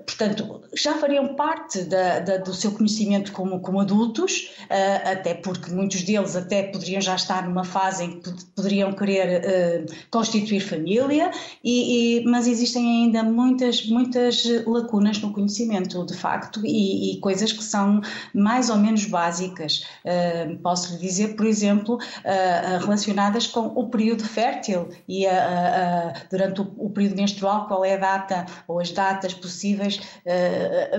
portanto, 0.04 0.60
já 0.76 0.94
fariam 0.94 1.36
parte 1.36 1.82
da, 1.84 2.18
da, 2.18 2.36
do 2.38 2.52
seu 2.52 2.72
conhecimento 2.72 3.30
como, 3.32 3.60
como 3.60 3.80
adultos, 3.80 4.50
até 5.04 5.34
porque 5.34 5.70
muitos 5.70 6.02
deles 6.02 6.34
até 6.34 6.64
poderiam 6.64 7.00
já 7.00 7.14
estar 7.14 7.46
numa 7.46 7.64
fase 7.64 8.04
em 8.04 8.20
que 8.20 8.30
poderiam 8.56 8.92
querer 8.92 9.86
constituir 10.10 10.60
família, 10.60 11.30
e, 11.62 12.20
e, 12.20 12.24
mas 12.24 12.46
existem 12.46 13.04
ainda 13.04 13.22
muitas, 13.22 13.86
muitas 13.86 14.44
lacunas 14.66 15.20
no 15.20 15.32
conhecimento, 15.32 16.04
de 16.04 16.14
facto, 16.14 16.60
e, 16.64 17.12
e 17.12 17.20
coisas 17.20 17.52
que 17.52 17.62
são 17.62 18.00
mais 18.34 18.63
ou 18.68 18.76
menos 18.76 19.04
básicas. 19.06 19.84
Uh, 20.04 20.56
posso 20.58 20.94
lhe 20.94 21.00
dizer, 21.00 21.36
por 21.36 21.46
exemplo, 21.46 21.96
uh, 21.96 22.78
relacionadas 22.80 23.46
com 23.46 23.66
o 23.66 23.88
período 23.88 24.24
fértil 24.24 24.88
e 25.08 25.26
durante 26.30 26.60
o, 26.60 26.72
o, 26.78 26.90
período 26.90 27.16
menstrual, 27.16 27.66
qual 27.66 27.84
é 27.84 27.94
a 27.94 27.96
data 27.96 28.46
ou 28.66 28.80
as 28.80 28.90
datas 28.90 29.34
possíveis 29.34 30.00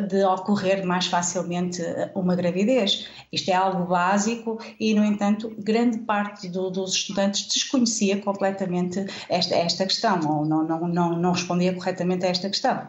de 0.08 0.24
ocorrer 0.24 0.86
mais 0.86 1.08
facilmente 1.08 1.82
uma 2.14 2.36
gravidez. 2.36 3.08
Isto 3.32 3.50
é 3.50 3.54
algo 3.54 3.86
básico 3.86 4.60
e, 4.80 4.94
no 4.94 5.04
entanto, 5.04 5.54
grande 5.58 6.00
parte 6.00 6.48
do, 6.50 6.70
dos 6.70 6.94
estudantes 6.94 7.48
desconhecia 7.48 8.22
completamente 8.22 9.06
esta, 9.30 9.56
esta 9.56 9.86
questão 9.86 10.20
ou 10.28 10.46
não, 10.46 10.64
não, 10.64 10.88
não, 10.88 11.18
não 11.18 11.32
respondia 11.32 11.74
corretamente 11.74 12.26
a 12.26 12.30
esta 12.30 12.50
questão. 12.50 12.88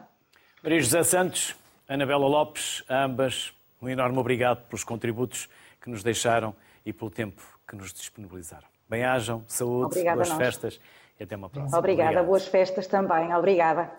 Maria 0.62 0.80
José 0.80 1.02
Santos, 1.04 1.54
Anabela 1.88 2.26
Lopes, 2.26 2.82
ambas 2.90 3.52
um 3.86 3.88
enorme 3.90 4.18
obrigado 4.18 4.66
pelos 4.66 4.82
contributos 4.82 5.48
que 5.80 5.88
nos 5.88 6.02
deixaram 6.02 6.54
e 6.84 6.92
pelo 6.92 7.10
tempo 7.10 7.40
que 7.66 7.76
nos 7.76 7.92
disponibilizaram. 7.92 8.66
Bem-ajam, 8.88 9.44
saúde, 9.46 9.86
Obrigada 9.86 10.16
boas 10.16 10.32
festas 10.32 10.80
e 11.18 11.22
até 11.22 11.36
uma 11.36 11.48
próxima. 11.48 11.78
Obrigada, 11.78 12.10
Obrigado. 12.10 12.26
boas 12.26 12.46
festas 12.46 12.86
também. 12.86 13.32
Obrigada. 13.34 13.90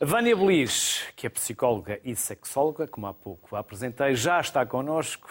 Vânia 0.00 0.34
Belis, 0.34 1.04
que 1.16 1.26
é 1.26 1.30
psicóloga 1.30 2.00
e 2.04 2.14
sexóloga, 2.14 2.86
como 2.86 3.06
há 3.06 3.12
pouco 3.12 3.56
a 3.56 3.58
apresentei, 3.58 4.14
já 4.14 4.40
está 4.40 4.64
connosco. 4.64 5.28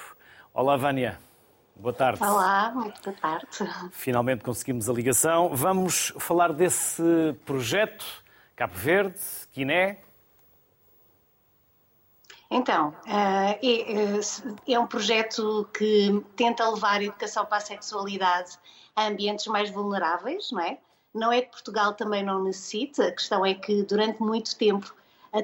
Olá, 0.53 0.76
Vânia. 0.76 1.20
Boa 1.76 1.93
tarde. 1.93 2.22
Olá, 2.22 2.72
muito 2.74 3.01
boa 3.03 3.16
tarde. 3.16 3.47
Finalmente 3.91 4.43
conseguimos 4.43 4.89
a 4.89 4.93
ligação. 4.93 5.49
Vamos 5.53 6.14
falar 6.20 6.51
desse 6.51 7.03
projeto 7.45 8.05
Cabo 8.55 8.74
Verde, 8.74 9.20
Guiné, 9.53 9.99
então, 12.50 12.95
eh, 13.06 13.60
é, 13.62 14.74
é 14.74 14.80
um 14.80 14.88
projeto 14.88 15.68
que 15.78 16.24
tenta 16.36 16.70
levar 16.70 17.00
a 17.00 17.04
educação 17.04 17.45
para 17.45 17.58
a 17.58 17.62
sexualidade 17.62 18.58
a 18.95 19.08
ambientes 19.08 19.48
mais 19.48 19.70
vulneráveis, 19.70 20.52
não 20.52 20.62
é? 20.62 20.78
Não 21.14 21.32
é 21.32 21.41
que 21.41 21.52
Portugal 21.52 21.93
também 21.93 22.24
não 22.24 22.43
necessita, 22.43 23.08
a 23.08 23.12
questão 23.12 23.45
é 23.45 23.54
que 23.54 23.84
durante 23.84 24.22
muito 24.22 24.56
tempo 24.56 24.93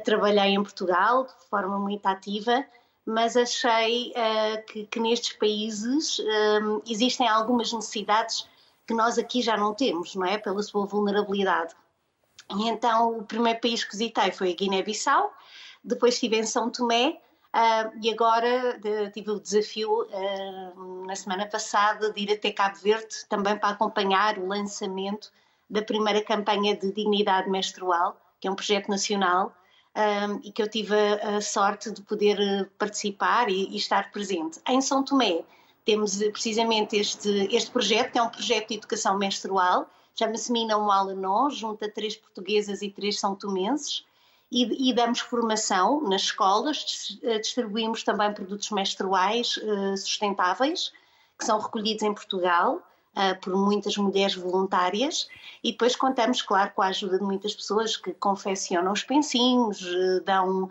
trabalhei 0.04 0.54
em 0.54 0.64
Portugal 0.64 1.26
de 1.26 1.48
forma 1.50 1.78
muito 1.78 2.06
ativa, 2.06 2.66
mas 3.06 3.36
achei 3.36 4.12
uh, 4.12 4.88
que, 4.90 5.00
nestes 5.00 5.34
países 5.34 6.22
existem 6.88 7.28
algumas 7.28 7.72
necessidades 7.74 8.48
que 8.88 8.94
nós 8.94 9.18
aqui 9.18 9.42
já 9.42 9.58
não 9.58 9.74
temos, 9.74 10.16
não 10.16 10.26
é? 10.26 10.38
Pela 10.38 10.62
sua 10.64 10.86
vulnerabilidade. 10.86 11.74
E 12.50 12.68
então 12.68 13.18
o 13.18 13.24
primeiro 13.24 13.60
país 13.60 13.84
que 13.84 13.92
visitei 13.92 14.32
foi 14.32 14.52
a 14.52 14.56
Guiné-Bissau, 14.56 15.34
depois 15.84 16.16
estive 16.16 16.38
em 16.38 16.46
São 16.46 16.70
Tomé 16.70 17.20
uh, 17.54 17.92
e 18.02 18.10
agora 18.10 18.80
de, 18.80 19.10
tive 19.12 19.32
o 19.32 19.40
desafio 19.40 20.04
uh, 20.04 21.06
na 21.06 21.16
semana 21.16 21.46
passada 21.46 22.12
de 22.12 22.22
ir 22.22 22.32
até 22.32 22.52
Cabo 22.52 22.78
Verde 22.78 23.26
também 23.28 23.58
para 23.58 23.70
acompanhar 23.70 24.38
o 24.38 24.48
lançamento 24.48 25.32
da 25.70 25.82
primeira 25.82 26.24
campanha 26.24 26.76
de 26.76 26.92
dignidade 26.92 27.50
menstrual, 27.50 28.18
que 28.40 28.48
é 28.48 28.52
um 28.52 28.56
projeto 28.56 28.90
nacional 28.90 29.54
um, 29.96 30.40
e 30.44 30.52
que 30.52 30.62
eu 30.62 30.68
tive 30.68 30.96
a, 30.96 31.38
a 31.38 31.42
sorte 31.42 31.92
de 31.92 32.02
poder 32.02 32.70
participar 32.78 33.50
e, 33.50 33.70
e, 33.70 33.78
estar 33.78 34.12
presente. 34.12 34.60
Em 34.68 34.82
São 34.82 35.04
Tomé 35.04 35.44
temos 35.86 36.18
precisamente 36.32 36.96
este, 36.96 37.48
este 37.54 37.72
projeto, 37.72 38.12
que 38.12 38.20
é 38.20 38.24
um 38.24 38.30
projeto 38.30 38.70
de 38.70 38.76
educação 38.76 39.18
menstrual, 39.18 39.90
chama-se 40.16 40.52
Mina 40.52 40.76
Alanon, 40.76 41.50
junta 41.50 41.90
três 41.90 42.16
portuguesas 42.16 42.82
e 42.82 42.90
três 42.90 43.20
são 43.20 43.36
tomenses, 43.36 44.06
e, 44.54 44.90
e, 44.90 44.94
damos 44.94 45.20
formação 45.20 46.02
nas 46.08 46.22
escolas, 46.22 47.18
eh, 47.24 47.40
distribuímos 47.40 48.04
também 48.04 48.32
produtos 48.32 48.70
menstruais 48.70 49.58
uh, 49.58 49.98
sustentáveis, 49.98 50.94
que 51.40 51.44
são 51.44 51.60
recolhidos 51.60 52.04
em 52.04 52.14
Portugal 52.14 52.76
uh, 53.16 53.42
por 53.42 53.56
muitas 53.56 53.98
mulheres 53.98 54.36
voluntárias, 54.36 55.28
e 55.64 55.72
depois 55.72 55.96
contamos, 55.96 56.44
claro, 56.44 56.72
com 56.76 56.84
a 56.84 56.88
ajuda 56.88 57.18
de 57.18 57.24
muitas 57.24 57.56
pessoas 57.56 57.98
que 57.98 58.14
confeccionam 58.14 58.92
os 58.92 59.02
pensinhos, 59.02 59.84
dão, 60.24 60.70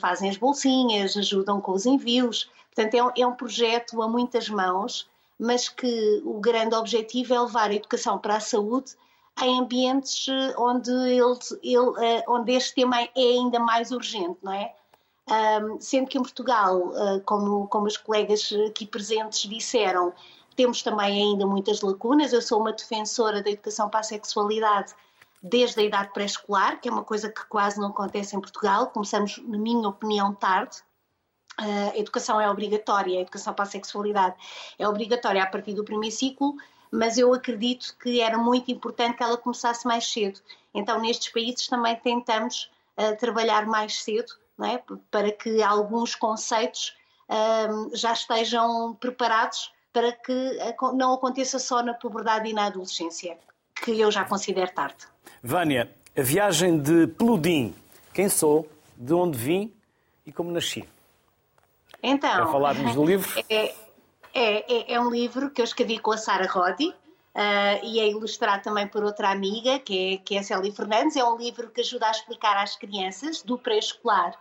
fazem 0.00 0.28
as 0.28 0.36
bolsinhas, 0.36 1.16
ajudam 1.16 1.60
com 1.60 1.72
os 1.72 1.86
envios. 1.86 2.50
Portanto, 2.74 2.94
é 2.94 3.04
um, 3.04 3.10
é 3.18 3.26
um 3.26 3.34
projeto 3.36 4.02
a 4.02 4.08
muitas 4.08 4.48
mãos, 4.48 5.06
mas 5.38 5.68
que 5.68 6.22
o 6.24 6.40
grande 6.40 6.74
objetivo 6.74 7.34
é 7.34 7.40
levar 7.40 7.70
a 7.70 7.74
educação 7.74 8.18
para 8.18 8.36
a 8.36 8.40
saúde 8.40 8.96
em 9.40 9.60
ambientes 9.60 10.26
eh, 10.28 10.54
onde, 10.58 10.90
ele, 10.90 11.38
ele, 11.62 12.06
eh, 12.06 12.24
onde 12.28 12.52
este 12.52 12.74
tema 12.74 13.00
é 13.00 13.10
ainda 13.14 13.58
mais 13.58 13.90
urgente, 13.90 14.38
não 14.42 14.52
é? 14.52 14.74
Um, 15.28 15.80
sendo 15.80 16.08
que 16.08 16.18
em 16.18 16.22
Portugal, 16.22 16.78
uh, 16.78 17.20
como, 17.24 17.68
como 17.68 17.86
colegas 18.04 18.50
aqui 18.68 18.84
presentes 18.84 19.48
disseram, 19.48 20.12
temos 20.56 20.82
também 20.82 21.22
ainda 21.22 21.46
muitas 21.46 21.80
lacunas. 21.80 22.32
Eu 22.32 22.42
sou 22.42 22.60
uma 22.60 22.72
defensora 22.72 23.40
da 23.42 23.50
educação 23.50 23.88
para 23.88 24.00
a 24.00 24.02
sexualidade 24.02 24.92
desde 25.40 25.80
a 25.80 25.84
idade 25.84 26.12
pré-escolar, 26.12 26.80
que 26.80 26.88
é 26.88 26.92
uma 26.92 27.04
coisa 27.04 27.28
que 27.30 27.44
quase 27.46 27.80
não 27.80 27.88
acontece 27.88 28.36
em 28.36 28.40
Portugal. 28.40 28.88
Começamos, 28.88 29.38
na 29.38 29.56
minha 29.56 29.88
opinião, 29.88 30.34
tarde. 30.34 30.78
Uh, 31.60 31.92
a 31.94 31.98
educação 31.98 32.40
é 32.40 32.50
obrigatória, 32.50 33.18
a 33.18 33.22
educação 33.22 33.54
para 33.54 33.64
a 33.64 33.68
sexualidade 33.68 34.34
é 34.78 34.88
obrigatória 34.88 35.42
a 35.42 35.46
partir 35.46 35.74
do 35.74 35.84
primeiro 35.84 36.14
ciclo 36.14 36.56
mas 36.92 37.16
eu 37.16 37.32
acredito 37.32 37.96
que 38.00 38.20
era 38.20 38.36
muito 38.36 38.70
importante 38.70 39.16
que 39.16 39.22
ela 39.22 39.38
começasse 39.38 39.86
mais 39.86 40.06
cedo. 40.06 40.38
Então, 40.74 41.00
nestes 41.00 41.32
países 41.32 41.66
também 41.66 41.96
tentamos 41.96 42.70
uh, 42.98 43.16
trabalhar 43.16 43.66
mais 43.66 44.02
cedo, 44.02 44.30
é? 44.62 44.78
para 45.10 45.32
que 45.32 45.62
alguns 45.62 46.14
conceitos 46.14 46.94
uh, 47.28 47.96
já 47.96 48.12
estejam 48.12 48.94
preparados 49.00 49.72
para 49.90 50.12
que 50.12 50.58
não 50.94 51.14
aconteça 51.14 51.58
só 51.58 51.82
na 51.82 51.94
puberdade 51.94 52.48
e 52.48 52.52
na 52.52 52.66
adolescência, 52.66 53.38
que 53.82 53.98
eu 53.98 54.10
já 54.10 54.24
considero 54.24 54.72
tarde. 54.72 55.06
Vânia, 55.42 55.90
a 56.16 56.22
viagem 56.22 56.78
de 56.78 57.06
Peludim. 57.06 57.74
Quem 58.12 58.28
sou, 58.28 58.68
de 58.96 59.14
onde 59.14 59.36
vim 59.36 59.72
e 60.26 60.32
como 60.32 60.50
nasci? 60.50 60.86
Então, 62.02 62.44
Quer 62.44 62.52
falar-nos 62.52 62.94
do 62.94 63.04
livro? 63.04 63.28
É, 63.48 63.74
é, 64.34 64.92
é, 64.92 64.94
é 64.94 65.00
um 65.00 65.10
livro 65.10 65.50
que 65.50 65.60
eu 65.60 65.64
escrevi 65.64 65.98
com 65.98 66.12
a 66.12 66.16
Sara 66.18 66.46
Roddy, 66.46 66.94
Uh, 67.34 67.80
e 67.82 67.98
é 67.98 68.10
ilustrado 68.10 68.62
também 68.62 68.86
por 68.86 69.02
outra 69.02 69.30
amiga, 69.30 69.78
que 69.78 70.14
é, 70.14 70.16
que 70.18 70.36
é 70.36 70.40
a 70.40 70.42
Célia 70.42 70.70
Fernandes. 70.70 71.16
É 71.16 71.24
um 71.24 71.38
livro 71.38 71.70
que 71.70 71.80
ajuda 71.80 72.06
a 72.06 72.10
explicar 72.10 72.58
às 72.58 72.76
crianças 72.76 73.42
do 73.42 73.56
pré-escolar 73.56 74.34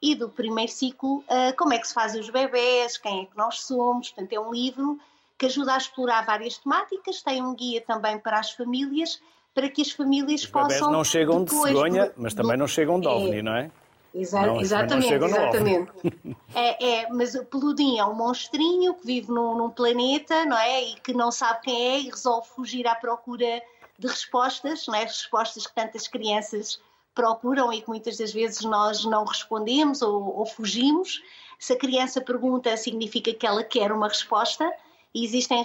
e 0.00 0.14
do 0.14 0.30
primeiro 0.30 0.72
ciclo 0.72 1.18
uh, 1.18 1.54
como 1.58 1.74
é 1.74 1.78
que 1.78 1.86
se 1.86 1.92
fazem 1.92 2.20
os 2.20 2.30
bebés, 2.30 2.96
quem 2.96 3.22
é 3.22 3.26
que 3.26 3.36
nós 3.36 3.60
somos. 3.60 4.10
Portanto, 4.10 4.32
é 4.32 4.40
um 4.40 4.50
livro 4.50 4.98
que 5.36 5.44
ajuda 5.44 5.74
a 5.74 5.76
explorar 5.76 6.24
várias 6.24 6.56
temáticas, 6.56 7.22
tem 7.22 7.42
um 7.42 7.54
guia 7.54 7.82
também 7.82 8.18
para 8.18 8.38
as 8.38 8.52
famílias, 8.52 9.20
para 9.54 9.68
que 9.68 9.82
as 9.82 9.90
famílias 9.90 10.42
os 10.42 10.46
possam. 10.46 10.68
Bebés 10.68 10.92
não 10.92 11.04
chegam 11.04 11.44
de 11.44 11.50
cegonha, 11.50 12.12
mas 12.16 12.32
também 12.32 12.56
não 12.56 12.66
chegam 12.66 12.98
de 12.98 13.06
ovni, 13.06 13.38
é, 13.38 13.42
não 13.42 13.54
é? 13.54 13.70
Exa 14.14 14.46
não, 14.46 14.60
exatamente, 14.60 15.12
exatamente. 15.12 15.92
É, 16.54 17.02
é, 17.02 17.08
mas 17.10 17.34
o 17.34 17.44
Peludim 17.44 17.98
é 17.98 18.04
um 18.04 18.14
monstrinho 18.14 18.94
que 18.94 19.06
vive 19.06 19.30
num, 19.30 19.56
num, 19.56 19.70
planeta, 19.70 20.44
não 20.44 20.56
é? 20.56 20.82
E 20.82 20.94
que 20.96 21.12
não 21.12 21.30
sabe 21.30 21.60
quem 21.62 21.88
é 21.88 22.00
e 22.00 22.10
resolve 22.10 22.48
fugir 22.48 22.86
à 22.86 22.94
procura 22.94 23.62
de 23.98 24.06
respostas, 24.06 24.86
não 24.86 24.94
é? 24.94 25.04
Respostas 25.04 25.66
que 25.66 25.74
tantas 25.74 26.08
crianças 26.08 26.80
procuram 27.14 27.72
e 27.72 27.82
que 27.82 27.88
muitas 27.88 28.16
das 28.16 28.32
vezes 28.32 28.62
nós 28.62 29.04
não 29.04 29.24
respondemos 29.24 30.02
ou, 30.02 30.38
ou 30.38 30.46
fugimos. 30.46 31.22
Se 31.58 31.74
a 31.74 31.78
criança 31.78 32.20
pergunta, 32.20 32.76
significa 32.76 33.32
que 33.34 33.46
ela 33.46 33.62
quer 33.62 33.92
uma 33.92 34.08
resposta. 34.08 34.72
E 35.14 35.24
existem 35.24 35.64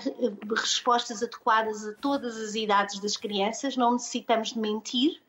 respostas 0.56 1.22
adequadas 1.22 1.86
a 1.86 1.94
todas 1.94 2.38
as 2.38 2.56
idades 2.56 3.00
das 3.00 3.18
crianças, 3.18 3.76
não 3.76 3.94
necessitamos 3.94 4.54
de 4.54 4.60
mentir 4.60 5.22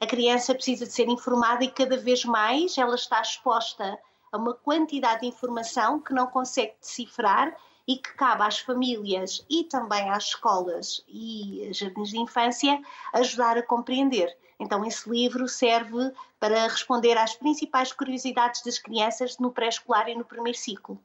a 0.00 0.06
criança 0.06 0.54
precisa 0.54 0.86
de 0.86 0.92
ser 0.92 1.08
informada 1.08 1.64
e 1.64 1.70
cada 1.70 1.96
vez 1.96 2.24
mais 2.24 2.76
ela 2.78 2.94
está 2.94 3.20
exposta 3.20 3.98
a 4.30 4.36
uma 4.36 4.54
quantidade 4.54 5.22
de 5.22 5.26
informação 5.26 6.00
que 6.00 6.12
não 6.12 6.26
consegue 6.26 6.74
decifrar 6.80 7.56
e 7.86 7.96
que 7.96 8.12
cabe 8.14 8.42
às 8.42 8.58
famílias 8.58 9.44
e 9.48 9.64
também 9.64 10.10
às 10.10 10.24
escolas 10.24 11.02
e 11.08 11.68
jardins 11.72 12.10
de 12.10 12.18
infância 12.18 12.80
ajudar 13.14 13.56
a 13.56 13.62
compreender. 13.62 14.36
Então, 14.60 14.84
esse 14.84 15.08
livro 15.08 15.48
serve 15.48 16.12
para 16.38 16.64
responder 16.64 17.16
às 17.16 17.34
principais 17.34 17.92
curiosidades 17.92 18.62
das 18.62 18.78
crianças 18.78 19.38
no 19.38 19.50
pré-escolar 19.50 20.08
e 20.08 20.14
no 20.14 20.24
primeiro 20.24 20.58
ciclo. 20.58 21.00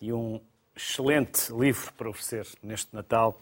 e 0.00 0.12
um 0.12 0.40
excelente 0.76 1.52
livro 1.52 1.92
para 1.94 2.10
oferecer 2.10 2.46
neste 2.62 2.94
Natal. 2.94 3.38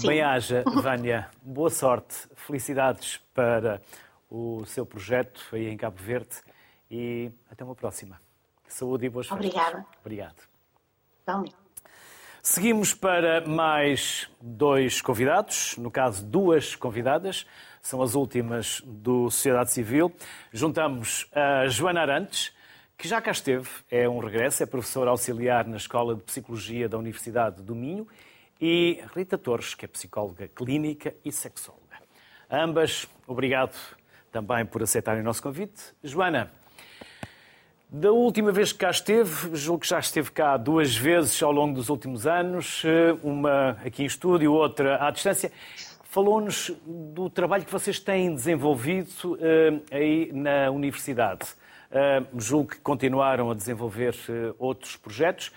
Bem-haja, 0.00 0.64
Vânia. 0.82 1.28
Boa 1.42 1.70
sorte, 1.70 2.28
felicidades 2.34 3.20
para 3.34 3.82
o 4.30 4.64
seu 4.64 4.86
projeto 4.86 5.40
aí 5.52 5.68
em 5.68 5.76
Cabo 5.76 5.96
Verde 5.98 6.36
e 6.90 7.30
até 7.50 7.64
uma 7.64 7.74
próxima. 7.74 8.20
Saúde 8.66 9.06
e 9.06 9.08
boas 9.10 9.26
festas. 9.26 9.46
Obrigada. 9.46 9.86
Obrigado. 10.00 10.42
Então, 11.22 11.44
Seguimos 12.44 12.92
para 12.92 13.46
mais 13.46 14.28
dois 14.40 15.00
convidados, 15.00 15.76
no 15.76 15.92
caso, 15.92 16.26
duas 16.26 16.74
convidadas, 16.74 17.46
são 17.80 18.02
as 18.02 18.16
últimas 18.16 18.80
do 18.84 19.30
Sociedade 19.30 19.70
Civil. 19.70 20.12
Juntamos 20.52 21.28
a 21.32 21.68
Joana 21.68 22.00
Arantes, 22.00 22.52
que 22.98 23.06
já 23.06 23.20
cá 23.20 23.30
esteve, 23.30 23.68
é 23.88 24.08
um 24.08 24.18
regresso, 24.18 24.60
é 24.60 24.66
professora 24.66 25.10
auxiliar 25.10 25.68
na 25.68 25.76
Escola 25.76 26.16
de 26.16 26.22
Psicologia 26.22 26.88
da 26.88 26.98
Universidade 26.98 27.62
do 27.62 27.76
Minho, 27.76 28.08
e 28.64 29.02
Rita 29.12 29.36
Torres, 29.36 29.74
que 29.74 29.86
é 29.86 29.88
psicóloga 29.88 30.46
clínica 30.46 31.12
e 31.24 31.32
sexóloga. 31.32 31.82
Ambas, 32.48 33.08
obrigado 33.26 33.76
também 34.30 34.64
por 34.64 34.80
aceitarem 34.84 35.20
o 35.20 35.24
nosso 35.24 35.42
convite. 35.42 35.82
Joana, 36.04 36.48
da 37.90 38.12
última 38.12 38.52
vez 38.52 38.72
que 38.72 38.78
cá 38.78 38.90
esteve, 38.90 39.56
julgo 39.56 39.80
que 39.80 39.88
já 39.88 39.98
esteve 39.98 40.30
cá 40.30 40.56
duas 40.56 40.96
vezes 40.96 41.42
ao 41.42 41.50
longo 41.50 41.74
dos 41.74 41.88
últimos 41.88 42.24
anos, 42.24 42.84
eh, 42.84 43.18
uma 43.20 43.70
aqui 43.84 44.04
em 44.04 44.06
estúdio, 44.06 44.52
outra 44.52 45.04
à 45.04 45.10
distância. 45.10 45.50
Falou-nos 46.04 46.70
do 46.86 47.28
trabalho 47.28 47.64
que 47.64 47.72
vocês 47.72 47.98
têm 47.98 48.32
desenvolvido 48.32 49.32
uh, 49.32 49.82
aí 49.90 50.30
na 50.32 50.70
universidade. 50.70 51.46
Uh, 51.90 52.38
julgo 52.38 52.70
que 52.70 52.80
continuaram 52.80 53.50
a 53.50 53.54
desenvolver 53.54 54.14
uh, 54.28 54.54
outros 54.58 54.94
projetos. 54.96 55.50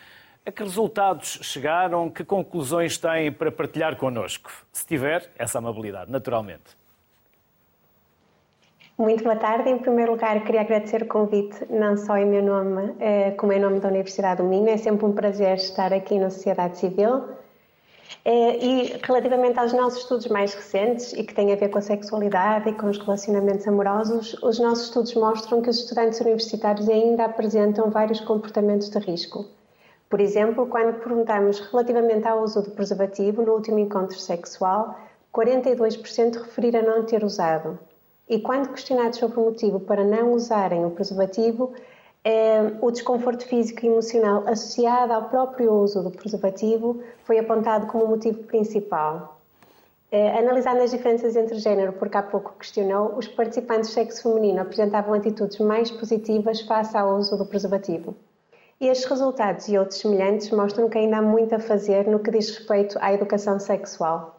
A 0.47 0.51
que 0.51 0.61
resultados 0.61 1.39
chegaram? 1.41 2.07
Que 2.07 2.23
conclusões 2.23 2.99
têm 2.99 3.31
para 3.31 3.51
partilhar 3.51 3.95
connosco? 3.95 4.51
Se 4.71 4.85
tiver 4.85 5.27
essa 5.39 5.57
amabilidade, 5.57 6.11
naturalmente. 6.11 6.77
Muito 8.95 9.23
boa 9.23 9.35
tarde. 9.35 9.71
Em 9.71 9.79
primeiro 9.79 10.11
lugar, 10.11 10.39
queria 10.43 10.61
agradecer 10.61 11.01
o 11.01 11.07
convite, 11.07 11.65
não 11.67 11.97
só 11.97 12.15
em 12.15 12.27
meu 12.27 12.43
nome, 12.43 12.95
eh, 12.99 13.31
como 13.31 13.53
em 13.53 13.59
nome 13.59 13.79
da 13.79 13.87
Universidade 13.87 14.43
do 14.43 14.47
Minho. 14.47 14.69
É 14.69 14.77
sempre 14.77 15.03
um 15.05 15.13
prazer 15.13 15.55
estar 15.55 15.91
aqui 15.91 16.19
na 16.19 16.29
Sociedade 16.29 16.77
Civil. 16.77 17.23
Eh, 18.23 18.57
e 18.63 18.99
relativamente 19.01 19.57
aos 19.57 19.73
nossos 19.73 20.01
estudos 20.01 20.27
mais 20.27 20.53
recentes 20.53 21.11
e 21.13 21.23
que 21.23 21.33
têm 21.33 21.53
a 21.53 21.55
ver 21.55 21.69
com 21.69 21.79
a 21.79 21.81
sexualidade 21.81 22.69
e 22.69 22.73
com 22.73 22.87
os 22.87 22.99
relacionamentos 22.99 23.67
amorosos, 23.67 24.35
os 24.43 24.59
nossos 24.59 24.85
estudos 24.85 25.15
mostram 25.15 25.59
que 25.59 25.71
os 25.71 25.79
estudantes 25.79 26.21
universitários 26.21 26.87
ainda 26.87 27.25
apresentam 27.25 27.89
vários 27.89 28.19
comportamentos 28.19 28.91
de 28.91 28.99
risco. 28.99 29.54
Por 30.15 30.21
exemplo, 30.21 30.65
quando 30.67 30.97
perguntamos 31.01 31.59
relativamente 31.59 32.25
ao 32.25 32.41
uso 32.41 32.61
do 32.61 32.71
preservativo 32.71 33.41
no 33.41 33.51
último 33.51 33.79
encontro 33.79 34.17
sexual, 34.17 34.97
42% 35.33 36.35
referiram 36.35 36.83
não 36.83 37.03
ter 37.03 37.21
usado, 37.21 37.77
e 38.29 38.39
quando 38.39 38.69
questionados 38.69 39.19
sobre 39.19 39.37
o 39.41 39.43
motivo 39.43 39.77
para 39.77 40.05
não 40.05 40.31
usarem 40.31 40.85
o 40.85 40.91
preservativo, 40.91 41.73
eh, 42.23 42.61
o 42.79 42.91
desconforto 42.91 43.45
físico 43.45 43.85
e 43.85 43.89
emocional 43.89 44.45
associado 44.47 45.11
ao 45.11 45.23
próprio 45.23 45.73
uso 45.73 46.01
do 46.01 46.11
preservativo 46.11 47.03
foi 47.25 47.37
apontado 47.37 47.87
como 47.87 48.05
o 48.05 48.07
motivo 48.07 48.41
principal. 48.43 49.37
Eh, 50.13 50.39
analisando 50.39 50.81
as 50.81 50.91
diferenças 50.91 51.35
entre 51.35 51.59
género, 51.59 51.91
porque 51.91 52.15
há 52.15 52.23
pouco 52.23 52.53
questionou, 52.57 53.17
os 53.17 53.27
participantes 53.27 53.89
do 53.89 53.93
sexo 53.95 54.23
feminino 54.23 54.61
apresentavam 54.61 55.13
atitudes 55.13 55.59
mais 55.59 55.91
positivas 55.91 56.61
face 56.61 56.95
ao 56.95 57.17
uso 57.17 57.37
do 57.37 57.45
preservativo. 57.45 58.15
Estes 58.79 59.09
resultados 59.09 59.69
e 59.69 59.77
outros 59.77 59.99
semelhantes 59.99 60.51
mostram 60.51 60.89
que 60.89 60.97
ainda 60.97 61.17
há 61.17 61.21
muito 61.21 61.55
a 61.55 61.59
fazer 61.59 62.05
no 62.07 62.19
que 62.19 62.29
diz 62.29 62.49
respeito 62.49 62.97
à 62.99 63.13
educação 63.13 63.57
sexual. 63.57 64.37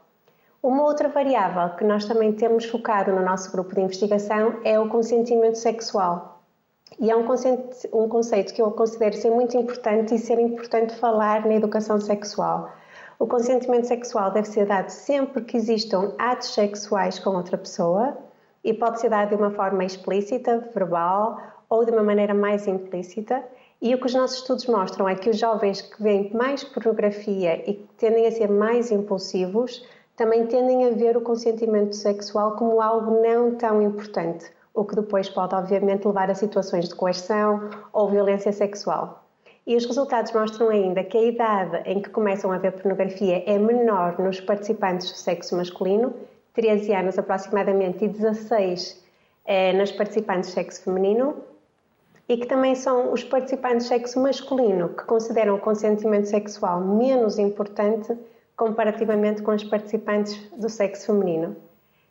Uma 0.62 0.84
outra 0.84 1.09
variável 1.09 1.74
que 1.76 1.84
nós 1.84 2.05
também 2.05 2.32
temos 2.32 2.66
focado 2.66 3.11
no 3.12 3.22
nosso 3.22 3.51
grupo 3.51 3.74
de 3.74 3.80
investigação 3.80 4.61
é 4.62 4.78
o 4.78 4.91
consentimento 4.91 5.57
sexual. 5.57 6.43
E 7.01 7.11
é 7.11 7.16
um 7.16 7.24
conceito, 7.24 7.89
um 7.95 8.09
conceito 8.09 8.53
que 8.53 8.61
eu 8.61 8.70
considero 8.72 9.16
ser 9.16 9.30
muito 9.30 9.57
importante 9.57 10.14
e 10.14 10.18
ser 10.18 10.39
importante 10.39 10.95
falar 10.97 11.47
na 11.47 11.55
educação 11.55 11.99
sexual. 11.99 12.70
O 13.18 13.26
consentimento 13.26 13.87
sexual 13.87 14.30
deve 14.32 14.49
ser 14.49 14.66
dado 14.66 14.91
sempre 14.91 15.45
que 15.45 15.57
existam 15.57 16.12
atos 16.18 16.53
sexuais 16.53 17.18
com 17.18 17.30
outra 17.30 17.57
pessoa 17.57 18.18
e 18.62 18.74
pode 18.74 19.01
ser 19.01 19.09
dado 19.09 19.30
de 19.30 19.34
uma 19.37 19.51
forma 19.51 19.82
explícita, 19.82 20.59
verbal 20.74 21.41
ou 21.70 21.87
de 21.87 21.91
uma 21.91 22.03
maneira 22.03 22.34
mais 22.34 22.66
implícita. 22.66 23.43
E 23.81 23.95
o 23.95 23.99
que 23.99 24.07
os 24.07 24.14
nossos 24.14 24.39
estudos 24.39 24.66
mostram 24.66 25.09
é 25.09 25.14
que 25.14 25.29
os 25.29 25.39
jovens 25.39 25.83
que 25.83 26.03
veem 26.03 26.33
mais 26.33 26.64
pornografia 26.64 27.62
e 27.68 27.74
que 27.74 27.89
tendem 27.99 28.27
a 28.27 28.33
ser 28.33 28.51
mais 28.51 28.91
impulsivos 28.91 29.85
também 30.16 30.47
tendem 30.47 30.87
a 30.87 30.91
ver 30.91 31.16
o 31.16 31.20
consentimento 31.20 31.95
sexual 31.95 32.57
como 32.57 32.81
algo 32.81 33.22
não 33.22 33.55
tão 33.55 33.83
importante, 33.83 34.51
o 34.72 34.83
que 34.83 34.97
depois 34.97 35.29
pode, 35.29 35.55
obviamente, 35.55 36.07
levar 36.07 36.31
a 36.31 36.35
situações 36.35 36.89
de 36.89 36.95
coerção 36.95 37.68
ou 37.93 38.09
violência 38.09 38.51
sexual. 38.51 39.22
E 39.66 39.77
os 39.77 39.85
resultados 39.85 40.33
mostram 40.33 40.70
ainda 40.70 41.05
que 41.05 41.18
a 41.18 41.22
idade 41.22 41.83
em 41.85 42.01
que 42.01 42.09
começam 42.09 42.53
a 42.53 42.59
ver 42.59 42.72
pornografia 42.72 43.43
é 43.47 43.59
menor 43.59 44.18
nos 44.18 44.41
participantes 44.41 45.11
do 45.11 45.18
sexo 45.18 45.57
masculino, 45.57 46.14
13 46.55 46.95
anos 46.95 47.18
aproximadamente, 47.18 48.05
e 48.05 48.09
16 48.09 49.05
é, 49.45 49.72
nas 49.74 49.93
participantes 49.93 50.51
do 50.51 50.55
sexo 50.55 50.83
feminino, 50.83 51.37
e 52.29 52.37
que 52.37 52.47
também 52.47 52.74
são 52.74 53.12
os 53.12 53.22
participantes 53.22 53.87
do 53.87 53.89
sexo 53.89 54.20
masculino 54.20 54.89
que 54.91 55.05
consideram 55.05 55.55
o 55.55 55.61
consentimento 55.61 56.27
sexual 56.27 56.81
menos 56.81 57.39
importante 57.39 58.16
comparativamente 58.57 59.43
com 59.43 59.53
os 59.53 59.62
participantes 59.62 60.37
do 60.57 60.68
sexo 60.68 61.07
feminino. 61.07 61.57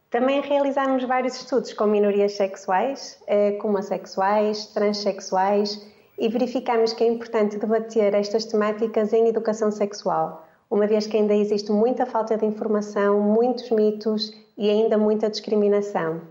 Também 0.10 0.40
realizamos 0.40 1.04
vários 1.04 1.36
estudos 1.36 1.74
com 1.74 1.86
minorias 1.88 2.34
sexuais, 2.34 3.20
eh, 3.28 3.54
como 3.54 3.78
assexuais, 3.78 4.68
transexuais, 4.68 5.86
e 6.18 6.30
verificamos 6.30 6.94
que 6.94 7.04
é 7.04 7.08
importante 7.08 7.58
debater 7.58 8.14
estas 8.14 8.46
temáticas 8.46 9.12
em 9.12 9.28
educação 9.28 9.72
sexual, 9.72 10.48
uma 10.70 10.88
vez 10.88 11.08
que 11.08 11.18
ainda 11.18 11.34
existe 11.34 11.72
muita 11.72 12.06
falta 12.06 12.38
de 12.38 12.46
informação, 12.46 13.20
muitos 13.20 13.70
mitos 13.72 14.32
e 14.58 14.70
ainda 14.70 14.98
muita 14.98 15.30
discriminação. 15.30 16.22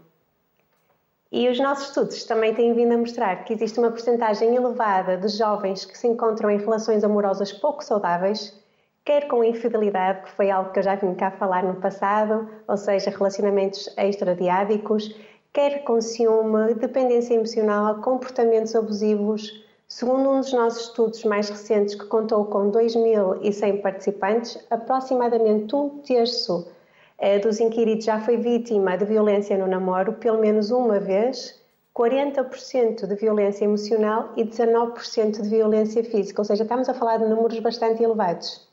E 1.37 1.49
os 1.49 1.59
nossos 1.59 1.89
estudos 1.89 2.23
também 2.23 2.55
têm 2.55 2.73
vindo 2.75 2.95
a 2.95 2.97
mostrar 2.97 3.43
que 3.43 3.55
existe 3.55 3.81
uma 3.81 3.91
porcentagem 3.91 4.55
elevada 4.55 5.17
de 5.17 5.27
jovens 5.27 5.85
que 5.85 5.99
se 5.99 6.07
encontram 6.07 6.49
em 6.49 6.59
relações 6.59 7.03
amorosas 7.03 7.53
pouco 7.53 7.83
saudáveis, 7.85 8.57
quer 9.05 9.27
com 9.27 9.43
infidelidade, 9.43 10.23
que 10.23 10.31
foi 10.31 10.49
algo 10.49 10.71
que 10.71 10.79
eu 10.79 10.85
já 10.85 10.95
vim 10.95 11.13
cá 11.13 11.33
falar 11.33 11.65
no 11.65 11.75
passado, 11.75 12.49
ou 12.69 12.77
seja, 12.77 13.11
relacionamentos 13.11 13.93
extradiádicos, 13.99 15.13
quer 15.53 15.83
com 15.83 16.01
ciúme, 16.01 16.73
dependência 16.75 17.35
emocional, 17.35 17.97
comportamentos 17.97 18.77
abusivos. 18.77 19.61
Segundo 19.89 20.31
um 20.31 20.39
dos 20.39 20.53
nossos 20.53 20.83
estudos 20.83 21.25
mais 21.25 21.49
recentes, 21.49 21.97
que 21.97 22.07
contou 22.07 22.45
com 22.45 22.71
2.100 22.71 23.83
participantes, 23.83 24.65
aproximadamente 24.71 25.75
um 25.75 25.99
terço 25.99 26.73
dos 27.43 27.61
inquiridos 27.61 28.05
já 28.05 28.21
foi 28.21 28.37
vítima 28.37 28.97
de 28.97 29.05
violência 29.05 29.57
no 29.57 29.67
namoro 29.67 30.15
pelo 30.15 30.39
menos 30.39 30.71
uma 30.71 30.99
vez, 30.99 31.61
40% 31.95 33.07
de 33.07 33.15
violência 33.15 33.65
emocional 33.65 34.33
e 34.37 34.45
19% 34.45 35.41
de 35.43 35.49
violência 35.49 36.03
física, 36.03 36.41
ou 36.41 36.45
seja, 36.45 36.65
estamos 36.65 36.89
a 36.89 36.95
falar 36.95 37.19
de 37.19 37.27
números 37.27 37.59
bastante 37.61 38.03
elevados. 38.03 38.69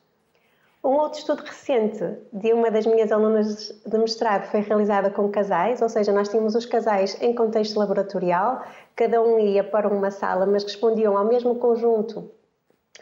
Um 0.84 0.94
outro 0.94 1.20
estudo 1.20 1.44
recente 1.44 2.04
de 2.34 2.52
uma 2.54 2.72
das 2.72 2.88
minhas 2.88 3.12
alunas 3.12 3.72
de 3.86 3.98
mestrado 4.00 4.50
foi 4.50 4.62
realizado 4.62 5.14
com 5.14 5.30
casais, 5.30 5.80
ou 5.80 5.88
seja, 5.88 6.12
nós 6.12 6.30
tínhamos 6.30 6.56
os 6.56 6.66
casais 6.66 7.16
em 7.22 7.36
contexto 7.36 7.78
laboratorial, 7.78 8.64
cada 8.96 9.22
um 9.22 9.40
ia 9.40 9.64
para 9.64 9.88
uma 9.88 10.10
sala, 10.10 10.48
mas 10.48 10.64
respondiam 10.64 11.16
ao 11.16 11.26
mesmo 11.26 11.56
conjunto 11.56 12.32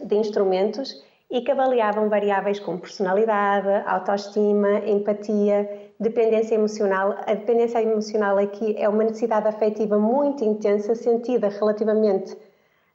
de 0.02 0.16
instrumentos 0.16 1.02
e 1.30 1.42
que 1.42 1.52
avaliavam 1.52 2.10
variáveis 2.10 2.60
como 2.60 2.80
personalidade, 2.80 3.70
autoestima, 3.86 4.80
empatia, 4.80 5.92
dependência 6.00 6.56
emocional. 6.56 7.18
A 7.26 7.34
dependência 7.36 7.82
emocional 7.82 8.38
aqui 8.38 8.76
é 8.78 8.90
uma 8.90 9.04
necessidade 9.04 9.48
afetiva 9.48 10.00
muito 10.00 10.44
intensa, 10.44 10.96
sentida 10.96 11.50
relativamente 11.50 12.36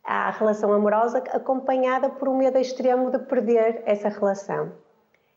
à 0.03 0.31
relação 0.31 0.73
amorosa, 0.73 1.19
acompanhada 1.31 2.09
por 2.09 2.29
um 2.29 2.37
medo 2.37 2.59
extremo 2.59 3.11
de 3.11 3.21
perder 3.21 3.83
essa 3.87 4.09
relação. 4.09 4.73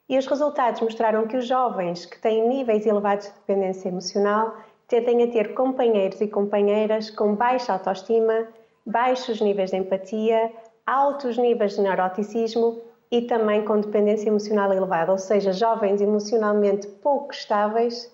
E 0.10 0.18
os 0.18 0.26
resultados 0.26 0.82
mostraram 0.82 1.28
que 1.28 1.38
os 1.38 1.46
jovens 1.46 2.06
que 2.06 2.20
têm 2.20 2.48
níveis 2.48 2.86
elevados 2.86 3.28
de 3.28 3.34
dependência 3.34 3.90
emocional 3.90 4.56
tendem 4.88 5.24
a 5.24 5.28
ter 5.28 5.54
companheiros 5.54 6.20
e 6.22 6.28
companheiras 6.28 7.12
com 7.12 7.36
baixa 7.36 7.74
autoestima, 7.74 8.48
baixos 8.86 9.42
níveis 9.42 9.70
de 9.70 9.78
empatia, 9.78 10.52
altos 10.86 11.38
níveis 11.38 11.76
de 11.76 11.82
neuroticismo 11.82 12.87
e 13.10 13.22
também 13.22 13.64
com 13.64 13.80
dependência 13.80 14.30
emocional 14.30 14.72
elevada, 14.74 15.12
ou 15.12 15.18
seja, 15.18 15.54
jovens 15.54 16.02
emocionalmente 16.02 16.88
pouco 16.88 17.34
estáveis 17.34 18.12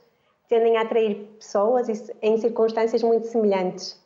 tendem 0.48 0.78
a 0.78 0.82
atrair 0.82 1.16
pessoas 1.40 1.88
em 2.22 2.38
circunstâncias 2.38 3.02
muito 3.02 3.26
semelhantes 3.28 4.00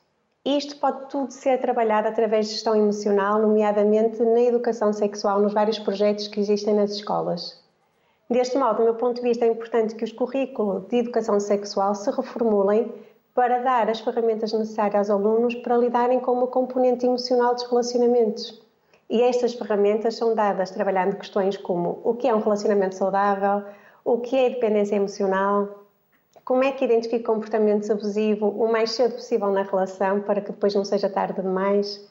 Isto 0.46 0.78
pode 0.78 1.10
tudo 1.10 1.32
ser 1.32 1.60
trabalhado 1.60 2.08
através 2.08 2.48
de 2.48 2.54
gestão 2.54 2.74
emocional, 2.74 3.42
nomeadamente 3.42 4.24
na 4.24 4.42
educação 4.42 4.94
sexual, 4.94 5.42
nos 5.42 5.54
vários 5.54 5.78
projetos 5.78 6.30
que 6.30 6.40
existem 6.40 6.74
nas 6.74 6.92
escolas. 6.92 7.62
Deste 8.30 8.58
modo, 8.58 8.78
do 8.78 8.84
meu 8.84 8.96
ponto 8.96 9.16
de 9.16 9.22
vista, 9.22 9.44
é 9.44 9.50
importante 9.50 9.96
que 9.96 10.06
os 10.06 10.12
currículos 10.14 10.88
de 10.88 10.98
educação 10.98 11.38
sexual 11.40 11.94
se 11.96 12.10
reformulem 12.12 12.94
para 13.34 13.60
dar 13.60 13.90
as 13.90 14.00
ferramentas 14.00 14.54
necessárias 14.54 15.10
aos 15.10 15.22
alunos 15.22 15.54
para 15.56 15.78
lidarem 15.78 16.20
com 16.20 16.32
uma 16.32 16.48
componente 16.48 17.06
emocional 17.06 17.54
dos 17.54 17.64
relacionamentos. 17.64 18.67
E 19.10 19.22
estas 19.22 19.54
ferramentas 19.54 20.16
são 20.16 20.36
dadas 20.36 20.72
trabalhando 20.72 21.16
questões 21.16 21.56
como 21.56 22.02
o 22.04 22.14
que 22.14 22.28
é 22.28 22.36
um 22.36 22.42
relacionamento 22.42 22.96
saudável, 22.96 23.64
o 24.04 24.20
que 24.20 24.36
é 24.36 24.50
dependência 24.50 24.96
emocional, 24.96 25.86
como 26.44 26.64
é 26.64 26.72
que 26.72 26.86
identifica 26.86 27.26
comportamento 27.26 27.92
abusivo 27.92 28.48
o 28.48 28.72
mais 28.72 28.92
cedo 28.92 29.16
possível 29.16 29.52
na 29.52 29.64
relação 29.64 30.22
para 30.22 30.42
que 30.42 30.52
depois 30.52 30.74
não 30.74 30.86
seja 30.86 31.10
tarde 31.10 31.42
demais, 31.42 32.10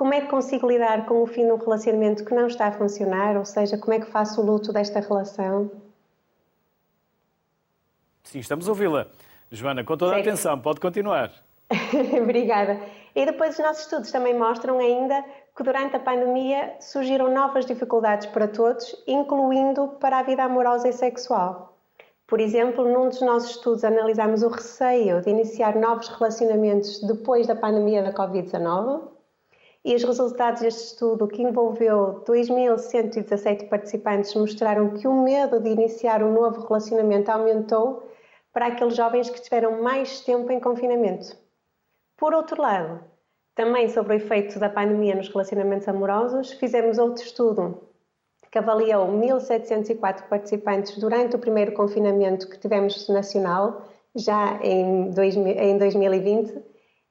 como 0.00 0.14
é 0.14 0.20
que 0.22 0.28
consigo 0.28 0.66
lidar 0.66 1.04
com 1.04 1.22
o 1.22 1.26
fim 1.26 1.44
de 1.44 1.52
um 1.52 1.56
relacionamento 1.56 2.24
que 2.24 2.34
não 2.34 2.46
está 2.46 2.68
a 2.68 2.72
funcionar, 2.72 3.36
ou 3.36 3.44
seja, 3.44 3.76
como 3.76 3.92
é 3.92 4.00
que 4.00 4.06
faço 4.06 4.40
o 4.40 4.44
luto 4.46 4.72
desta 4.72 4.98
relação? 5.00 5.70
Sim, 8.22 8.38
estamos 8.38 8.66
a 8.66 8.70
ouvi-la. 8.70 9.08
Joana, 9.50 9.84
com 9.84 9.96
toda 9.96 10.16
a 10.16 10.20
atenção, 10.20 10.58
pode 10.58 10.80
continuar. 10.80 11.30
Obrigada. 12.22 12.80
E 13.14 13.26
depois 13.26 13.58
os 13.58 13.64
nossos 13.64 13.82
estudos 13.82 14.10
também 14.10 14.34
mostram 14.38 14.78
ainda 14.78 15.24
que 15.56 15.62
durante 15.62 15.96
a 15.96 16.00
pandemia 16.00 16.76
surgiram 16.80 17.32
novas 17.32 17.66
dificuldades 17.66 18.26
para 18.26 18.48
todos, 18.48 18.94
incluindo 19.06 19.88
para 20.00 20.18
a 20.18 20.22
vida 20.22 20.44
amorosa 20.44 20.88
e 20.88 20.92
sexual. 20.92 21.76
Por 22.26 22.40
exemplo, 22.40 22.84
num 22.84 23.08
dos 23.08 23.20
nossos 23.20 23.50
estudos 23.50 23.82
analisamos 23.82 24.42
o 24.42 24.48
receio 24.48 25.20
de 25.20 25.30
iniciar 25.30 25.74
novos 25.74 26.08
relacionamentos 26.08 27.00
depois 27.00 27.46
da 27.46 27.56
pandemia 27.56 28.02
da 28.02 28.12
Covid-19 28.12 29.02
e 29.84 29.94
os 29.96 30.04
resultados 30.04 30.60
deste 30.60 30.92
estudo, 30.92 31.26
que 31.26 31.42
envolveu 31.42 32.22
2.117 32.26 33.68
participantes, 33.68 34.34
mostraram 34.34 34.90
que 34.90 35.08
o 35.08 35.22
medo 35.22 35.58
de 35.58 35.70
iniciar 35.70 36.22
um 36.22 36.32
novo 36.32 36.66
relacionamento 36.66 37.30
aumentou 37.30 38.08
para 38.52 38.66
aqueles 38.66 38.94
jovens 38.94 39.30
que 39.30 39.40
tiveram 39.40 39.82
mais 39.82 40.20
tempo 40.20 40.52
em 40.52 40.60
confinamento. 40.60 41.36
Por 42.16 42.34
outro 42.34 42.60
lado, 42.60 43.02
também 43.54 43.88
sobre 43.88 44.14
o 44.14 44.16
efeito 44.16 44.58
da 44.58 44.68
pandemia 44.68 45.14
nos 45.14 45.28
relacionamentos 45.28 45.88
amorosos, 45.88 46.52
fizemos 46.52 46.98
outro 46.98 47.24
estudo 47.24 47.90
que 48.50 48.58
avaliou 48.58 49.06
1.704 49.06 50.28
participantes 50.28 50.98
durante 50.98 51.36
o 51.36 51.38
primeiro 51.38 51.72
confinamento 51.72 52.48
que 52.48 52.58
tivemos 52.58 53.08
nacional, 53.08 53.86
já 54.14 54.58
em 54.62 55.10
2020, 55.10 56.60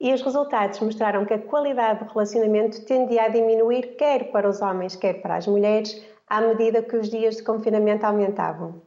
e 0.02 0.14
os 0.14 0.22
resultados 0.22 0.80
mostraram 0.82 1.26
que 1.26 1.34
a 1.34 1.40
qualidade 1.40 2.04
do 2.04 2.12
relacionamento 2.12 2.84
tendia 2.86 3.24
a 3.24 3.30
diminuir 3.30 3.96
quer 3.96 4.32
para 4.32 4.50
os 4.50 4.62
homens, 4.62 4.96
quer 4.96 5.22
para 5.22 5.38
as 5.38 5.48
mulheres, 5.48 6.02
à 6.28 6.42
medida 6.42 6.84
que 6.84 6.96
os 6.96 7.10
dias 7.10 7.38
de 7.38 7.44
confinamento 7.44 8.06
aumentavam. 8.06 8.82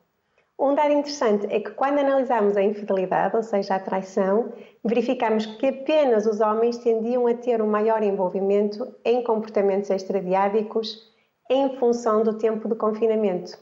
Um 0.62 0.76
dado 0.76 0.92
interessante 0.92 1.44
é 1.50 1.58
que 1.58 1.72
quando 1.72 1.98
analisamos 1.98 2.56
a 2.56 2.62
infidelidade, 2.62 3.34
ou 3.34 3.42
seja, 3.42 3.74
a 3.74 3.80
traição, 3.80 4.52
verificamos 4.84 5.44
que 5.44 5.66
apenas 5.66 6.24
os 6.24 6.40
homens 6.40 6.78
tendiam 6.78 7.26
a 7.26 7.34
ter 7.34 7.60
um 7.60 7.66
maior 7.66 8.00
envolvimento 8.00 8.94
em 9.04 9.24
comportamentos 9.24 9.90
extradiádicos 9.90 11.12
em 11.50 11.76
função 11.78 12.22
do 12.22 12.38
tempo 12.38 12.68
de 12.68 12.76
confinamento. 12.76 13.58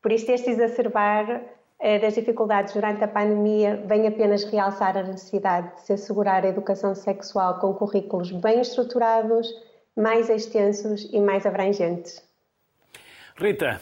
Por 0.00 0.10
isso, 0.10 0.32
este 0.32 0.48
exacerbar 0.48 1.42
eh, 1.78 1.98
das 1.98 2.14
dificuldades 2.14 2.72
durante 2.72 3.04
a 3.04 3.08
pandemia 3.08 3.76
vem 3.84 4.06
apenas 4.06 4.44
realçar 4.44 4.96
a 4.96 5.02
necessidade 5.02 5.74
de 5.74 5.82
se 5.82 5.92
assegurar 5.92 6.42
a 6.42 6.48
educação 6.48 6.94
sexual 6.94 7.58
com 7.60 7.74
currículos 7.74 8.32
bem 8.32 8.62
estruturados, 8.62 9.46
mais 9.94 10.30
extensos 10.30 11.06
e 11.12 11.20
mais 11.20 11.44
abrangentes. 11.44 12.26
Rita, 13.36 13.78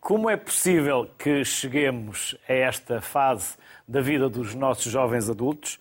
como 0.00 0.30
é 0.30 0.36
possível 0.36 1.10
que 1.18 1.44
cheguemos 1.44 2.36
a 2.48 2.52
esta 2.52 3.00
fase 3.00 3.56
da 3.86 4.00
vida 4.00 4.28
dos 4.28 4.54
nossos 4.54 4.90
jovens 4.90 5.28
adultos 5.28 5.78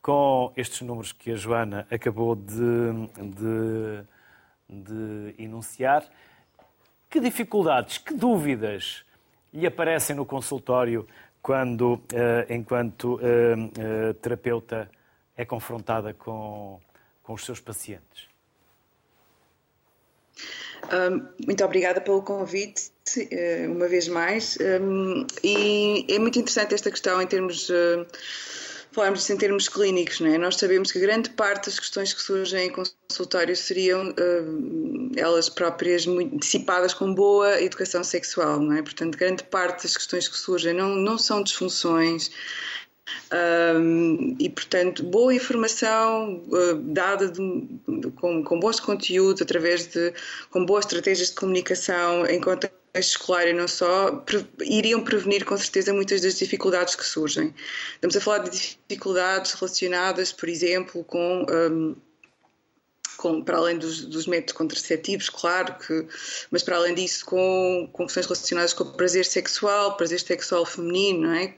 com 0.00 0.52
estes 0.56 0.82
números 0.82 1.12
que 1.12 1.32
a 1.32 1.36
Joana 1.36 1.86
acabou 1.90 2.36
de, 2.36 2.54
de, 3.16 4.04
de 4.68 5.34
enunciar? 5.42 6.04
Que 7.10 7.20
dificuldades, 7.20 7.98
que 7.98 8.14
dúvidas 8.14 9.04
lhe 9.52 9.66
aparecem 9.66 10.14
no 10.14 10.24
consultório 10.24 11.06
quando, 11.42 12.00
eh, 12.12 12.46
enquanto 12.50 13.20
eh, 13.22 13.54
eh, 13.78 14.12
terapeuta, 14.14 14.90
é 15.36 15.44
confrontada 15.44 16.12
com, 16.12 16.80
com 17.22 17.32
os 17.32 17.44
seus 17.44 17.60
pacientes? 17.60 18.28
Muito 21.44 21.64
obrigada 21.64 22.00
pelo 22.00 22.22
convite, 22.22 22.90
uma 23.68 23.88
vez 23.88 24.08
mais. 24.08 24.58
e 25.42 26.06
é 26.08 26.18
muito 26.18 26.38
interessante 26.38 26.74
esta 26.74 26.90
questão 26.90 27.20
em 27.20 27.26
termos 27.26 27.70
falarmos 28.92 29.20
disso 29.20 29.32
em 29.34 29.36
termos 29.36 29.68
clínicos, 29.68 30.20
não 30.20 30.32
é? 30.32 30.38
Nós 30.38 30.56
sabemos 30.56 30.90
que 30.90 30.98
grande 30.98 31.28
parte 31.28 31.66
das 31.66 31.78
questões 31.78 32.14
que 32.14 32.22
surgem 32.22 32.68
em 32.68 32.70
consultório 32.70 33.54
seriam 33.54 34.14
elas 35.14 35.50
próprias 35.50 36.06
dissipadas 36.32 36.94
com 36.94 37.12
boa 37.14 37.60
educação 37.60 38.02
sexual, 38.02 38.58
não 38.58 38.74
é? 38.74 38.80
Portanto, 38.80 39.18
grande 39.18 39.42
parte 39.44 39.82
das 39.82 39.94
questões 39.94 40.26
que 40.28 40.38
surgem 40.38 40.72
não, 40.72 40.96
não 40.96 41.18
são 41.18 41.42
disfunções, 41.42 42.30
um, 43.32 44.36
e, 44.38 44.48
portanto, 44.48 45.02
boa 45.02 45.34
informação 45.34 46.42
uh, 46.48 46.74
dada 46.74 47.28
de, 47.28 47.68
de, 47.88 48.10
com, 48.12 48.42
com, 48.42 48.60
bons 48.60 48.80
conteúdos, 48.80 49.42
através 49.42 49.86
de 49.86 50.12
com 50.50 50.64
boas 50.64 50.84
estratégias 50.84 51.28
de 51.28 51.34
comunicação 51.34 52.26
em 52.26 52.40
contexto 52.40 52.76
escolar 52.94 53.46
e 53.46 53.52
não 53.52 53.68
só, 53.68 54.12
pre 54.12 54.46
iriam 54.62 55.02
prevenir 55.04 55.44
com 55.44 55.56
certeza 55.56 55.92
muitas 55.92 56.22
das 56.22 56.38
dificuldades 56.38 56.94
que 56.94 57.04
surgem. 57.04 57.54
Estamos 57.94 58.16
a 58.16 58.20
falar 58.20 58.38
de 58.38 58.50
dificuldades 58.50 59.52
relacionadas, 59.52 60.32
por 60.32 60.48
exemplo, 60.48 61.04
com. 61.04 61.46
Um, 61.50 61.96
com, 63.16 63.42
para 63.42 63.56
além 63.56 63.78
dos, 63.78 64.04
dos, 64.04 64.26
métodos 64.26 64.54
contraceptivos, 64.54 65.28
claro 65.28 65.74
que, 65.74 66.06
mas 66.50 66.62
para 66.62 66.76
além 66.76 66.94
disso, 66.94 67.24
com, 67.24 67.88
com 67.92 68.04
questões 68.04 68.26
relacionadas 68.26 68.72
com 68.72 68.84
o 68.84 68.92
prazer 68.92 69.24
sexual, 69.24 69.96
prazer 69.96 70.20
sexual 70.20 70.64
feminino, 70.64 71.28
não 71.28 71.34
é? 71.34 71.54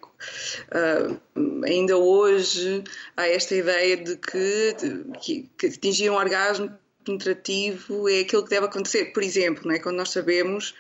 Uh, 0.73 1.65
ainda 1.65 1.97
hoje 1.97 2.83
há 3.17 3.29
esta 3.29 3.55
ideia 3.55 3.97
de 3.97 4.17
que, 4.17 4.77
que, 5.21 5.49
que 5.57 5.67
atingir 5.67 6.11
um 6.11 6.15
orgasmo 6.15 6.73
penetrativo 7.05 8.09
é 8.09 8.21
aquilo 8.21 8.45
que 8.45 8.51
deve 8.51 8.67
acontecer. 8.67 9.07
Por 9.07 9.23
exemplo, 9.23 9.67
não 9.67 9.75
é? 9.75 9.79
quando 9.79 9.97
nós 9.97 10.11
sabemos 10.11 10.75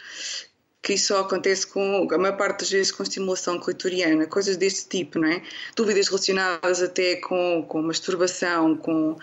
que 0.82 0.94
isso 0.94 1.08
só 1.08 1.20
acontece 1.20 1.66
com, 1.66 2.08
a 2.10 2.18
maior 2.18 2.36
parte 2.36 2.60
das 2.60 2.70
vezes, 2.70 2.92
com 2.92 3.02
estimulação 3.02 3.58
clitoriana, 3.58 4.26
coisas 4.26 4.56
deste 4.56 4.88
tipo, 4.88 5.18
não 5.18 5.28
é? 5.28 5.42
Dúvidas 5.76 6.08
relacionadas 6.08 6.82
até 6.82 7.16
com, 7.16 7.64
com 7.68 7.82
masturbação, 7.82 8.76
com 8.76 9.16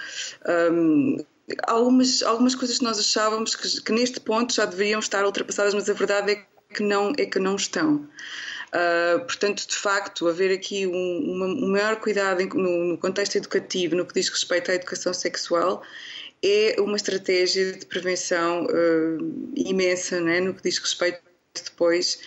um, 0.72 1.18
algumas, 1.68 2.24
algumas 2.24 2.56
coisas 2.56 2.78
que 2.78 2.84
nós 2.84 3.00
achávamos 3.00 3.56
que, 3.56 3.82
que, 3.82 3.91
neste 3.91 4.20
ponto 4.20 4.54
já 4.54 4.66
deveriam 4.66 5.00
estar 5.00 5.26
ultrapassadas, 5.26 5.74
mas 5.74 5.89
a 5.89 5.93
verdade 5.93 6.32
é 6.34 6.46
que 6.74 6.84
não, 6.84 7.14
é 7.18 7.26
que 7.26 7.39
não 7.39 7.56
estão. 7.56 8.08
Uh, 8.68 9.20
portanto, 9.26 9.66
de 9.66 9.76
facto, 9.76 10.28
haver 10.28 10.54
aqui 10.54 10.86
um, 10.86 10.91
um 10.93 11.72
maior 11.72 11.96
cuidado 11.98 12.43
no, 12.46 12.86
no, 12.86 12.98
contexto 12.98 13.38
educativo, 13.38 13.96
no 13.96 14.06
que 14.06 14.14
diz 14.14 14.28
respeito 14.28 14.72
à 14.72 14.76
educação 14.76 15.14
sexual, 15.14 15.82
é 16.43 16.76
uma 16.80 16.98
estratégia 16.98 17.74
de 17.74 17.86
prevenção 17.86 18.66
uh, 18.66 19.52
imensa, 19.56 20.20
né, 20.20 20.41
no 20.41 20.54
que 20.54 20.64
diz 20.64 20.78
respeito 20.78 21.22
depois 21.64 22.20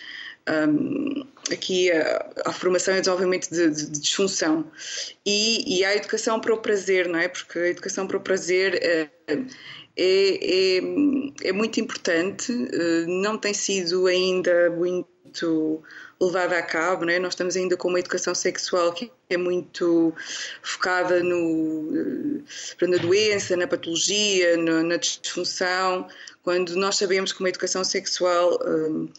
um, 0.47 1.25
aqui 1.51 1.91
a, 1.91 2.25
a, 2.45 2.53
formação 2.53 2.95
e 2.95 2.99
desenvolvimento 2.99 3.49
de, 3.49 3.69
de, 3.69 3.85
de 3.91 3.99
disfunção 3.99 4.71
e, 5.25 5.79
e, 5.79 5.85
a 5.85 5.95
educação 5.95 6.39
para 6.39 6.53
o 6.53 6.57
prazer, 6.57 7.07
não 7.07 7.19
é? 7.19 7.27
Porque 7.27 7.59
a 7.59 7.67
educação 7.67 8.07
para 8.07 8.17
o 8.17 8.21
prazer 8.21 8.75
é, 8.81 9.09
é, 9.27 9.35
é, 9.97 10.81
é 11.43 11.51
muito 11.51 11.79
importante, 11.79 12.51
eh, 12.51 13.05
não 13.07 13.37
tem 13.37 13.53
sido 13.53 14.07
ainda 14.07 14.69
muito 14.69 15.83
levada 16.21 16.57
a 16.57 16.61
cabo, 16.61 17.05
não 17.05 17.13
é? 17.13 17.19
Nós 17.19 17.33
estamos 17.33 17.55
ainda 17.55 17.77
com 17.77 17.87
uma 17.87 17.99
educação 17.99 18.33
sexual 18.35 18.93
que 18.93 19.11
é 19.29 19.37
muito 19.37 20.13
focada 20.61 21.21
no, 21.23 22.43
eh, 22.81 22.87
na 22.87 22.97
doença, 22.97 23.55
na 23.55 23.67
patologia, 23.67 24.57
no, 24.57 24.83
na 24.83 24.97
disfunção, 24.97 26.07
quando 26.43 26.75
nós 26.75 26.97
sabemos 26.97 27.31
que 27.31 27.39
uma 27.41 27.49
educação 27.49 27.83
sexual 27.83 28.57
um, 28.65 29.09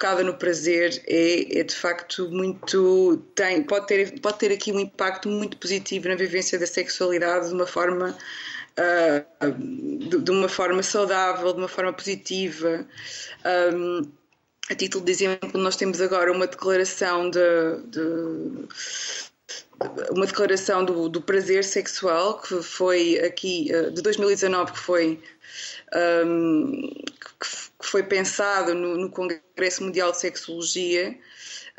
focada 0.00 0.24
no 0.24 0.32
prazer 0.32 1.02
é, 1.06 1.60
é, 1.60 1.62
de 1.62 1.74
facto 1.74 2.30
muito 2.30 3.18
tem 3.34 3.62
pode 3.62 3.86
ter 3.86 4.18
pode 4.20 4.38
ter 4.38 4.50
aqui 4.50 4.72
um 4.72 4.80
impacto 4.80 5.28
muito 5.28 5.58
positivo 5.58 6.08
na 6.08 6.14
vivência 6.14 6.58
da 6.58 6.66
sexualidade 6.66 7.48
de 7.48 7.54
uma 7.54 7.66
forma 7.66 8.16
uh, 8.78 9.52
de, 10.08 10.18
de, 10.22 10.30
uma 10.30 10.48
forma 10.48 10.82
saudável 10.82 11.52
de 11.52 11.58
uma 11.58 11.68
forma 11.68 11.92
positiva. 11.92 12.86
Um, 13.74 14.10
a 14.70 14.74
título 14.74 15.04
de 15.04 15.12
exemplo 15.12 15.60
nós 15.60 15.76
temos 15.76 16.00
agora 16.00 16.32
uma 16.32 16.46
declaração 16.46 17.28
de, 17.28 17.40
de 17.88 19.29
uma 20.10 20.26
declaração 20.26 20.84
do, 20.84 21.08
do, 21.08 21.22
prazer 21.22 21.64
sexual 21.64 22.40
que 22.40 22.62
foi 22.62 23.18
aqui 23.20 23.70
de 23.92 24.02
2019 24.02 24.72
que 24.72 24.78
foi 24.78 25.22
um, 26.26 26.90
que 27.40 27.86
foi 27.86 28.02
pensado 28.02 28.74
no, 28.74 28.96
no 28.96 29.10
Congresso 29.10 29.82
Mundial 29.82 30.12
de 30.12 30.20
Sexologia 30.20 31.16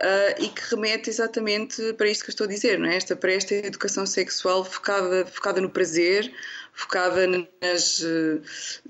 uh, 0.01 0.43
e 0.43 0.49
que 0.49 0.76
remete 0.76 1.09
exatamente 1.09 1.93
para 1.93 2.09
isto 2.09 2.24
que 2.24 2.30
eu 2.30 2.34
estou 2.34 2.45
a 2.45 2.49
dizer, 2.49 2.80
não 2.80 2.89
é? 2.89 2.95
Esta, 2.95 3.15
para 3.15 3.32
esta 3.32 3.53
educação 3.53 4.05
sexual 4.05 4.65
focada, 4.65 5.26
focada 5.26 5.61
no 5.61 5.69
prazer, 5.69 6.34
focada 6.74 7.28
nas, 7.28 8.03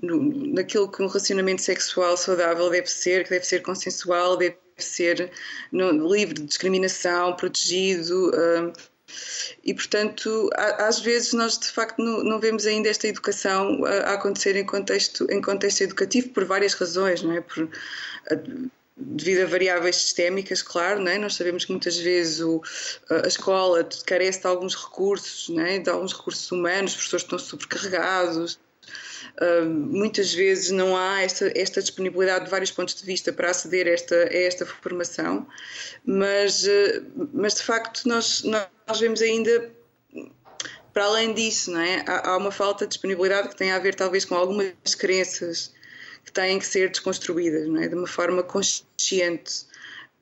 no, 0.00 0.52
naquilo 0.54 0.90
que 0.90 1.02
um 1.02 1.06
relacionamento 1.06 1.62
sexual 1.62 2.16
saudável 2.16 2.70
deve 2.70 2.88
ser, 2.88 3.24
que 3.24 3.30
deve 3.30 3.46
ser 3.46 3.60
consensual, 3.60 4.36
deve 4.36 4.56
ser 4.78 5.30
no, 5.70 6.12
livre 6.12 6.34
de 6.34 6.42
discriminação, 6.42 7.34
protegido. 7.36 8.30
Uh, 8.30 8.72
e, 9.62 9.74
portanto, 9.74 10.48
às 10.56 11.00
vezes 11.00 11.32
nós 11.34 11.58
de 11.58 11.68
facto 11.68 11.98
não, 11.98 12.40
vemos 12.40 12.66
ainda 12.66 12.88
esta 12.88 13.06
educação 13.06 13.84
a, 13.84 14.14
acontecer 14.14 14.56
em 14.56 14.64
contexto, 14.64 15.26
em 15.30 15.40
contexto 15.40 15.82
educativo 15.82 16.30
por 16.30 16.44
várias 16.44 16.72
razões, 16.74 17.22
não 17.22 17.32
é? 17.32 17.40
Por, 17.40 17.68
devido 18.96 19.42
a 19.42 19.46
variáveis 19.46 19.96
sistémicas, 19.96 20.62
claro, 20.62 21.00
não 21.00 21.10
é? 21.10 21.18
nós 21.18 21.34
sabemos 21.34 21.64
que 21.64 21.72
muitas 21.72 21.96
vezes 21.96 22.40
o, 22.40 22.62
a 23.10 23.26
escola 23.26 23.86
carece 24.06 24.40
de 24.40 24.46
alguns 24.46 24.74
recursos, 24.74 25.50
é? 25.58 25.78
de 25.78 25.90
alguns 25.90 26.12
recursos 26.12 26.50
humanos, 26.52 26.92
os 26.92 26.96
professores 26.96 27.24
estão 27.24 27.38
sobrecarregados, 27.38 28.58
Uh, 29.40 29.64
muitas 29.66 30.34
vezes 30.34 30.70
não 30.70 30.96
há 30.96 31.22
esta, 31.22 31.50
esta, 31.58 31.80
disponibilidade 31.80 32.44
de 32.44 32.50
vários 32.50 32.70
pontos 32.70 32.94
de 32.94 33.04
vista 33.04 33.32
para 33.32 33.50
aceder 33.50 33.86
a 33.86 33.90
esta, 33.90 34.14
a 34.14 34.36
esta 34.36 34.66
formação, 34.66 35.46
mas, 36.04 36.64
uh, 36.64 37.30
mas 37.32 37.54
de 37.54 37.62
facto 37.62 38.06
nós, 38.06 38.42
nós 38.42 39.00
vemos 39.00 39.22
ainda 39.22 39.70
para 40.92 41.04
além 41.04 41.32
disso, 41.32 41.70
não 41.70 41.80
é? 41.80 42.04
há, 42.06 42.30
há 42.30 42.36
uma 42.36 42.50
falta 42.50 42.84
de 42.84 42.90
disponibilidade 42.90 43.48
que 43.48 43.56
tem 43.56 43.72
a 43.72 43.78
ver 43.78 43.94
talvez 43.94 44.24
com 44.24 44.34
algumas 44.34 44.94
crenças 44.98 45.72
que 46.24 46.32
têm 46.32 46.58
que 46.58 46.66
ser 46.66 46.90
desconstruídas 46.90 47.68
é? 47.82 47.88
de 47.88 47.94
uma 47.94 48.06
forma 48.06 48.42
consciente. 48.42 49.70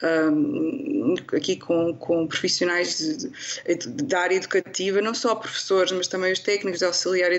Um, 0.03 1.15
aqui 1.37 1.57
com, 1.57 1.95
com 1.95 2.27
profissionais 2.27 2.97
de, 2.97 3.77
de, 3.77 4.05
da 4.05 4.21
área 4.21 4.37
educativa, 4.37 5.03
não 5.03 5.13
só 5.13 5.35
professores, 5.35 5.93
mas 5.93 6.09
também 6.09 6.33
os 6.33 6.39
técnicos 6.39 6.79
de 6.79 6.87
auxiliar 6.87 7.31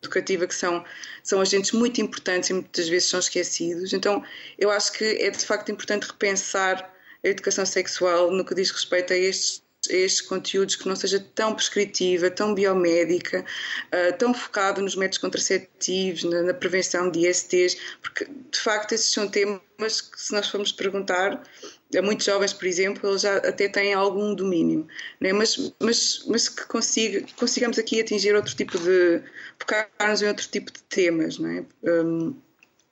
educativa, 0.00 0.46
que 0.46 0.54
são, 0.54 0.84
são 1.24 1.40
agentes 1.40 1.72
muito 1.72 2.00
importantes 2.00 2.50
e 2.50 2.52
muitas 2.52 2.88
vezes 2.88 3.08
são 3.08 3.18
esquecidos. 3.18 3.92
Então, 3.92 4.22
eu 4.56 4.70
acho 4.70 4.92
que 4.92 5.04
é 5.04 5.30
de 5.30 5.44
facto 5.44 5.72
importante 5.72 6.06
repensar 6.06 6.94
a 7.24 7.28
educação 7.28 7.66
sexual 7.66 8.30
no 8.30 8.44
que 8.44 8.54
diz 8.54 8.70
respeito 8.70 9.12
a 9.12 9.16
estes 9.16 9.64
estes 9.90 10.20
conteúdos 10.20 10.76
que 10.76 10.88
não 10.88 10.96
seja 10.96 11.20
tão 11.34 11.54
prescritiva, 11.54 12.30
tão 12.30 12.54
biomédica, 12.54 13.44
uh, 13.86 14.16
tão 14.18 14.32
focado 14.32 14.80
nos 14.80 14.96
métodos 14.96 15.18
contraceptivos, 15.18 16.24
na, 16.24 16.42
na, 16.42 16.54
prevenção 16.54 17.10
de 17.10 17.26
ISTs, 17.28 17.76
porque 18.00 18.24
de 18.24 18.58
facto 18.58 18.92
esses 18.92 19.12
são 19.12 19.28
temas 19.28 20.00
que 20.00 20.20
se 20.20 20.32
nós 20.32 20.48
formos 20.48 20.72
perguntar 20.72 21.42
a 21.96 22.02
muitos 22.02 22.26
jovens, 22.26 22.52
por 22.52 22.66
exemplo, 22.66 23.10
eles 23.10 23.22
já 23.22 23.36
até 23.38 23.68
têm 23.68 23.92
algum 23.94 24.34
domínio, 24.34 24.86
né? 25.20 25.32
mas, 25.32 25.72
mas, 25.80 26.24
mas 26.26 26.48
que 26.48 26.64
consiga, 26.66 27.24
consigamos 27.36 27.78
aqui 27.78 28.00
atingir 28.00 28.34
outro 28.34 28.54
tipo 28.54 28.78
de, 28.78 29.22
focar-nos 29.58 30.22
em 30.22 30.28
outro 30.28 30.46
tipo 30.48 30.72
de 30.72 30.82
temas, 30.84 31.38
não 31.38 31.50
é? 31.50 31.64
Um, 31.82 32.36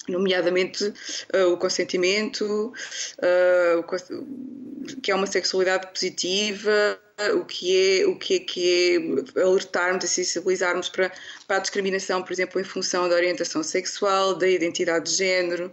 nomeadamente 0.08 0.84
uh, 0.84 1.52
o 1.52 1.56
consentimento, 1.56 2.72
uh, 3.18 3.80
o, 3.80 5.00
que 5.00 5.10
é 5.10 5.14
uma 5.14 5.26
sexualidade 5.26 5.88
positiva, 5.88 6.98
o 7.34 7.44
que 7.44 8.00
é 8.00 8.06
o 8.06 8.16
que 8.16 8.34
é, 8.34 8.38
que 8.38 9.26
é 9.36 9.42
alertarmos 9.42 10.04
e 10.04 10.08
sensibilizarmos 10.08 10.88
para, 10.88 11.10
para 11.46 11.56
a 11.56 11.60
discriminação, 11.60 12.22
por 12.22 12.32
exemplo, 12.32 12.60
em 12.60 12.64
função 12.64 13.08
da 13.08 13.14
orientação 13.14 13.62
sexual, 13.62 14.34
da 14.34 14.48
identidade 14.48 15.10
de 15.10 15.16
género. 15.16 15.72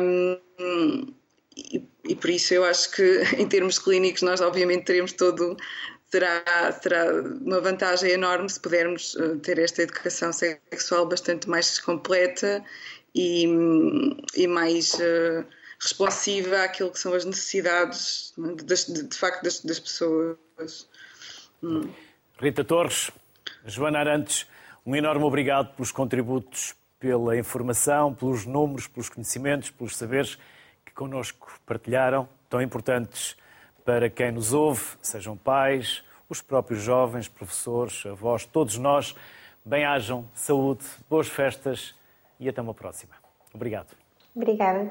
Um, 0.00 1.12
e, 1.56 1.82
e, 2.04 2.14
por 2.14 2.30
isso 2.30 2.54
eu 2.54 2.64
acho 2.64 2.90
que 2.92 3.22
em 3.36 3.48
termos 3.48 3.78
clínicos 3.78 4.22
nós 4.22 4.40
obviamente 4.40 4.84
teremos 4.84 5.12
todo 5.12 5.56
será, 6.10 6.42
será 6.80 7.12
uma 7.40 7.60
vantagem 7.60 8.10
enorme 8.10 8.48
se 8.48 8.60
pudermos 8.60 9.14
uh, 9.14 9.38
ter 9.38 9.58
esta 9.58 9.82
educação 9.82 10.32
sexual 10.32 11.06
bastante 11.06 11.48
mais 11.48 11.78
completa 11.78 12.64
e, 13.14 13.46
e 14.36 14.46
mais 14.46 14.94
uh, 14.94 15.44
responsiva 15.80 16.62
àquilo 16.62 16.90
que 16.90 16.98
são 16.98 17.14
as 17.14 17.24
necessidades 17.24 18.32
de, 18.36 18.64
de, 18.64 19.08
de 19.08 19.16
facto 19.16 19.42
das, 19.42 19.60
das 19.60 19.80
pessoas. 19.80 20.88
Hum. 21.62 21.90
Rita 22.38 22.64
Torres, 22.64 23.10
Joana 23.66 23.98
Arantes, 23.98 24.46
um 24.84 24.94
enorme 24.94 25.24
obrigado 25.24 25.74
pelos 25.74 25.92
contributos, 25.92 26.74
pela 26.98 27.36
informação, 27.36 28.14
pelos 28.14 28.46
números, 28.46 28.86
pelos 28.86 29.08
conhecimentos, 29.08 29.70
pelos 29.70 29.96
saberes 29.96 30.38
que 30.84 30.92
connosco 30.92 31.52
partilharam, 31.66 32.28
tão 32.48 32.60
importantes 32.60 33.36
para 33.84 34.08
quem 34.10 34.32
nos 34.32 34.52
ouve, 34.52 34.82
sejam 35.02 35.36
pais, 35.36 36.02
os 36.28 36.40
próprios 36.40 36.82
jovens, 36.82 37.28
professores, 37.28 38.04
avós, 38.06 38.44
todos 38.44 38.76
nós. 38.78 39.14
Bem-ajam, 39.64 40.28
saúde, 40.34 40.84
boas 41.08 41.28
festas 41.28 41.94
e 42.40 42.48
até 42.48 42.60
uma 42.60 42.74
próxima. 42.74 43.14
Obrigado. 43.54 43.94
Obrigada. 44.34 44.90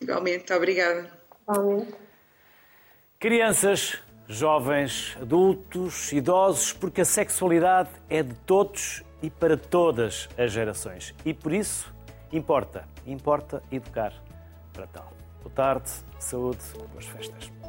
Igualmente, 0.00 0.52
obrigada. 0.52 1.10
Igualmente. 1.42 1.94
Crianças, 3.20 4.02
jovens, 4.26 5.16
adultos, 5.20 6.12
idosos, 6.12 6.72
porque 6.72 7.02
a 7.02 7.04
sexualidade 7.04 7.90
é 8.08 8.22
de 8.22 8.34
todos 8.46 9.04
e 9.22 9.30
para 9.30 9.56
todas 9.56 10.28
as 10.36 10.50
gerações. 10.50 11.14
E 11.24 11.32
por 11.32 11.52
isso 11.52 11.94
importa, 12.32 12.88
importa 13.06 13.62
educar 13.70 14.12
para 14.72 14.86
tal. 14.86 15.12
Boa 15.42 15.54
tarde, 15.54 15.90
saúde, 16.18 16.64
boas 16.92 17.06
festas. 17.06 17.63